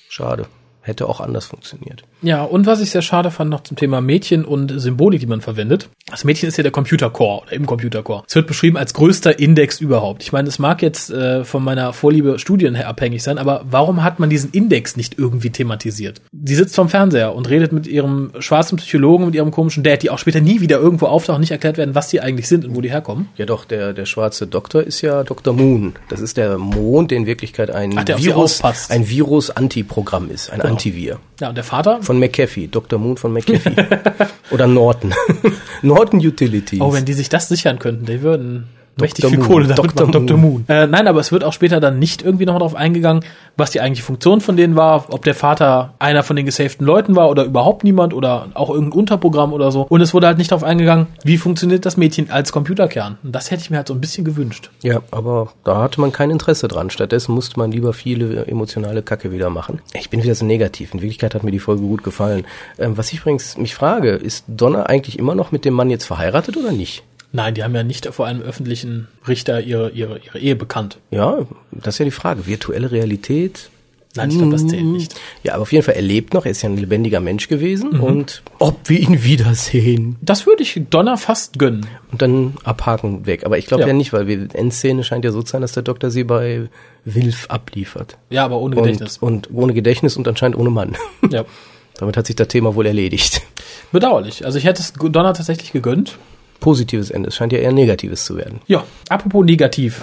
Schade 0.09 0.46
hätte 0.85 1.09
auch 1.09 1.20
anders 1.20 1.47
funktioniert. 1.47 2.05
Ja, 2.23 2.42
und 2.42 2.66
was 2.66 2.81
ich 2.81 2.90
sehr 2.90 3.03
schade 3.03 3.31
fand 3.31 3.51
noch 3.51 3.62
zum 3.62 3.77
Thema 3.77 4.01
Mädchen 4.01 4.44
und 4.44 4.73
Symbolik, 4.79 5.20
die 5.20 5.27
man 5.27 5.40
verwendet. 5.40 5.88
Das 6.11 6.25
Mädchen 6.25 6.49
ist 6.49 6.59
ja 6.59 6.62
der 6.62 6.73
Computer 6.73 7.09
Core 7.11 7.42
oder 7.42 7.53
im 7.53 7.64
Computer 7.64 8.03
Core. 8.03 8.25
Es 8.29 8.35
wird 8.35 8.47
beschrieben 8.47 8.77
als 8.77 8.92
größter 8.92 9.38
Index 9.38 9.81
überhaupt. 9.81 10.23
Ich 10.23 10.33
meine, 10.33 10.49
es 10.49 10.59
mag 10.59 10.83
jetzt 10.83 11.11
äh, 11.11 11.44
von 11.44 11.64
meiner 11.64 11.92
Vorliebe 11.94 12.38
Studien 12.38 12.75
her 12.75 12.88
abhängig 12.88 13.23
sein, 13.23 13.38
aber 13.38 13.64
warum 13.68 14.05
hat 14.05 14.20
man 14.20 14.29
diesen 14.29 14.51
Index 14.51 14.97
nicht 14.97 15.18
irgendwie 15.18 15.51
thematisiert? 15.51 16.20
Sie 16.33 16.55
sitzt 16.55 16.75
vom 16.75 16.90
Fernseher 16.90 17.35
und 17.35 17.49
redet 17.49 17.73
mit 17.73 17.87
ihrem 17.87 18.33
schwarzen 18.38 18.77
Psychologen, 18.77 19.27
mit 19.27 19.35
ihrem 19.35 19.51
komischen 19.51 19.83
Dad, 19.83 20.03
die 20.03 20.11
auch 20.11 20.18
später 20.18 20.40
nie 20.40 20.61
wieder 20.61 20.79
irgendwo 20.79 21.07
auftauchen, 21.07 21.40
nicht 21.40 21.51
erklärt 21.51 21.79
werden, 21.79 21.94
was 21.94 22.09
die 22.09 22.20
eigentlich 22.20 22.49
sind 22.49 22.66
und 22.66 22.77
wo 22.77 22.83
die 22.83 22.90
herkommen. 22.90 23.29
Ja 23.37 23.47
doch, 23.47 23.64
der, 23.64 23.94
der 23.94 24.05
schwarze 24.05 24.47
Doktor 24.47 24.83
ist 24.83 25.01
ja 25.01 25.25
Dr. 25.25 25.55
Moon. 25.55 25.94
Das 26.11 26.20
ist 26.20 26.37
der 26.37 26.59
Mond, 26.59 27.11
der 27.11 27.18
in 27.18 27.27
Wirklichkeit 27.27 27.70
ein 27.70 27.97
Ach, 27.97 28.07
Virus, 28.18 28.62
ein 28.90 29.09
Virus-Antiprogramm 29.09 30.31
ist, 30.31 30.51
ein. 30.51 30.74
Antivir. 30.75 31.19
Ja, 31.41 31.49
und 31.49 31.57
der 31.57 31.65
Vater? 31.65 32.03
Von 32.03 32.19
McAfee, 32.19 32.69
Dr. 32.69 32.99
Moon 32.99 33.17
von 33.17 33.33
McAfee. 33.33 33.75
Oder 34.51 34.67
Norton. 34.67 35.15
Norton 35.83 36.21
Utilities. 36.21 36.81
Oh, 36.81 36.93
wenn 36.93 37.05
die 37.05 37.13
sich 37.13 37.29
das 37.29 37.49
sichern 37.49 37.79
könnten, 37.79 38.07
die 38.07 38.23
würden 38.23 38.69
mächtig 39.00 39.26
viel 39.26 39.38
Moon. 39.38 39.46
Kohle 39.48 39.66
damit 39.68 39.98
Dr. 39.98 40.11
Dr. 40.11 40.37
Moon. 40.37 40.64
Äh, 40.68 40.87
nein, 40.87 41.07
aber 41.09 41.20
es 41.20 41.33
wird 41.33 41.44
auch 41.44 41.52
später 41.52 41.80
dann 41.80 41.98
nicht 41.98 42.22
irgendwie 42.22 42.46
noch 42.46 42.54
darauf 42.54 42.74
eingegangen, 42.74 43.24
was 43.57 43.70
die 43.70 43.80
eigentliche 43.80 44.04
Funktion 44.04 44.40
von 44.40 44.57
denen 44.57 44.76
war, 44.76 45.07
ob 45.11 45.24
der 45.24 45.35
Vater 45.35 45.94
einer 45.98 46.22
von 46.22 46.37
den 46.37 46.46
gesavten 46.46 46.87
Leuten 46.87 47.16
war 47.16 47.30
oder 47.30 47.44
überhaupt 47.44 47.85
niemand 47.85 48.14
oder 48.14 48.48
auch 48.54 48.70
irgendein 48.70 48.98
Unterprogramm 48.98 49.52
oder 49.52 49.70
so. 49.72 49.83
Und 49.83 50.00
es 50.00 50.14
wurde 50.14 50.26
halt 50.26 50.38
nicht 50.38 50.50
darauf 50.50 50.64
eingegangen, 50.64 51.07
wie 51.24 51.37
funktioniert 51.37 51.87
das 51.87 51.96
Mädchen 51.96 52.30
als 52.30 52.52
Computerkern. 52.52 53.18
Und 53.22 53.33
das 53.33 53.50
hätte 53.50 53.62
ich 53.62 53.70
mir 53.70 53.78
halt 53.78 53.88
so 53.88 53.94
ein 53.94 54.00
bisschen 54.00 54.24
gewünscht. 54.24 54.70
Ja, 54.83 55.00
aber 55.11 55.52
da 55.64 55.83
hatte 55.83 56.00
man 56.00 56.12
kein 56.12 56.30
Interesse 56.30 56.68
dran. 56.68 56.90
Stattdessen 56.90 57.35
musste 57.35 57.59
man 57.59 57.70
lieber 57.70 57.92
viele 57.92 58.46
emotionale 58.46 59.02
Kacke 59.02 59.33
wieder 59.33 59.50
machen. 59.50 59.80
Ich 59.92 60.11
bin 60.11 60.22
wieder 60.22 60.35
so 60.35 60.44
negativ. 60.44 60.94
In 60.94 61.00
Wirklichkeit 61.00 61.35
hat 61.35 61.42
mir 61.42 61.50
die 61.50 61.59
Folge 61.59 61.83
gut 61.83 62.02
gefallen. 62.02 62.44
Ähm, 62.78 62.96
was 62.96 63.12
ich 63.12 63.20
übrigens 63.20 63.57
mich 63.57 63.74
frage, 63.74 64.11
ist 64.11 64.44
Donna 64.48 64.85
eigentlich 64.85 65.18
immer 65.18 65.35
noch 65.35 65.52
mit 65.52 65.64
dem 65.64 65.74
Mann 65.74 65.90
jetzt 65.90 66.04
verheiratet 66.04 66.57
oder 66.57 66.72
nicht? 66.72 67.02
Nein, 67.35 67.55
die 67.55 67.64
haben 67.64 67.75
ja 67.75 67.83
nicht 67.83 68.07
vor 68.07 68.29
einem 68.29 68.42
öffentlichen 68.42 69.09
Richter 69.27 69.61
ihre, 69.61 69.90
ihre, 69.90 70.20
ihre 70.20 70.38
Ehe 70.38 70.55
bekannt. 70.55 70.99
Ja, 71.11 71.38
das 71.73 71.97
ist 71.97 71.99
ja 71.99 72.05
die 72.05 72.12
Frage. 72.12 72.47
Virtuelle 72.47 72.92
Realität? 72.92 73.70
Nein, 74.14 74.31
ich 74.31 74.38
glaube, 74.38 74.53
das 74.53 74.64
zählt 74.68 74.85
nicht. 74.85 75.16
Ja, 75.42 75.55
aber 75.55 75.62
auf 75.62 75.73
jeden 75.73 75.85
Fall, 75.85 75.97
er 75.97 76.03
lebt 76.03 76.33
noch, 76.33 76.44
er 76.44 76.53
ist 76.53 76.62
ja 76.62 76.68
ein 76.68 76.77
lebendiger 76.77 77.18
Mensch 77.18 77.49
gewesen 77.49 77.94
mhm. 77.94 78.05
und 78.05 78.42
ob 78.61 78.88
wir 78.88 79.01
ihn 79.01 79.25
wiedersehen. 79.25 80.14
Das 80.23 80.47
würde 80.47 80.62
ich 80.62 80.81
Donner 80.88 81.16
fast 81.16 81.59
gönnen. 81.59 81.85
Und 82.12 82.23
dann 82.23 82.55
abhaken 82.62 83.27
weg. 83.27 83.44
Aber 83.44 83.59
ich 83.59 83.66
glaube 83.66 83.81
ja. 83.81 83.88
ja. 83.88 83.94
nicht, 83.94 84.12
weil 84.12 84.27
die 84.27 84.47
Endszene 84.53 85.03
scheint 85.03 85.25
ja 85.25 85.33
so 85.33 85.42
zu 85.42 85.51
sein, 85.51 85.62
dass 85.62 85.73
der 85.73 85.83
Doktor 85.83 86.12
sie 86.12 86.23
bei 86.23 86.68
Wilf 87.05 87.47
abliefert. 87.49 88.16
Ja, 88.31 88.44
aber 88.44 88.61
ohne 88.61 88.77
Gedächtnis. 88.77 89.18
Und, 89.18 89.49
und 89.49 89.57
ohne 89.57 89.75
Gedächtnis 89.75 90.16
und 90.16 90.29
anscheinend 90.29 90.57
ohne 90.57 90.70
Mann. 90.70 90.97
Ja. 91.33 91.44
Damit 91.99 92.16
hat 92.16 92.29
sich 92.29 92.37
das 92.37 92.47
Thema 92.47 92.77
wohl 92.77 92.87
erledigt. 92.87 93.42
Bedauerlich. 93.90 94.44
Also 94.44 94.57
ich 94.59 94.64
hätte 94.66 94.83
es 94.83 94.92
Donner 94.92 95.35
tatsächlich 95.35 95.73
gegönnt 95.73 96.16
positives 96.61 97.11
Ende. 97.11 97.29
Es 97.29 97.37
scheint 97.37 97.53
ja 97.53 97.59
eher 97.59 97.73
negatives 97.73 98.25
zu 98.25 98.37
werden. 98.37 98.61
Ja, 98.67 98.85
apropos 99.09 99.45
negativ. 99.45 100.03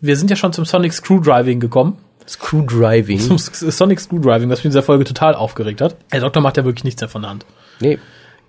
Wir 0.00 0.16
sind 0.16 0.30
ja 0.30 0.36
schon 0.36 0.52
zum 0.52 0.64
Sonic 0.64 0.92
Screwdriving 0.92 1.60
gekommen. 1.60 1.98
Screwdriving. 2.28 3.18
Zum 3.20 3.38
Sonic 3.38 4.00
Screwdriving, 4.00 4.48
was 4.48 4.60
mich 4.60 4.66
in 4.66 4.70
dieser 4.70 4.82
Folge 4.82 5.04
total 5.04 5.34
aufgeregt 5.34 5.80
hat. 5.80 5.96
Der 6.12 6.20
Doktor 6.20 6.40
macht 6.40 6.56
ja 6.56 6.64
wirklich 6.64 6.84
nichts 6.84 7.00
mehr 7.00 7.08
von 7.08 7.22
der 7.22 7.30
Hand. 7.30 7.46
Nee, 7.80 7.98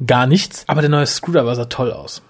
Gar 0.05 0.27
nichts. 0.27 0.63
Aber 0.67 0.81
der 0.81 0.89
neue 0.89 1.05
Screwdriver 1.05 1.55
sah 1.55 1.65
toll 1.65 1.91
aus. 1.91 2.21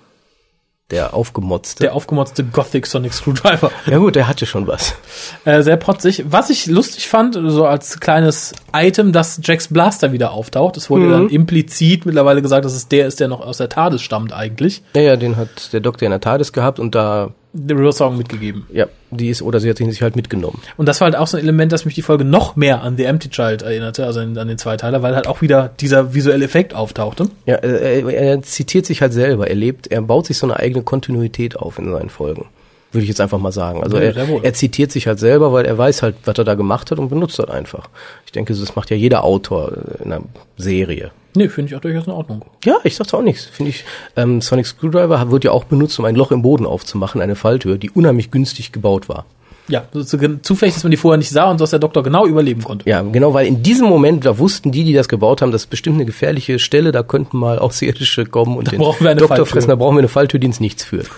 Der 0.93 1.13
aufgemotzte. 1.13 1.81
Der 1.83 1.93
aufgemotzte 1.95 2.43
Gothic 2.43 2.85
Sonic 2.85 3.13
Screwdriver. 3.13 3.71
ja 3.87 3.97
gut, 3.97 4.15
der 4.15 4.27
hatte 4.27 4.45
schon 4.45 4.67
was. 4.67 4.95
Äh, 5.43 5.63
sehr 5.63 5.77
protzig. 5.77 6.23
Was 6.27 6.49
ich 6.51 6.67
lustig 6.67 7.07
fand, 7.09 7.33
so 7.47 7.65
als 7.65 7.99
kleines 7.99 8.53
Item, 8.73 9.11
dass 9.11 9.39
Jax 9.43 9.67
Blaster 9.69 10.11
wieder 10.11 10.31
auftaucht. 10.31 10.77
Es 10.77 10.89
wurde 10.89 11.05
Mhm. 11.05 11.11
dann 11.11 11.29
implizit 11.29 12.05
mittlerweile 12.05 12.41
gesagt, 12.41 12.63
dass 12.65 12.73
es 12.73 12.87
der 12.87 13.07
ist, 13.07 13.19
der 13.19 13.27
noch 13.27 13.41
aus 13.41 13.57
der 13.57 13.69
TARDIS 13.69 14.01
stammt 14.01 14.33
eigentlich. 14.33 14.83
Ja, 14.95 15.01
ja, 15.01 15.15
den 15.15 15.35
hat 15.35 15.73
der 15.73 15.79
Doktor 15.79 16.05
in 16.05 16.11
der 16.11 16.21
TARDIS 16.21 16.53
gehabt 16.53 16.79
und 16.79 16.93
da, 16.95 17.31
Der 17.55 17.77
River 17.77 17.91
Song 17.91 18.17
mitgegeben. 18.17 18.65
ja, 18.73 18.87
die 19.11 19.29
ist, 19.29 19.43
oder 19.43 19.59
sie 19.59 19.69
hat 19.69 19.79
ihn 19.79 19.91
sich 19.91 20.01
halt 20.01 20.15
mitgenommen. 20.15 20.59
Und 20.75 20.87
das 20.87 20.99
war 20.99 21.05
halt 21.05 21.15
auch 21.15 21.27
so 21.27 21.37
ein 21.37 21.43
Element, 21.43 21.71
das 21.71 21.85
mich 21.85 21.93
die 21.93 22.01
Folge 22.01 22.25
noch 22.25 22.55
mehr 22.55 22.81
an 22.81 22.97
The 22.97 23.03
Empty 23.03 23.29
Child 23.29 23.61
erinnerte, 23.61 24.05
also 24.05 24.21
an, 24.21 24.35
an 24.37 24.47
den 24.47 24.57
Zweiteiler, 24.57 25.03
weil 25.03 25.15
halt 25.15 25.27
auch 25.27 25.41
wieder 25.41 25.69
dieser 25.79 26.15
visuelle 26.15 26.43
Effekt 26.45 26.73
auftauchte. 26.73 27.29
Ja, 27.45 27.55
äh, 27.57 28.01
er, 28.01 28.09
er 28.09 28.41
zitiert 28.41 28.87
sich 28.87 29.01
halt 29.01 29.13
selber. 29.13 29.47
Er 29.47 29.55
lebt, 29.55 29.87
er 29.87 30.01
baut 30.01 30.25
sich 30.25 30.37
so 30.37 30.47
eine 30.47 30.57
eigene 30.57 30.83
Kontinuität 30.83 31.55
auf 31.55 31.77
in 31.77 31.91
seinen 31.91 32.09
Folgen. 32.09 32.47
Würde 32.91 33.03
ich 33.03 33.09
jetzt 33.09 33.21
einfach 33.21 33.39
mal 33.39 33.51
sagen. 33.51 33.83
Also 33.83 33.97
Ja, 33.97 34.03
er, 34.03 34.43
er 34.43 34.53
zitiert 34.53 34.91
sich 34.91 35.07
halt 35.07 35.19
selber, 35.19 35.53
weil 35.53 35.65
er 35.65 35.77
weiß 35.77 36.01
halt, 36.03 36.15
was 36.25 36.37
er 36.37 36.43
da 36.43 36.55
gemacht 36.55 36.91
hat 36.91 36.99
und 36.99 37.09
benutzt 37.09 37.37
das 37.39 37.49
einfach. 37.49 37.89
Ich 38.25 38.31
denke, 38.31 38.53
das 38.53 38.75
macht 38.75 38.89
ja 38.89 38.95
jeder 38.97 39.23
Autor 39.23 39.71
äh, 39.71 40.03
in 40.03 40.11
einer 40.11 40.23
Serie. 40.57 41.11
Nee, 41.35 41.49
finde 41.49 41.69
ich 41.71 41.75
auch 41.75 41.81
durchaus 41.81 42.05
in 42.07 42.13
Ordnung. 42.13 42.45
Ja, 42.63 42.77
ich 42.83 42.95
sag's 42.95 43.13
auch 43.13 43.21
nichts. 43.21 43.45
Finde 43.45 43.71
ich, 43.71 43.85
ähm, 44.15 44.41
Sonic 44.41 44.65
Screwdriver 44.67 45.31
wird 45.31 45.43
ja 45.43 45.51
auch 45.51 45.63
benutzt, 45.63 45.97
um 45.99 46.05
ein 46.05 46.15
Loch 46.15 46.31
im 46.31 46.41
Boden 46.41 46.65
aufzumachen, 46.65 47.21
eine 47.21 47.35
Falltür, 47.35 47.77
die 47.77 47.89
unheimlich 47.89 48.31
günstig 48.31 48.71
gebaut 48.71 49.09
war. 49.09 49.25
Ja, 49.69 49.85
so, 49.93 50.03
zufällig, 50.03 50.73
dass 50.73 50.83
man 50.83 50.91
die 50.91 50.97
vorher 50.97 51.17
nicht 51.17 51.29
sah 51.29 51.49
und 51.49 51.61
dass 51.61 51.69
der 51.69 51.79
Doktor 51.79 52.03
genau 52.03 52.25
überleben 52.27 52.63
konnte. 52.63 52.87
Ja, 52.89 53.01
genau, 53.01 53.33
weil 53.33 53.47
in 53.47 53.63
diesem 53.63 53.87
Moment, 53.87 54.25
da 54.25 54.37
wussten 54.37 54.71
die, 54.73 54.83
die 54.83 54.91
das 54.93 55.07
gebaut 55.07 55.41
haben, 55.41 55.51
das 55.53 55.63
ist 55.63 55.69
bestimmt 55.69 55.95
eine 55.95 56.05
gefährliche 56.05 56.59
Stelle, 56.59 56.91
da 56.91 57.01
könnten 57.01 57.37
mal 57.37 57.59
Außerirdische 57.59 58.25
kommen 58.25 58.57
und 58.57 58.67
Da 58.67 58.71
den 58.71 58.79
brauchen 58.81 59.05
wir 59.05 59.11
eine 59.11 59.21
Doktor 59.21 59.37
Falltür. 59.37 59.51
fressen, 59.53 59.69
da 59.69 59.75
brauchen 59.75 59.95
wir 59.95 59.99
eine 59.99 60.09
Falltür, 60.09 60.39
die 60.39 60.47
ins 60.47 60.59
Nichts 60.59 60.83
führt. 60.83 61.09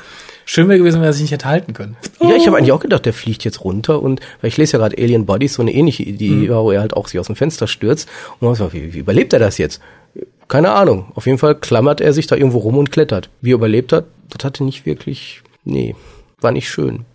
Schön 0.46 0.68
wäre 0.70 0.78
gewesen, 0.78 1.00
wenn 1.00 1.08
er 1.08 1.14
sich 1.14 1.24
nicht 1.24 1.32
hätte 1.32 1.46
halten 1.46 1.74
können. 1.74 1.98
Ja, 2.22 2.36
ich 2.36 2.46
habe 2.48 2.58
eigentlich 2.58 2.72
auch 2.72 2.80
gedacht, 2.80 3.06
der 3.06 3.14
fliegt 3.14 3.44
jetzt 3.44 3.64
runter 3.64 4.02
und 4.02 4.22
weil 4.42 4.50
ich 4.50 4.58
lese 4.58 4.74
ja 4.74 4.80
gerade 4.80 4.98
Alien 5.02 5.26
Bodies, 5.26 5.56
so 5.56 5.62
eine 5.62 5.74
ähnliche 5.74 6.04
Idee, 6.04 6.50
wo 6.50 6.72
er 6.72 6.82
halt 6.82 6.96
auch 6.96 7.08
sich 7.08 7.20
aus 7.20 7.28
dem 7.28 7.36
Fenster 7.36 7.68
stürzt 7.68 8.08
und 8.40 8.48
man 8.48 8.56
sagt, 8.56 8.74
wie, 8.74 8.94
wie 8.94 9.00
überlebt 9.00 9.34
er 9.34 9.40
das 9.40 9.58
jetzt? 9.58 9.82
Keine 10.48 10.72
Ahnung. 10.72 11.12
Auf 11.16 11.26
jeden 11.26 11.40
Fall 11.40 11.56
klammert 11.56 12.00
er 12.00 12.14
sich 12.14 12.28
da 12.28 12.36
irgendwo 12.36 12.60
rum 12.60 12.78
und 12.78 12.92
klettert. 12.92 13.30
Wie 13.42 13.52
er 13.52 13.56
überlebt 13.56 13.92
hat, 13.92 14.06
das 14.30 14.46
hatte 14.46 14.64
nicht 14.64 14.86
wirklich, 14.86 15.42
nee, 15.64 15.96
war 16.40 16.52
nicht 16.52 16.70
schön. 16.70 17.06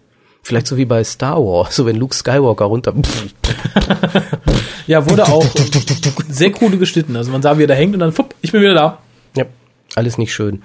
Vielleicht 0.42 0.66
so 0.66 0.76
wie 0.76 0.86
bei 0.86 1.04
Star 1.04 1.36
Wars, 1.36 1.76
so 1.76 1.86
wenn 1.86 1.96
Luke 1.96 2.14
Skywalker 2.14 2.64
runter. 2.64 2.94
Ja, 4.86 5.08
wurde 5.08 5.24
auch 5.28 5.46
sehr 6.28 6.50
cool 6.60 6.76
geschnitten. 6.76 7.14
Also 7.14 7.30
man 7.30 7.42
sah, 7.42 7.56
wie 7.56 7.62
er 7.62 7.68
da 7.68 7.74
hängt 7.74 7.94
und 7.94 8.00
dann, 8.00 8.10
fupp, 8.10 8.34
ich 8.42 8.50
bin 8.50 8.60
wieder 8.60 8.74
da. 8.74 8.98
Alles 9.96 10.18
nicht 10.18 10.32
schön. 10.32 10.62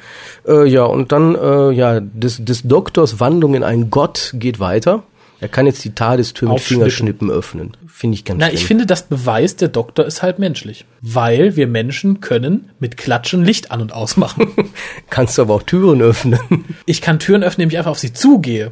Äh, 0.48 0.68
ja, 0.68 0.84
und 0.84 1.12
dann, 1.12 1.36
äh, 1.36 1.72
ja, 1.72 2.00
des, 2.00 2.44
des 2.44 2.64
Doktors 2.64 3.20
Wandlung 3.20 3.56
in 3.56 3.64
einen 3.64 3.90
Gott 3.90 4.32
geht 4.36 4.60
weiter. 4.60 5.04
Er 5.42 5.50
kann 5.50 5.66
jetzt 5.66 5.84
die 5.84 5.94
TARDIS-Tür 5.94 6.50
mit. 6.54 6.62
Fingerschnippen 6.62 7.30
öffnen. 7.30 7.76
Finde 7.88 8.16
ich 8.16 8.24
ganz 8.24 8.40
Na, 8.40 8.48
schlimm. 8.48 8.56
ich 8.58 8.66
finde, 8.66 8.86
das 8.86 9.04
beweist, 9.04 9.62
der 9.62 9.68
Doktor 9.68 10.06
ist 10.06 10.22
halt 10.22 10.40
menschlich. 10.40 10.86
Weil 11.02 11.56
wir 11.56 11.68
Menschen 11.68 12.22
können 12.22 12.70
mit 12.80 12.98
Klatschen 12.98 13.44
Licht 13.44 13.72
an- 13.72 13.82
und 13.82 13.94
ausmachen. 13.94 14.48
Kannst 15.10 15.38
du 15.38 15.42
aber 15.44 15.56
auch 15.56 15.64
Türen 15.64 16.02
öffnen. 16.02 16.40
Ich 16.86 17.02
kann 17.02 17.20
Türen 17.20 17.44
öffnen, 17.44 17.64
indem 17.64 17.74
ich 17.74 17.78
einfach 17.80 17.92
auf 17.92 18.00
sie 18.00 18.14
zugehe. 18.14 18.72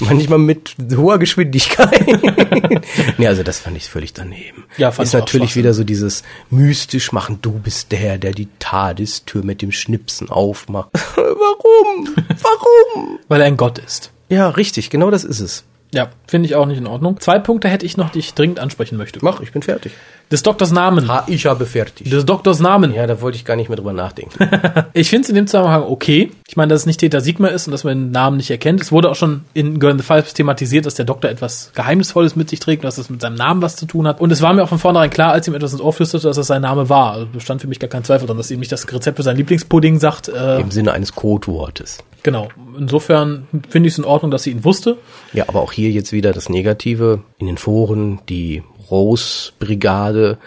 Manchmal 0.00 0.38
mit 0.38 0.76
hoher 0.96 1.18
Geschwindigkeit. 1.18 2.06
nee, 3.18 3.26
also 3.26 3.42
das 3.42 3.60
fand 3.60 3.76
ich 3.76 3.88
völlig 3.88 4.12
daneben. 4.12 4.64
Ja, 4.76 4.90
fand 4.90 5.06
Ist 5.06 5.14
ich 5.14 5.20
natürlich 5.20 5.56
wieder 5.56 5.74
so 5.74 5.84
dieses 5.84 6.22
mystisch 6.50 7.12
machen, 7.12 7.38
du 7.42 7.52
bist 7.52 7.92
der, 7.92 8.18
der 8.18 8.32
die 8.32 8.48
TARDIS-Tür 8.58 9.44
mit 9.44 9.62
dem 9.62 9.72
Schnipsen 9.72 10.30
aufmacht. 10.30 10.90
Warum? 11.16 12.08
Warum? 12.16 13.18
Weil 13.28 13.40
er 13.40 13.46
ein 13.46 13.56
Gott 13.56 13.78
ist. 13.78 14.10
Ja, 14.28 14.48
richtig, 14.50 14.90
genau 14.90 15.10
das 15.10 15.24
ist 15.24 15.40
es. 15.40 15.64
Ja, 15.92 16.10
finde 16.26 16.46
ich 16.46 16.56
auch 16.56 16.66
nicht 16.66 16.78
in 16.78 16.86
Ordnung. 16.86 17.20
Zwei 17.20 17.38
Punkte 17.38 17.68
hätte 17.68 17.86
ich 17.86 17.96
noch, 17.96 18.10
die 18.10 18.18
ich 18.18 18.34
dringend 18.34 18.58
ansprechen 18.58 18.98
möchte. 18.98 19.20
Mach, 19.22 19.40
ich 19.40 19.52
bin 19.52 19.62
fertig. 19.62 19.92
Des 20.30 20.42
Doktors 20.42 20.72
Namen. 20.72 21.06
Ha, 21.08 21.24
ich 21.28 21.46
habe 21.46 21.66
fertig. 21.66 22.10
Des 22.10 22.26
Doktors 22.26 22.58
Namen. 22.58 22.92
Ja, 22.92 23.06
da 23.06 23.20
wollte 23.20 23.36
ich 23.36 23.44
gar 23.44 23.54
nicht 23.54 23.68
mehr 23.68 23.76
drüber 23.76 23.92
nachdenken. 23.92 24.32
Ich 24.92 25.10
finde 25.10 25.24
es 25.24 25.28
in 25.28 25.34
dem 25.34 25.46
Zusammenhang 25.46 25.82
okay. 25.82 26.30
Ich 26.48 26.56
meine, 26.56 26.70
dass 26.70 26.80
es 26.82 26.86
nicht 26.86 27.00
Theta 27.00 27.20
Sigma 27.20 27.48
ist 27.48 27.66
und 27.66 27.72
dass 27.72 27.84
man 27.84 27.98
den 27.98 28.10
Namen 28.12 28.38
nicht 28.38 28.50
erkennt. 28.50 28.80
Es 28.80 28.90
wurde 28.90 29.10
auch 29.10 29.14
schon 29.14 29.42
in 29.52 29.78
Girl 29.78 29.92
in 29.92 29.98
the 29.98 30.04
Files 30.04 30.32
thematisiert, 30.32 30.86
dass 30.86 30.94
der 30.94 31.04
Doktor 31.04 31.28
etwas 31.28 31.70
Geheimnisvolles 31.74 32.34
mit 32.34 32.48
sich 32.48 32.60
trägt 32.60 32.82
und 32.82 32.86
dass 32.86 32.96
es 32.96 33.10
mit 33.10 33.20
seinem 33.20 33.34
Namen 33.36 33.60
was 33.60 33.76
zu 33.76 33.84
tun 33.86 34.08
hat. 34.08 34.20
Und 34.20 34.30
es 34.32 34.40
war 34.40 34.54
mir 34.54 34.64
auch 34.64 34.68
von 34.70 34.78
vornherein 34.78 35.10
klar, 35.10 35.32
als 35.32 35.46
ihm 35.48 35.54
etwas 35.54 35.72
ins 35.72 35.82
Ohr 35.82 35.92
flüsterte, 35.92 36.26
dass 36.26 36.36
das 36.36 36.46
sein 36.46 36.62
Name 36.62 36.88
war. 36.88 37.12
Also 37.12 37.26
bestand 37.26 37.60
für 37.60 37.68
mich 37.68 37.78
gar 37.78 37.88
kein 37.88 38.04
Zweifel 38.04 38.26
daran, 38.26 38.38
dass 38.38 38.50
ihm 38.50 38.58
nicht 38.58 38.72
das 38.72 38.90
Rezept 38.90 39.18
für 39.18 39.22
sein 39.22 39.36
Lieblingspudding 39.36 39.98
sagt. 40.00 40.28
Äh, 40.28 40.60
Im 40.60 40.70
Sinne 40.70 40.92
eines 40.92 41.14
Codewortes. 41.14 41.98
genau. 42.22 42.48
Insofern 42.78 43.46
finde 43.68 43.88
ich 43.88 43.94
es 43.94 43.98
in 43.98 44.04
Ordnung, 44.04 44.30
dass 44.30 44.42
sie 44.44 44.50
ihn 44.50 44.64
wusste. 44.64 44.96
Ja, 45.32 45.44
aber 45.48 45.60
auch 45.60 45.72
hier 45.72 45.90
jetzt 45.90 46.12
wieder 46.12 46.32
das 46.32 46.48
Negative 46.48 47.20
in 47.38 47.46
den 47.46 47.58
Foren, 47.58 48.20
die 48.28 48.62
Rose-Brigade. 48.90 50.38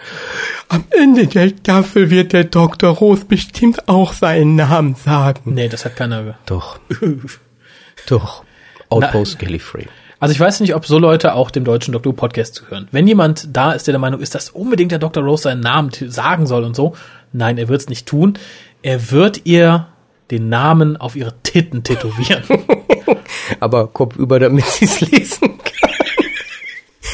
Am 0.68 0.84
Ende 0.90 1.28
der 1.28 1.50
Staffel 1.50 2.10
wird 2.10 2.34
der 2.34 2.44
Dr. 2.46 2.90
Rose 2.92 3.26
bestimmt 3.26 3.88
auch 3.88 4.14
seinen 4.14 4.56
Namen 4.56 4.96
sagen. 4.96 5.54
Nee, 5.54 5.68
das 5.70 5.86
hat 5.86 5.96
keiner. 5.96 6.24
ge- 6.24 6.34
Doch. 6.46 6.80
Doch. 8.08 8.44
Outpost 8.90 9.40
Gallifrey. 9.40 9.88
Also 10.20 10.34
ich 10.34 10.40
weiß 10.40 10.60
nicht, 10.60 10.76
ob 10.76 10.86
so 10.86 11.00
Leute 11.00 11.34
auch 11.34 11.50
dem 11.52 11.64
deutschen 11.64 11.92
Doctor 11.94 12.12
Who 12.12 12.16
Podcast 12.16 12.56
zuhören. 12.56 12.88
Wenn 12.92 13.08
jemand 13.08 13.56
da 13.56 13.72
ist, 13.72 13.88
der 13.88 13.94
der 13.94 14.00
Meinung 14.00 14.20
ist, 14.20 14.36
dass 14.36 14.50
unbedingt 14.50 14.92
der 14.92 15.00
Dr. 15.00 15.24
Rose 15.24 15.44
seinen 15.44 15.62
Namen 15.62 15.92
sagen 16.08 16.46
soll 16.46 16.64
und 16.66 16.76
so, 16.76 16.96
nein, 17.32 17.58
er 17.58 17.68
wird 17.70 17.82
es 17.82 17.90
nicht 17.90 18.06
tun. 18.08 18.38
Er 18.82 19.12
wird 19.12 19.42
ihr 19.46 19.88
den 20.32 20.50
Namen 20.50 20.98
auf 20.98 21.16
ihre 21.16 21.34
Titten 21.42 21.84
tätowieren. 21.84 22.44
Aber 23.60 23.88
Kopf 23.88 24.16
über, 24.18 24.40
damit 24.40 24.66
sie 24.66 24.86
es 24.86 25.02
lesen 25.02 25.58
kann. 25.58 25.92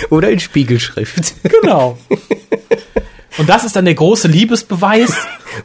Oder 0.10 0.30
in 0.30 0.40
Spiegelschrift. 0.40 1.36
genau. 1.44 1.98
Und 3.38 3.50
das 3.50 3.66
ist 3.66 3.76
dann 3.76 3.84
der 3.84 3.96
große 3.96 4.30
Liebesbeweis. 4.30 5.12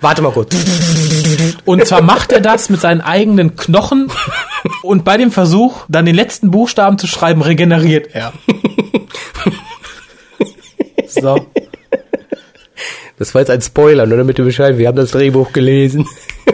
Warte 0.01 0.23
mal 0.23 0.33
kurz. 0.33 0.57
Und 1.65 1.87
zwar 1.87 2.03
macht 2.03 2.33
er 2.33 2.41
das 2.41 2.69
mit 2.69 2.81
seinen 2.81 3.01
eigenen 3.01 3.55
Knochen. 3.55 4.11
Und 4.83 5.05
bei 5.05 5.17
dem 5.17 5.31
Versuch, 5.31 5.85
dann 5.89 6.05
den 6.05 6.17
letzten 6.17 6.51
Buchstaben 6.51 6.99
zu 6.99 7.07
schreiben, 7.07 7.43
regeneriert 7.43 8.09
er. 8.13 8.33
So. 11.13 11.47
Das 13.19 13.35
war 13.35 13.43
jetzt 13.43 13.51
ein 13.51 13.61
Spoiler, 13.61 14.07
nur 14.07 14.17
damit 14.17 14.39
ihr 14.39 14.45
Bescheid, 14.45 14.79
wir 14.79 14.87
haben 14.87 14.97
das 14.97 15.11
Drehbuch 15.11 15.53
gelesen. 15.53 16.07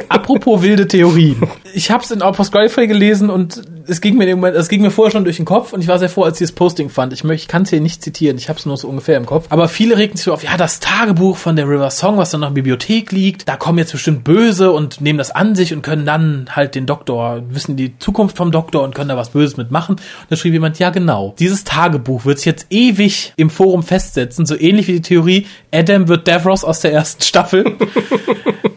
Apropos 0.08 0.62
wilde 0.62 0.86
Theorien. 0.86 1.36
Ich 1.74 1.90
habe 1.90 2.02
es 2.02 2.10
in 2.10 2.22
Outpost 2.22 2.52
Gallifrey 2.52 2.86
gelesen 2.86 3.30
und 3.30 3.62
es 3.88 4.00
ging 4.00 4.16
mir 4.16 4.34
Moment, 4.34 4.56
es 4.56 4.68
ging 4.68 4.82
mir 4.82 4.90
vorher 4.90 5.12
schon 5.12 5.24
durch 5.24 5.36
den 5.36 5.44
Kopf 5.44 5.72
und 5.72 5.80
ich 5.80 5.88
war 5.88 5.98
sehr 5.98 6.08
froh, 6.08 6.24
als 6.24 6.40
ich 6.40 6.48
das 6.48 6.54
Posting 6.54 6.88
fand. 6.90 7.12
Ich 7.12 7.24
ich 7.24 7.48
kann 7.48 7.62
es 7.62 7.70
hier 7.70 7.80
nicht 7.80 8.02
zitieren, 8.02 8.36
ich 8.36 8.48
habe 8.48 8.58
es 8.58 8.66
nur 8.66 8.76
so 8.76 8.88
ungefähr 8.88 9.16
im 9.16 9.26
Kopf. 9.26 9.46
Aber 9.50 9.68
viele 9.68 9.96
regten 9.96 10.16
sich 10.16 10.24
so 10.24 10.32
auf, 10.32 10.42
ja, 10.42 10.56
das 10.56 10.80
Tagebuch 10.80 11.36
von 11.36 11.56
der 11.56 11.68
River 11.68 11.90
Song, 11.90 12.16
was 12.16 12.30
dann 12.30 12.40
noch 12.40 12.48
in 12.48 12.54
der 12.54 12.62
Bibliothek 12.62 13.12
liegt, 13.12 13.48
da 13.48 13.56
kommen 13.56 13.78
jetzt 13.78 13.92
bestimmt 13.92 14.24
Böse 14.24 14.72
und 14.72 15.00
nehmen 15.00 15.18
das 15.18 15.30
an 15.30 15.54
sich 15.54 15.72
und 15.72 15.82
können 15.82 16.06
dann 16.06 16.48
halt 16.50 16.74
den 16.74 16.86
Doktor, 16.86 17.42
wissen 17.50 17.76
die 17.76 17.98
Zukunft 17.98 18.36
vom 18.36 18.50
Doktor 18.50 18.82
und 18.82 18.94
können 18.94 19.08
da 19.08 19.16
was 19.16 19.30
Böses 19.30 19.56
mitmachen. 19.56 19.96
Und 19.96 20.30
da 20.30 20.36
schrieb 20.36 20.52
jemand, 20.52 20.78
ja 20.78 20.90
genau, 20.90 21.34
dieses 21.38 21.64
Tagebuch 21.64 22.24
wird 22.24 22.38
sich 22.38 22.46
jetzt 22.46 22.66
ewig 22.70 23.32
im 23.36 23.50
Forum 23.50 23.82
festsetzen, 23.82 24.46
so 24.46 24.58
ähnlich 24.58 24.88
wie 24.88 24.94
die 24.94 25.02
Theorie, 25.02 25.46
Adam 25.72 26.08
wird 26.08 26.26
Davros 26.28 26.64
aus 26.64 26.80
der 26.80 26.92
ersten 26.92 27.22
Staffel. 27.22 27.76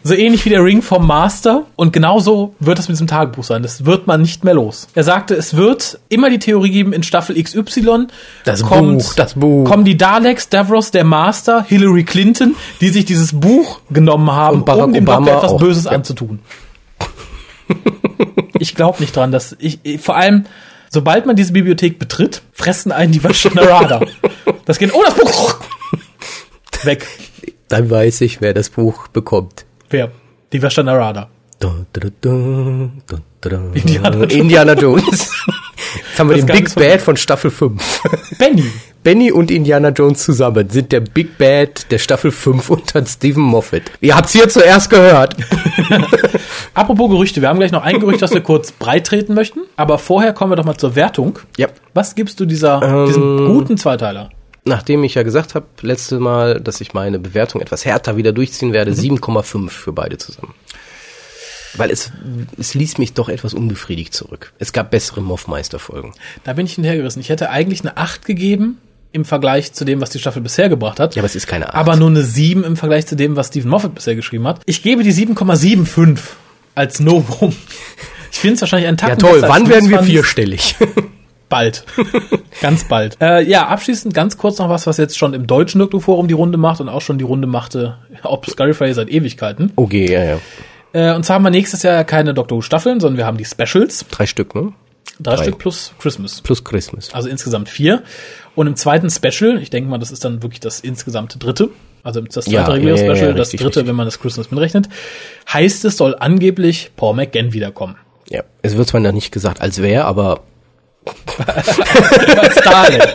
So 0.02 0.14
ähnlich 0.14 0.44
wie 0.44 0.48
der 0.48 0.64
Ring 0.64 0.82
vom 0.82 1.06
Master. 1.06 1.66
Und 1.76 1.92
genauso 1.92 2.54
wird 2.58 2.78
es 2.78 2.88
mit 2.88 2.94
diesem 2.94 3.06
Tagebuch 3.06 3.44
sein. 3.44 3.62
Das 3.62 3.84
wird 3.84 4.06
man 4.06 4.22
nicht 4.22 4.44
mehr 4.44 4.54
los. 4.54 4.88
Er 4.94 5.04
sagte, 5.04 5.34
es 5.34 5.56
wird 5.56 5.98
immer 6.08 6.30
die 6.30 6.38
Theorie 6.38 6.70
geben, 6.70 6.92
in 6.92 7.02
Staffel 7.02 7.40
XY 7.42 8.06
Das 8.44 8.62
Buch, 8.62 9.14
das 9.14 9.34
Buch. 9.34 9.64
kommen 9.64 9.84
die 9.84 9.96
Daleks, 9.96 10.48
Davros, 10.48 10.90
der 10.90 11.04
Master, 11.04 11.64
Hillary 11.64 12.04
Clinton, 12.04 12.56
die 12.80 12.88
sich 12.88 13.04
dieses 13.04 13.38
Buch 13.38 13.80
genommen 13.90 14.30
haben, 14.30 14.62
um 14.62 14.92
dem 14.92 15.04
Obama 15.04 15.26
Doktor 15.26 15.38
etwas 15.38 15.52
auch. 15.52 15.60
Böses 15.60 15.84
Ja. 15.84 15.90
anzutun. 15.92 16.40
ich 18.58 18.74
glaube 18.74 19.00
nicht 19.00 19.14
dran, 19.14 19.32
dass 19.32 19.56
ich, 19.58 19.80
ich 19.82 20.00
vor 20.00 20.16
allem 20.16 20.44
Sobald 20.92 21.24
man 21.24 21.36
diese 21.36 21.52
Bibliothek 21.52 22.00
betritt, 22.00 22.42
fressen 22.52 22.90
einen 22.90 23.12
die 23.12 23.22
Vashtanarada. 23.22 24.00
Das 24.64 24.76
geht, 24.80 24.92
oh, 24.92 25.00
das 25.04 25.14
Buch! 25.14 25.60
Weg. 26.82 27.06
Dann 27.68 27.88
weiß 27.88 28.22
ich, 28.22 28.40
wer 28.40 28.54
das 28.54 28.70
Buch 28.70 29.06
bekommt. 29.06 29.66
Wer? 29.90 30.10
Die 30.52 30.62
Vashtanarada. 30.62 31.28
Da, 31.58 31.74
da, 31.92 32.00
da, 32.00 32.30
da, 33.06 33.16
da, 33.40 33.48
da. 33.50 33.56
Indiana 33.74 34.10
Jones. 34.16 34.32
Indiana 34.34 34.72
Jones. 34.74 35.30
haben 36.18 36.30
wir 36.30 36.36
Das 36.36 36.46
den 36.46 36.56
Big 36.56 36.74
Bad 36.74 37.00
von 37.02 37.16
Staffel 37.16 37.50
5. 37.50 38.02
Benny. 38.38 38.64
Benny 39.02 39.32
und 39.32 39.50
Indiana 39.50 39.88
Jones 39.88 40.22
zusammen 40.24 40.68
sind 40.70 40.92
der 40.92 41.00
Big 41.00 41.38
Bad 41.38 41.90
der 41.90 41.98
Staffel 41.98 42.30
5 42.30 42.70
unter 42.70 43.04
Stephen 43.04 43.42
Moffat. 43.42 43.82
Ihr 44.00 44.14
habt's 44.14 44.32
hier 44.32 44.48
zuerst 44.48 44.90
gehört. 44.90 45.36
Apropos 46.74 47.10
Gerüchte, 47.10 47.40
wir 47.40 47.48
haben 47.48 47.58
gleich 47.58 47.72
noch 47.72 47.82
ein 47.82 47.98
Gerücht, 47.98 48.22
das 48.22 48.32
wir 48.32 48.42
kurz 48.42 48.72
breit 48.72 49.06
treten 49.06 49.34
möchten. 49.34 49.60
Aber 49.76 49.98
vorher 49.98 50.32
kommen 50.32 50.52
wir 50.52 50.56
doch 50.56 50.64
mal 50.64 50.76
zur 50.76 50.96
Wertung. 50.96 51.38
Ja. 51.56 51.68
Was 51.94 52.14
gibst 52.14 52.38
du 52.40 52.44
dieser, 52.46 52.82
Ähm. 52.82 53.06
diesem 53.06 53.46
guten 53.46 53.76
Zweiteiler? 53.76 54.30
Nachdem 54.64 55.04
ich 55.04 55.14
ja 55.14 55.22
gesagt 55.22 55.54
habe, 55.54 55.66
letzte 55.80 56.18
Mal, 56.18 56.60
dass 56.60 56.80
ich 56.80 56.92
meine 56.92 57.18
Bewertung 57.18 57.60
etwas 57.60 57.84
härter 57.84 58.16
wieder 58.16 58.32
durchziehen 58.32 58.72
werde, 58.72 58.92
7,5 58.92 59.70
für 59.70 59.92
beide 59.92 60.18
zusammen. 60.18 60.54
Weil 61.74 61.90
es, 61.90 62.12
es 62.58 62.74
ließ 62.74 62.98
mich 62.98 63.14
doch 63.14 63.28
etwas 63.28 63.54
unbefriedigt 63.54 64.12
zurück. 64.12 64.52
Es 64.58 64.72
gab 64.72 64.90
bessere 64.90 65.22
Moffmeister-Folgen. 65.22 66.12
Da 66.44 66.52
bin 66.52 66.66
ich 66.66 66.74
hinterhergerissen. 66.74 67.20
Ich 67.20 67.28
hätte 67.28 67.50
eigentlich 67.50 67.80
eine 67.82 67.96
8 67.96 68.24
gegeben 68.24 68.78
im 69.12 69.24
Vergleich 69.24 69.72
zu 69.72 69.84
dem, 69.84 70.00
was 70.00 70.10
die 70.10 70.18
Staffel 70.18 70.42
bisher 70.42 70.68
gebracht 70.68 71.00
hat. 71.00 71.14
Ja, 71.14 71.20
aber 71.20 71.26
es 71.26 71.36
ist 71.36 71.46
keine 71.46 71.68
8. 71.68 71.74
aber 71.74 71.96
nur 71.96 72.10
eine 72.10 72.22
7 72.22 72.64
im 72.64 72.76
Vergleich 72.76 73.06
zu 73.06 73.16
dem, 73.16 73.36
was 73.36 73.48
Stephen 73.48 73.70
Moffat 73.70 73.94
bisher 73.94 74.14
geschrieben 74.14 74.46
hat. 74.46 74.60
Ich 74.66 74.82
gebe 74.82 75.02
die 75.02 75.12
7,75 75.12 76.18
als 76.74 77.00
Novum. 77.00 77.54
Ich 78.32 78.38
finde 78.38 78.54
es 78.54 78.60
wahrscheinlich 78.60 78.88
ein 78.88 78.96
Tag 78.96 79.08
ja 79.08 79.16
toll, 79.16 79.42
wann 79.42 79.68
werden 79.68 79.90
wir 79.90 80.04
vierstellig? 80.04 80.76
Bald. 81.50 81.84
ganz 82.62 82.84
bald. 82.84 83.18
Äh, 83.20 83.42
ja, 83.42 83.66
abschließend 83.66 84.14
ganz 84.14 84.38
kurz 84.38 84.58
noch 84.58 84.70
was, 84.70 84.86
was 84.86 84.96
jetzt 84.96 85.18
schon 85.18 85.34
im 85.34 85.46
deutschen 85.46 85.80
Doktor-Forum 85.80 86.28
die 86.28 86.34
Runde 86.34 86.56
macht 86.56 86.80
und 86.80 86.88
auch 86.88 87.02
schon 87.02 87.18
die 87.18 87.24
Runde 87.24 87.46
machte, 87.46 87.98
ob 88.22 88.48
Scurryfray 88.48 88.94
seit 88.94 89.10
Ewigkeiten. 89.10 89.72
okay, 89.76 90.10
ja, 90.10 90.24
ja. 90.24 90.38
Äh, 90.92 91.14
und 91.14 91.24
zwar 91.24 91.34
haben 91.34 91.42
wir 91.42 91.50
nächstes 91.50 91.82
Jahr 91.82 92.02
keine 92.04 92.32
Doctor 92.32 92.56
Who 92.56 92.62
Staffeln, 92.62 93.00
sondern 93.00 93.18
wir 93.18 93.26
haben 93.26 93.36
die 93.36 93.44
Specials. 93.44 94.06
Drei 94.10 94.26
Stück, 94.26 94.54
ne? 94.54 94.72
Drei, 95.18 95.36
Drei. 95.36 95.42
Stück 95.44 95.58
plus 95.58 95.92
Christmas. 95.98 96.40
Plus 96.40 96.64
Christmas. 96.64 97.12
Also 97.12 97.28
insgesamt 97.28 97.68
vier. 97.68 98.02
Und 98.54 98.66
im 98.66 98.76
zweiten 98.76 99.10
Special, 99.10 99.58
ich 99.60 99.70
denke 99.70 99.90
mal, 99.90 99.98
das 99.98 100.10
ist 100.10 100.24
dann 100.24 100.42
wirklich 100.42 100.60
das 100.60 100.80
insgesamte 100.80 101.38
dritte, 101.38 101.68
also 102.02 102.20
das 102.20 102.44
zweite 102.46 102.50
Ja, 102.50 102.64
reguläre 102.64 102.98
ja, 102.98 103.04
ja, 103.04 103.14
Special, 103.14 103.30
ja, 103.30 103.36
das 103.36 103.48
richtig, 103.48 103.60
dritte, 103.60 103.80
richtig. 103.80 103.88
wenn 103.88 103.96
man 103.96 104.06
das 104.06 104.18
Christmas 104.20 104.50
mitrechnet, 104.50 104.88
heißt 105.52 105.84
es, 105.84 105.96
soll 105.96 106.16
angeblich 106.18 106.92
Paul 106.96 107.14
McGann 107.14 107.52
wiederkommen. 107.52 107.96
Ja. 108.28 108.44
Es 108.62 108.76
wird 108.76 108.88
zwar 108.88 109.00
noch 109.00 109.12
nicht 109.12 109.32
gesagt, 109.32 109.60
als 109.60 109.82
wer, 109.82 110.06
aber 110.06 110.42
Als 111.46 112.54
Dalek. 112.56 113.14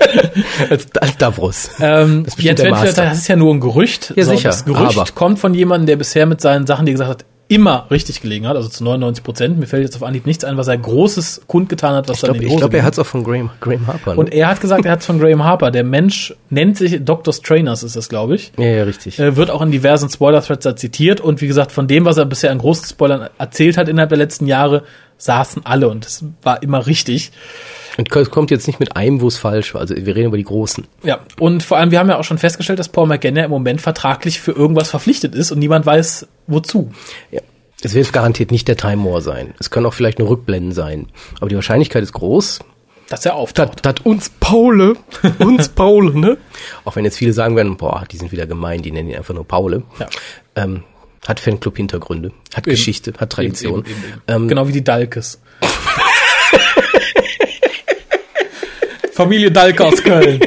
als, 0.69 0.87
als 0.99 1.17
Davros. 1.17 1.69
ähm, 1.79 2.23
Das 2.25 2.35
jetzt 2.41 2.63
wird 2.63 2.97
das 2.97 3.17
ist 3.17 3.27
ja 3.27 3.35
nur 3.35 3.53
ein 3.53 3.59
Gerücht. 3.59 4.13
Ja, 4.15 4.23
sicher, 4.23 4.49
Das 4.49 4.65
Gerücht 4.65 4.97
aber- 4.97 5.05
kommt 5.13 5.39
von 5.39 5.53
jemandem, 5.53 5.87
der 5.87 5.95
bisher 5.97 6.25
mit 6.25 6.41
seinen 6.41 6.65
Sachen, 6.67 6.85
die 6.85 6.91
er 6.91 6.95
gesagt 6.95 7.09
hat, 7.09 7.25
immer 7.47 7.85
richtig 7.91 8.21
gelegen 8.21 8.47
hat, 8.47 8.55
also 8.55 8.67
zu 8.69 8.83
99 8.83 9.23
Prozent. 9.23 9.59
Mir 9.59 9.67
fällt 9.67 9.83
jetzt 9.83 9.95
auf 9.95 10.01
Anhieb 10.01 10.25
nichts 10.25 10.43
ein, 10.43 10.57
was 10.57 10.67
er 10.67 10.79
Großes 10.79 11.41
kundgetan 11.45 11.93
hat, 11.93 12.09
was 12.09 12.15
Ich 12.17 12.21
dann 12.21 12.29
glaube, 12.29 12.37
in 12.37 12.41
die 12.41 12.45
ich 12.47 12.51
Hose 12.53 12.59
glaub, 12.61 12.73
er 12.73 12.79
ging. 12.79 12.85
hat 12.87 12.93
es 12.93 12.99
auch 12.99 13.05
von 13.05 13.23
Graham, 13.23 13.51
Graham 13.61 13.85
Harper. 13.85 14.13
Ne? 14.13 14.19
Und 14.19 14.33
er 14.33 14.47
hat 14.47 14.61
gesagt, 14.61 14.83
er 14.83 14.91
hat 14.91 15.01
es 15.01 15.05
von 15.05 15.19
Graham 15.19 15.43
Harper. 15.43 15.69
Der 15.69 15.83
Mensch 15.83 16.33
nennt 16.49 16.75
sich 16.77 17.05
Dr. 17.05 17.31
Trainers, 17.35 17.83
ist 17.83 17.95
das, 17.95 18.09
glaube 18.09 18.33
ich. 18.33 18.51
ja, 18.57 18.65
ja, 18.65 18.83
richtig. 18.83 19.19
Äh, 19.19 19.35
wird 19.35 19.51
auch 19.51 19.61
in 19.61 19.69
diversen 19.69 20.09
Spoiler-Threads 20.09 20.63
da 20.63 20.75
zitiert. 20.75 21.21
Und 21.21 21.39
wie 21.41 21.47
gesagt, 21.47 21.71
von 21.71 21.87
dem, 21.87 22.05
was 22.05 22.17
er 22.17 22.25
bisher 22.25 22.49
an 22.49 22.57
großen 22.57 22.87
Spoilern 22.87 23.29
erzählt 23.37 23.77
hat 23.77 23.89
innerhalb 23.89 24.09
der 24.09 24.17
letzten 24.17 24.47
Jahre, 24.47 24.81
saßen 25.19 25.67
alle. 25.67 25.87
Und 25.89 26.03
es 26.07 26.25
war 26.41 26.63
immer 26.63 26.87
richtig. 26.87 27.31
Und 27.97 28.13
es 28.13 28.29
kommt 28.29 28.51
jetzt 28.51 28.67
nicht 28.67 28.79
mit 28.79 28.95
einem, 28.95 29.21
wo 29.21 29.27
es 29.27 29.37
falsch 29.37 29.73
war. 29.73 29.81
Also 29.81 29.95
wir 29.95 30.15
reden 30.15 30.27
über 30.27 30.37
die 30.37 30.43
Großen. 30.43 30.85
Ja, 31.03 31.19
und 31.39 31.63
vor 31.63 31.77
allem, 31.77 31.91
wir 31.91 31.99
haben 31.99 32.09
ja 32.09 32.17
auch 32.17 32.23
schon 32.23 32.37
festgestellt, 32.37 32.79
dass 32.79 32.89
Paul 32.89 33.07
McGann 33.07 33.37
im 33.37 33.49
Moment 33.49 33.81
vertraglich 33.81 34.39
für 34.39 34.51
irgendwas 34.51 34.89
verpflichtet 34.89 35.35
ist 35.35 35.51
und 35.51 35.59
niemand 35.59 35.85
weiß, 35.85 36.27
wozu. 36.47 36.91
Ja. 37.31 37.41
Es 37.81 37.93
wird 37.93 38.11
garantiert 38.13 38.51
nicht 38.51 38.67
der 38.67 38.77
Time 38.77 39.05
War 39.05 39.21
sein. 39.21 39.53
Es 39.59 39.69
können 39.69 39.85
auch 39.85 39.93
vielleicht 39.93 40.17
nur 40.17 40.29
Rückblenden 40.29 40.71
sein. 40.71 41.07
Aber 41.39 41.49
die 41.49 41.55
Wahrscheinlichkeit 41.55 42.01
ist 42.01 42.13
groß. 42.13 42.59
Dass 43.09 43.25
er 43.25 43.35
auftaucht. 43.35 43.85
Das 43.85 43.95
uns 44.03 44.29
Paule, 44.29 44.95
uns 45.39 45.69
Paule, 45.69 46.17
ne? 46.17 46.37
Auch 46.83 46.95
wenn 46.95 47.05
jetzt 47.05 47.17
viele 47.17 47.33
sagen 47.33 47.55
werden, 47.55 47.77
boah, 47.77 48.03
die 48.11 48.17
sind 48.17 48.31
wieder 48.31 48.47
gemein, 48.47 48.81
die 48.81 48.91
nennen 48.91 49.09
ihn 49.09 49.17
einfach 49.17 49.35
nur 49.35 49.47
Paule. 49.47 49.83
Ja. 49.99 50.07
Ähm, 50.55 50.83
hat 51.27 51.39
Fanclub-Hintergründe, 51.39 52.31
hat 52.53 52.65
Eben. 52.65 52.71
Geschichte, 52.71 53.13
hat 53.17 53.31
Tradition. 53.31 53.81
Eben, 53.81 53.89
eben. 53.89 54.21
Ähm, 54.27 54.47
genau 54.47 54.67
wie 54.67 54.71
die 54.71 54.83
Dalkes. 54.83 55.39
Familie 59.15 59.49
Dalke 59.49 59.85
aus 59.85 60.03
Köln. 60.03 60.41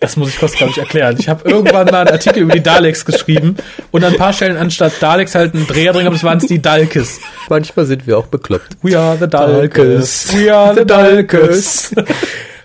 Das 0.00 0.16
muss 0.16 0.30
ich 0.30 0.38
kurz, 0.38 0.52
glaube 0.52 0.72
ich, 0.72 0.78
erklären. 0.78 1.16
Ich 1.18 1.28
habe 1.28 1.48
irgendwann 1.48 1.86
mal 1.86 2.00
einen 2.06 2.10
Artikel 2.10 2.42
über 2.42 2.54
die 2.54 2.62
Daleks 2.62 3.04
geschrieben 3.04 3.56
und 3.90 4.02
an 4.04 4.12
ein 4.12 4.18
paar 4.18 4.32
Stellen 4.32 4.56
anstatt 4.56 4.94
Daleks 5.00 5.34
halt 5.34 5.54
einen 5.54 5.66
Dreher 5.66 5.92
drin, 5.92 6.06
aber 6.06 6.16
es 6.16 6.24
waren 6.24 6.38
es 6.38 6.46
die 6.46 6.60
Dalkes. 6.60 7.20
Manchmal 7.50 7.86
sind 7.86 8.06
wir 8.06 8.16
auch 8.16 8.26
bekloppt. 8.26 8.78
We 8.82 8.98
are 8.98 9.16
the 9.18 9.26
Dalkes. 9.26 10.34
We 10.34 10.54
are 10.54 10.74
the 10.74 10.86
Dalkes. 10.86 11.94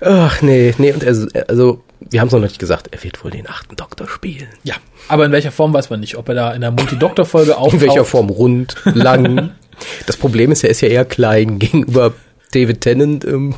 Ach 0.01 0.41
nee, 0.41 0.73
nee, 0.77 0.93
und 0.93 1.05
also, 1.05 1.27
also 1.47 1.83
wir 1.99 2.21
haben 2.21 2.27
es 2.27 2.33
noch 2.33 2.39
nicht 2.39 2.59
gesagt, 2.59 2.87
er 2.91 3.03
wird 3.03 3.23
wohl 3.23 3.31
den 3.31 3.49
achten 3.49 3.75
Doktor 3.75 4.07
spielen. 4.07 4.47
Ja, 4.63 4.75
aber 5.07 5.25
in 5.25 5.31
welcher 5.31 5.51
Form 5.51 5.73
weiß 5.73 5.89
man 5.89 5.99
nicht. 5.99 6.17
Ob 6.17 6.29
er 6.29 6.35
da 6.35 6.53
in 6.53 6.61
der 6.61 6.71
Multi-Doktor-Folge 6.71 7.57
auftaucht. 7.57 7.73
In 7.73 7.81
welcher 7.81 8.05
Form? 8.05 8.29
Rund, 8.29 8.75
lang. 8.85 9.51
das 10.05 10.15
Problem 10.15 10.51
ist, 10.51 10.63
er 10.63 10.69
ist 10.69 10.81
ja 10.81 10.87
eher 10.87 11.05
klein 11.05 11.59
gegenüber 11.59 12.13
David 12.51 12.81
Tennant. 12.81 13.25
Ähm, 13.25 13.55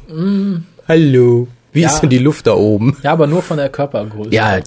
Hallo. 0.88 1.48
Wie 1.72 1.82
Ja. 1.82 1.89
ist 1.89 2.02
denn 2.02 2.10
die 2.10 2.20
Luft 2.20 2.48
da 2.48 2.54
oben? 2.54 2.98
Ja, 3.04 3.12
aber 3.14 3.28
nur 3.28 3.41
von 3.41 3.58
der 3.58 3.70
Körpergröße. 3.70 4.30
Ja, 4.32 4.60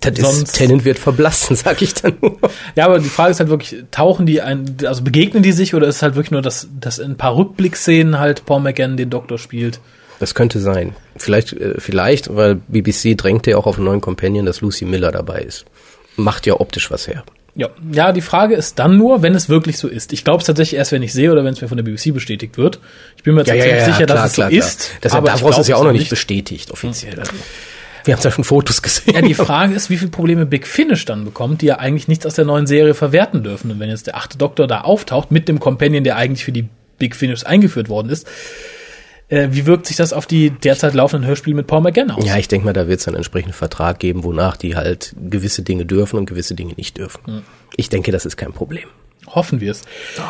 das 0.00 0.18
ist, 0.38 0.52
Tennant 0.54 0.84
wird 0.84 0.98
verblassen, 0.98 1.56
sag 1.56 1.82
ich 1.82 1.94
dann 1.94 2.14
nur. 2.22 2.38
Ja, 2.76 2.84
aber 2.86 2.98
die 3.00 3.08
Frage 3.08 3.32
ist 3.32 3.40
halt 3.40 3.48
wirklich, 3.50 3.82
tauchen 3.90 4.24
die 4.24 4.40
ein, 4.40 4.76
also 4.86 5.02
begegnen 5.02 5.42
die 5.42 5.52
sich 5.52 5.74
oder 5.74 5.88
ist 5.88 5.96
es 5.96 6.02
halt 6.02 6.14
wirklich 6.14 6.30
nur, 6.30 6.42
dass, 6.42 6.68
dass 6.78 6.98
in 6.98 7.12
ein 7.12 7.16
paar 7.16 7.36
Rückblickszenen 7.36 8.18
halt 8.18 8.46
Paul 8.46 8.60
McGann 8.60 8.96
den 8.96 9.10
Doktor 9.10 9.38
spielt? 9.38 9.80
Das 10.20 10.34
könnte 10.34 10.60
sein. 10.60 10.94
Vielleicht, 11.16 11.52
äh, 11.54 11.74
vielleicht, 11.78 12.34
weil 12.34 12.54
BBC 12.54 13.16
drängt 13.16 13.46
ja 13.46 13.56
auch 13.58 13.66
auf 13.66 13.76
einen 13.76 13.84
neuen 13.86 14.00
Companion, 14.00 14.46
dass 14.46 14.60
Lucy 14.60 14.84
Miller 14.84 15.10
dabei 15.12 15.40
ist. 15.40 15.64
Macht 16.16 16.46
ja 16.46 16.58
optisch 16.60 16.90
was 16.90 17.08
her. 17.08 17.24
Ja, 17.56 17.70
ja, 17.90 18.12
die 18.12 18.20
Frage 18.20 18.54
ist 18.54 18.78
dann 18.78 18.98
nur, 18.98 19.22
wenn 19.22 19.34
es 19.34 19.48
wirklich 19.48 19.78
so 19.78 19.88
ist. 19.88 20.12
Ich 20.12 20.24
glaube 20.24 20.40
es 20.40 20.46
tatsächlich 20.46 20.76
erst, 20.76 20.92
wenn 20.92 21.02
ich 21.02 21.14
sehe 21.14 21.32
oder 21.32 21.42
wenn 21.42 21.54
es 21.54 21.60
mir 21.62 21.68
von 21.68 21.78
der 21.78 21.84
BBC 21.84 22.12
bestätigt 22.12 22.58
wird. 22.58 22.80
Ich 23.16 23.22
bin 23.22 23.34
mir 23.34 23.40
jetzt 23.40 23.50
ziemlich 23.50 23.84
sicher, 23.84 24.06
dass 24.06 24.26
es 24.26 24.34
so 24.34 24.42
ist. 24.42 24.90
Das 25.00 25.12
ja, 25.12 25.18
aber 25.18 25.32
glaub 25.32 25.50
ist 25.50 25.56
ja 25.56 25.74
es 25.74 25.80
auch 25.80 25.84
noch 25.84 25.92
nicht 25.92 26.10
bestätigt, 26.10 26.70
offiziell. 26.70 27.18
Also, 27.18 27.32
Wir 28.04 28.14
haben 28.14 28.22
da 28.22 28.30
schon 28.30 28.44
Fotos 28.44 28.82
gesehen. 28.82 29.14
Ja, 29.14 29.22
die 29.22 29.34
Frage 29.34 29.74
ist, 29.74 29.90
wie 29.90 29.96
viele 29.96 30.10
Probleme 30.10 30.44
Big 30.44 30.66
Finish 30.66 31.06
dann 31.06 31.24
bekommt, 31.24 31.62
die 31.62 31.66
ja 31.66 31.78
eigentlich 31.78 32.08
nichts 32.08 32.26
aus 32.26 32.34
der 32.34 32.44
neuen 32.44 32.66
Serie 32.66 32.92
verwerten 32.94 33.42
dürfen. 33.42 33.70
Und 33.70 33.80
wenn 33.80 33.88
jetzt 33.88 34.06
der 34.06 34.16
achte 34.16 34.38
Doktor 34.38 34.66
da 34.66 34.82
auftaucht 34.82 35.30
mit 35.30 35.48
dem 35.48 35.58
Companion, 35.58 36.04
der 36.04 36.16
eigentlich 36.16 36.44
für 36.44 36.52
die 36.52 36.68
Big 36.98 37.16
Finish 37.16 37.44
eingeführt 37.44 37.88
worden 37.88 38.10
ist, 38.10 38.28
äh, 39.28 39.48
wie 39.50 39.66
wirkt 39.66 39.86
sich 39.86 39.96
das 39.96 40.12
auf 40.12 40.26
die 40.26 40.50
derzeit 40.50 40.94
laufenden 40.94 41.26
Hörspiele 41.26 41.56
mit 41.56 41.66
Paul 41.66 41.80
McGann 41.80 42.10
aus? 42.10 42.24
Ja, 42.24 42.36
ich 42.36 42.48
denke 42.48 42.66
mal, 42.66 42.72
da 42.72 42.88
wird 42.88 43.00
es 43.00 43.08
einen 43.08 43.16
entsprechenden 43.16 43.54
Vertrag 43.54 43.98
geben, 43.98 44.24
wonach 44.24 44.56
die 44.56 44.76
halt 44.76 45.14
gewisse 45.30 45.62
Dinge 45.62 45.84
dürfen 45.84 46.16
und 46.16 46.26
gewisse 46.26 46.54
Dinge 46.54 46.74
nicht 46.74 46.98
dürfen. 46.98 47.20
Hm. 47.26 47.42
Ich 47.76 47.88
denke, 47.88 48.12
das 48.12 48.24
ist 48.24 48.36
kein 48.36 48.52
Problem. 48.52 48.88
Hoffen 49.26 49.60
wir 49.60 49.72
es. 49.72 49.82
Nein. 50.16 50.26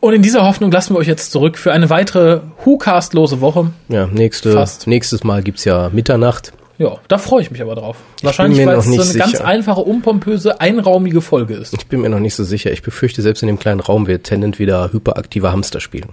Und 0.00 0.14
in 0.14 0.22
dieser 0.22 0.46
Hoffnung 0.46 0.72
lassen 0.72 0.94
wir 0.94 0.98
euch 0.98 1.06
jetzt 1.06 1.30
zurück 1.30 1.58
für 1.58 1.72
eine 1.72 1.90
weitere 1.90 2.40
Who-Cast-lose 2.64 3.40
Woche. 3.42 3.70
Ja, 3.88 4.06
nächste, 4.06 4.52
Fast. 4.52 4.86
nächstes 4.86 5.24
Mal 5.24 5.42
gibt's 5.42 5.64
ja 5.64 5.90
Mitternacht. 5.92 6.54
Ja, 6.78 6.96
da 7.08 7.18
freue 7.18 7.42
ich 7.42 7.50
mich 7.50 7.60
aber 7.60 7.74
drauf. 7.74 7.98
Wahrscheinlich, 8.22 8.64
weil 8.64 8.78
es 8.78 8.86
so 8.86 8.92
eine 8.92 9.02
nicht 9.02 9.18
ganz 9.18 9.32
sicher. 9.32 9.44
einfache, 9.44 9.82
unpompöse, 9.82 10.62
einraumige 10.62 11.20
Folge 11.20 11.54
ist. 11.54 11.74
Ich 11.74 11.86
bin 11.86 12.00
mir 12.00 12.08
noch 12.08 12.20
nicht 12.20 12.34
so 12.34 12.42
sicher. 12.42 12.72
Ich 12.72 12.80
befürchte, 12.80 13.20
selbst 13.20 13.42
in 13.42 13.48
dem 13.48 13.58
kleinen 13.58 13.80
Raum 13.80 14.06
wird 14.06 14.24
Tennant 14.24 14.58
wieder 14.58 14.90
hyperaktive 14.90 15.52
Hamster 15.52 15.80
spielen. 15.80 16.08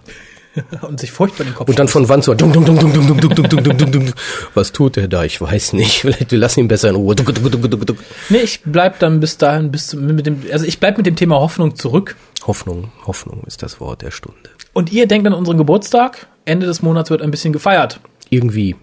Und 0.81 0.99
sich 0.99 1.11
furchtbar 1.11 1.45
den 1.45 1.55
Kopf 1.55 1.69
Und 1.69 1.79
dann 1.79 1.87
von 1.87 2.07
Wand 2.09 2.23
zu 2.23 2.31
Wand. 2.31 2.41
Dung, 2.41 2.53
dung, 2.53 2.65
dung, 2.65 2.79
dung, 2.79 2.93
dung, 2.93 3.07
dung, 3.07 3.19
dung, 3.19 3.49
dung, 3.49 3.63
dung, 3.63 3.77
dung, 3.77 3.91
dung. 3.91 4.13
Was 4.53 4.71
tut 4.71 4.97
er 4.97 5.07
da? 5.07 5.23
Ich 5.23 5.39
weiß 5.39 5.73
nicht. 5.73 6.01
Vielleicht 6.01 6.31
wir 6.31 6.39
lassen 6.39 6.61
ihn 6.61 6.67
besser 6.67 6.89
in 6.89 6.95
Ruhe. 6.95 7.15
Dung, 7.15 7.33
dung, 7.33 7.51
dung, 7.51 7.69
dung, 7.69 7.85
dung. 7.85 7.97
Nee, 8.29 8.39
ich 8.39 8.61
bleib 8.63 8.99
dann 8.99 9.19
bis 9.19 9.37
dahin, 9.37 9.71
bis 9.71 9.87
zum, 9.87 10.05
mit 10.05 10.25
dem, 10.25 10.41
also 10.51 10.65
ich 10.65 10.79
bleib 10.79 10.97
mit 10.97 11.05
dem 11.05 11.15
Thema 11.15 11.39
Hoffnung 11.39 11.75
zurück. 11.75 12.15
Hoffnung, 12.45 12.91
Hoffnung 13.05 13.43
ist 13.45 13.63
das 13.63 13.79
Wort 13.79 14.01
der 14.01 14.11
Stunde. 14.11 14.49
Und 14.73 14.91
ihr 14.91 15.07
denkt 15.07 15.27
an 15.27 15.33
unseren 15.33 15.57
Geburtstag. 15.57 16.27
Ende 16.45 16.65
des 16.65 16.81
Monats 16.81 17.09
wird 17.09 17.21
ein 17.21 17.31
bisschen 17.31 17.53
gefeiert. 17.53 17.99
Irgendwie. 18.29 18.75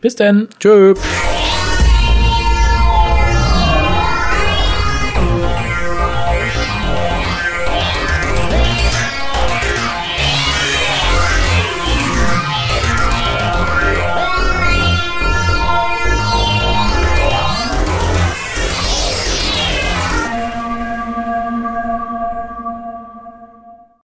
Bis 0.00 0.16
denn. 0.16 0.48
Tschö. 0.58 0.94
Thank 0.94 1.59